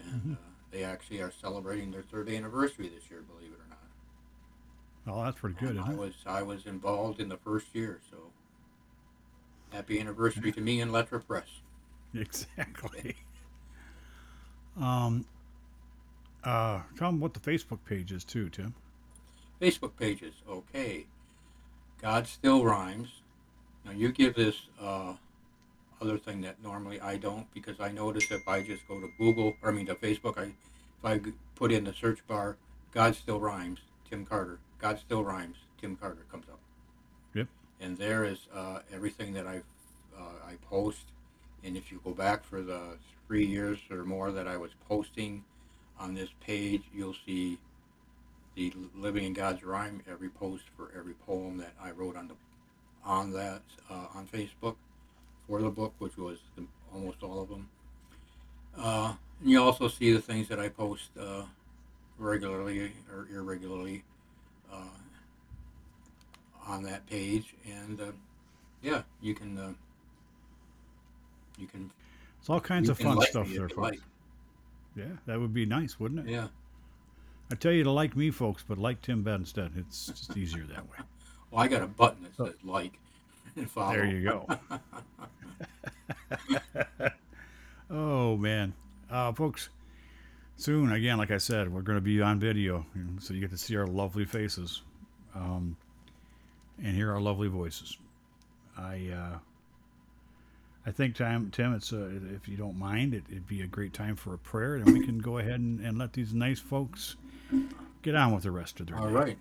and 0.04 0.22
Mhm. 0.22 0.32
uh, 0.34 0.38
they 0.70 0.84
actually 0.84 1.20
are 1.20 1.30
celebrating 1.32 1.90
their 1.90 2.02
third 2.02 2.28
anniversary 2.28 2.88
this 2.88 3.10
year. 3.10 3.22
Believe 3.22 3.52
it 3.52 3.58
or 3.60 3.68
not. 3.68 3.78
Oh, 5.06 5.24
that's 5.24 5.38
pretty 5.40 5.56
good, 5.58 5.76
I 5.78 5.94
was 5.94 6.14
I 6.26 6.42
was 6.42 6.66
involved 6.66 7.18
in 7.20 7.28
the 7.28 7.36
first 7.38 7.74
year, 7.74 8.00
so 8.10 8.30
happy 9.70 9.98
anniversary 10.00 10.52
to 10.52 10.60
me 10.60 10.80
and 10.80 10.92
Letra 10.92 11.20
Press. 11.20 11.48
Exactly. 12.14 13.16
um 14.80 15.26
uh 16.44 16.80
tell 16.96 17.10
them 17.10 17.20
what 17.20 17.34
the 17.34 17.40
Facebook 17.40 17.80
page 17.84 18.12
is 18.12 18.24
too, 18.24 18.48
Tim. 18.48 18.74
Facebook 19.60 19.96
pages, 19.98 20.34
okay. 20.48 21.06
God 22.00 22.26
still 22.26 22.64
rhymes. 22.64 23.08
Now 23.84 23.92
you 23.92 24.12
give 24.12 24.34
this 24.34 24.56
uh, 24.80 25.14
other 26.00 26.18
thing 26.18 26.40
that 26.42 26.62
normally 26.62 27.00
I 27.00 27.16
don't 27.16 27.52
because 27.52 27.80
I 27.80 27.90
notice 27.90 28.30
if 28.30 28.46
I 28.46 28.62
just 28.62 28.86
go 28.86 29.00
to 29.00 29.08
Google, 29.18 29.56
or 29.62 29.70
I 29.70 29.72
mean 29.72 29.86
to 29.86 29.94
Facebook, 29.94 30.38
I 30.38 30.44
if 30.44 31.04
I 31.04 31.20
put 31.54 31.72
in 31.72 31.84
the 31.84 31.92
search 31.92 32.26
bar, 32.26 32.56
God 32.92 33.14
still 33.14 33.40
rhymes, 33.40 33.80
Tim 34.08 34.24
Carter. 34.24 34.58
God 34.78 34.98
still 34.98 35.24
rhymes, 35.24 35.56
Tim 35.80 35.96
Carter 35.96 36.24
comes 36.30 36.46
up. 36.48 36.60
Yep. 37.34 37.48
And 37.80 37.96
there 37.96 38.24
is 38.24 38.46
uh, 38.54 38.80
everything 38.92 39.32
that 39.34 39.46
I 39.46 39.62
uh, 40.16 40.46
I 40.46 40.54
post, 40.68 41.06
and 41.64 41.76
if 41.76 41.90
you 41.90 42.00
go 42.04 42.12
back 42.12 42.44
for 42.44 42.62
the 42.62 42.98
three 43.26 43.46
years 43.46 43.78
or 43.90 44.04
more 44.04 44.30
that 44.32 44.48
I 44.48 44.56
was 44.56 44.70
posting 44.88 45.44
on 45.98 46.14
this 46.14 46.30
page, 46.40 46.82
you'll 46.94 47.16
see 47.26 47.58
the 48.58 48.72
Living 48.96 49.24
in 49.24 49.32
God's 49.32 49.62
Rhyme 49.62 50.02
every 50.10 50.28
post 50.28 50.64
for 50.76 50.90
every 50.98 51.14
poem 51.14 51.58
that 51.58 51.72
I 51.80 51.92
wrote 51.92 52.16
on 52.16 52.28
the 52.28 52.34
on 53.04 53.32
that 53.32 53.62
uh, 53.88 54.06
on 54.14 54.26
Facebook 54.26 54.74
for 55.46 55.62
the 55.62 55.70
book, 55.70 55.94
which 55.98 56.16
was 56.18 56.38
the, 56.56 56.64
almost 56.92 57.22
all 57.22 57.40
of 57.40 57.48
them. 57.48 57.68
Uh, 58.76 59.14
and 59.40 59.50
you 59.50 59.62
also 59.62 59.86
see 59.88 60.12
the 60.12 60.20
things 60.20 60.48
that 60.48 60.58
I 60.58 60.68
post 60.68 61.10
uh, 61.18 61.42
regularly 62.18 62.92
or 63.12 63.28
irregularly 63.32 64.02
uh, 64.72 64.98
on 66.66 66.82
that 66.82 67.06
page, 67.06 67.54
and 67.64 68.00
uh, 68.00 68.06
yeah, 68.82 69.02
you 69.22 69.34
can 69.34 69.56
uh, 69.56 69.72
you 71.58 71.68
can 71.68 71.90
It's 72.40 72.50
all 72.50 72.60
kinds 72.60 72.88
of 72.88 72.98
fun 72.98 73.20
stuff 73.22 73.48
there, 73.50 73.68
folks. 73.68 73.76
like. 73.76 74.00
Yeah, 74.96 75.04
that 75.26 75.38
would 75.38 75.54
be 75.54 75.64
nice, 75.64 76.00
wouldn't 76.00 76.28
it? 76.28 76.32
Yeah. 76.32 76.48
I 77.50 77.54
tell 77.54 77.72
you 77.72 77.84
to 77.84 77.90
like 77.90 78.16
me, 78.16 78.30
folks, 78.30 78.64
but 78.66 78.78
like 78.78 79.00
Tim 79.02 79.22
Bedstead. 79.22 79.72
It's 79.76 80.06
just 80.06 80.36
easier 80.36 80.64
that 80.64 80.84
way. 80.84 80.98
Well, 81.50 81.62
I 81.64 81.68
got 81.68 81.80
a 81.80 81.86
button 81.86 82.24
that 82.24 82.36
says 82.36 82.54
like 82.62 82.98
and 83.56 83.70
follow. 83.70 83.94
There 83.94 84.04
you 84.04 84.22
go. 84.22 84.46
oh 87.90 88.36
man, 88.36 88.74
uh, 89.10 89.32
folks. 89.32 89.70
Soon, 90.56 90.92
again, 90.92 91.18
like 91.18 91.30
I 91.30 91.38
said, 91.38 91.72
we're 91.72 91.82
going 91.82 91.96
to 91.96 92.02
be 92.02 92.20
on 92.20 92.40
video, 92.40 92.84
you 92.94 93.02
know, 93.02 93.18
so 93.20 93.32
you 93.32 93.40
get 93.40 93.50
to 93.50 93.56
see 93.56 93.76
our 93.76 93.86
lovely 93.86 94.24
faces, 94.24 94.82
um, 95.34 95.76
and 96.82 96.96
hear 96.96 97.12
our 97.12 97.20
lovely 97.20 97.46
voices. 97.46 97.96
I, 98.76 99.08
uh, 99.08 99.38
I 100.88 100.90
think, 100.90 101.16
Tim, 101.16 101.50
Tim, 101.50 101.74
it's 101.74 101.92
uh, 101.92 102.08
if 102.34 102.48
you 102.48 102.56
don't 102.56 102.78
mind, 102.78 103.12
it, 103.12 103.22
it'd 103.28 103.46
be 103.46 103.60
a 103.60 103.66
great 103.66 103.92
time 103.92 104.16
for 104.16 104.32
a 104.32 104.38
prayer, 104.38 104.76
and 104.76 104.86
we 104.86 105.04
can 105.04 105.18
go 105.18 105.36
ahead 105.36 105.60
and, 105.60 105.80
and 105.80 105.98
let 105.98 106.14
these 106.14 106.32
nice 106.32 106.58
folks 106.60 107.16
get 108.00 108.14
on 108.14 108.32
with 108.32 108.44
the 108.44 108.50
rest 108.50 108.80
of 108.80 108.86
their 108.86 108.96
All 108.96 109.08
day. 109.08 109.12
right. 109.12 109.38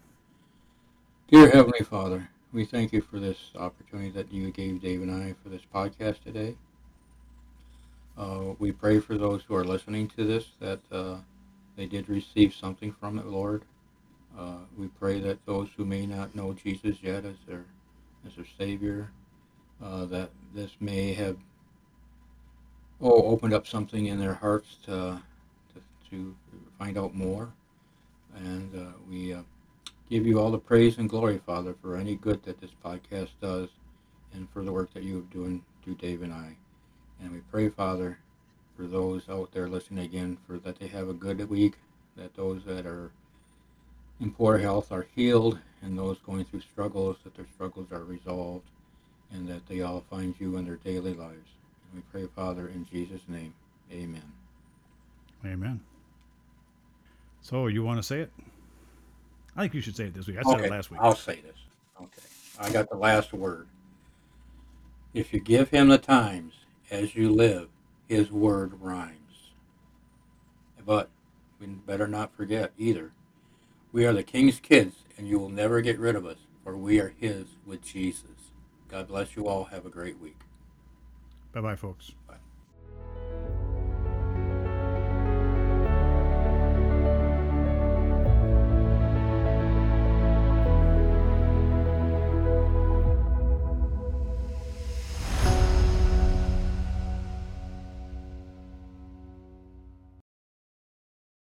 Dear 1.32 1.50
Heavenly 1.50 1.86
Father, 1.86 2.28
we 2.52 2.66
thank 2.66 2.92
you 2.92 3.00
for 3.00 3.22
this 3.22 3.38
opportunity 3.56 4.10
that 4.10 4.30
you 4.30 4.52
gave 4.52 4.82
Dave 4.82 5.02
and 5.02 5.10
I 5.10 5.36
for 5.42 5.48
this 5.48 5.62
podcast 5.74 6.22
today. 6.22 6.58
Uh, 8.18 8.56
we 8.60 8.74
pray 8.74 9.00
for 9.00 9.18
those 9.18 9.42
who 9.48 9.56
are 9.56 9.64
listening 9.64 10.10
to 10.18 10.26
this 10.26 10.48
that 10.60 10.82
uh, 10.92 11.16
they 11.78 11.86
did 11.86 12.10
receive 12.10 12.54
something 12.54 12.92
from 12.92 13.18
it, 13.20 13.26
Lord. 13.26 13.64
Uh, 14.38 14.58
we 14.78 14.88
pray 14.88 15.22
that 15.22 15.46
those 15.46 15.70
who 15.78 15.86
may 15.86 16.06
not 16.06 16.36
know 16.36 16.52
Jesus 16.52 16.98
yet 17.02 17.24
as 17.24 17.38
their 17.48 17.64
as 18.26 18.36
their 18.36 18.46
Savior, 18.58 19.12
uh, 19.84 20.06
that 20.06 20.30
this 20.54 20.72
may 20.80 21.14
have 21.14 21.38
oh 23.02 23.24
opened 23.24 23.54
up 23.54 23.68
something 23.68 24.08
in 24.08 24.20
their 24.20 24.34
hearts 24.34 24.78
to 24.86 25.22
to, 25.74 25.82
to 26.10 26.36
find 26.78 26.98
out 26.98 27.14
more, 27.16 27.52
and 28.36 28.76
uh, 28.76 28.92
we. 29.10 29.34
Uh, 29.34 29.42
give 30.10 30.26
you 30.26 30.40
all 30.40 30.52
the 30.52 30.58
praise 30.58 30.98
and 30.98 31.10
glory, 31.10 31.40
Father, 31.46 31.76
for 31.82 31.98
any 31.98 32.16
good 32.16 32.42
that 32.44 32.62
this 32.62 32.72
podcast 32.84 33.30
does 33.42 33.70
and 34.34 34.50
for 34.52 34.64
the 34.64 34.72
work 34.72 34.94
that 34.94 35.04
you 35.04 35.20
are 35.20 35.34
doing 35.34 35.64
through 35.84 35.96
Dave 35.96 36.22
and 36.22 36.34
I. 36.34 36.56
And 37.22 37.32
we 37.32 37.40
pray, 37.52 37.70
Father, 37.70 38.18
for 38.76 38.84
those 38.84 39.28
out 39.30 39.52
there 39.52 39.68
listening 39.68 40.06
again, 40.06 40.38
for 40.48 40.60
that 40.60 40.80
they 40.80 40.88
have 40.88 41.10
a 41.10 41.14
good 41.14 41.50
week, 41.50 41.76
that 42.16 42.36
those 42.36 42.64
that 42.66 42.86
are 42.86 43.12
in 44.20 44.32
poor 44.32 44.58
health 44.58 44.92
are 44.92 45.08
healed, 45.16 45.60
and 45.82 45.98
those 45.98 46.18
going 46.20 46.46
through 46.46 46.62
struggles, 46.62 47.18
that 47.24 47.36
their 47.36 47.48
struggles 47.54 47.92
are 47.92 48.04
resolved, 48.04 48.70
and 49.32 49.48
that 49.48 49.68
they 49.68 49.82
all 49.82 50.04
find 50.10 50.36
you 50.40 50.58
in 50.58 50.66
their 50.66 50.78
daily 50.78 51.14
lives. 51.14 51.50
And 51.92 51.96
we 51.96 52.02
pray, 52.12 52.28
Father, 52.36 52.68
in 52.68 52.86
Jesus' 52.86 53.22
name. 53.28 53.54
Amen. 53.92 54.32
Amen. 55.46 55.80
So, 57.42 57.68
you 57.68 57.84
want 57.84 58.00
to 58.00 58.04
say 58.04 58.22
it? 58.22 58.32
I 59.56 59.62
think 59.62 59.74
you 59.74 59.82
should 59.82 59.96
say 59.96 60.06
it 60.06 60.14
this 60.14 60.28
week. 60.28 60.38
I 60.38 60.44
said 60.44 60.56
okay, 60.56 60.66
it 60.66 60.72
last 60.72 60.92
week. 60.92 61.00
I'll 61.02 61.16
say 61.16 61.42
this. 61.42 61.58
Okay. 62.02 62.22
I 62.60 62.70
got 62.70 62.90
the 62.90 62.98
last 62.98 63.34
word. 63.34 63.68
If 65.14 65.34
you 65.34 65.40
give 65.40 65.70
him 65.70 65.88
the 65.88 65.98
times 65.98 66.54
as 66.92 67.16
you 67.16 67.30
live, 67.32 67.70
his 68.08 68.32
word 68.32 68.74
rhymes. 68.82 69.52
But 70.86 71.10
we 71.60 71.68
better 71.68 72.08
not 72.08 72.36
forget 72.36 72.72
either. 72.78 73.12
We 73.92 74.06
are 74.06 74.14
the 74.14 74.24
king's 74.24 74.60
kids, 74.60 74.96
and 75.18 75.28
you 75.28 75.40
will 75.40 75.50
never 75.50 75.82
get 75.82 76.00
rid 76.00 76.16
of 76.16 76.26
us, 76.26 76.38
for 76.64 76.78
we 76.78 77.00
are 77.00 77.14
His 77.20 77.46
with 77.66 77.84
Jesus. 77.84 78.37
God 78.90 79.08
bless 79.08 79.36
you 79.36 79.48
all. 79.48 79.66
Have 79.66 79.86
a 79.86 79.90
great 79.90 80.20
week. 80.20 80.38
Bye 81.54 81.62
bye, 81.62 81.76
folks. 81.76 82.12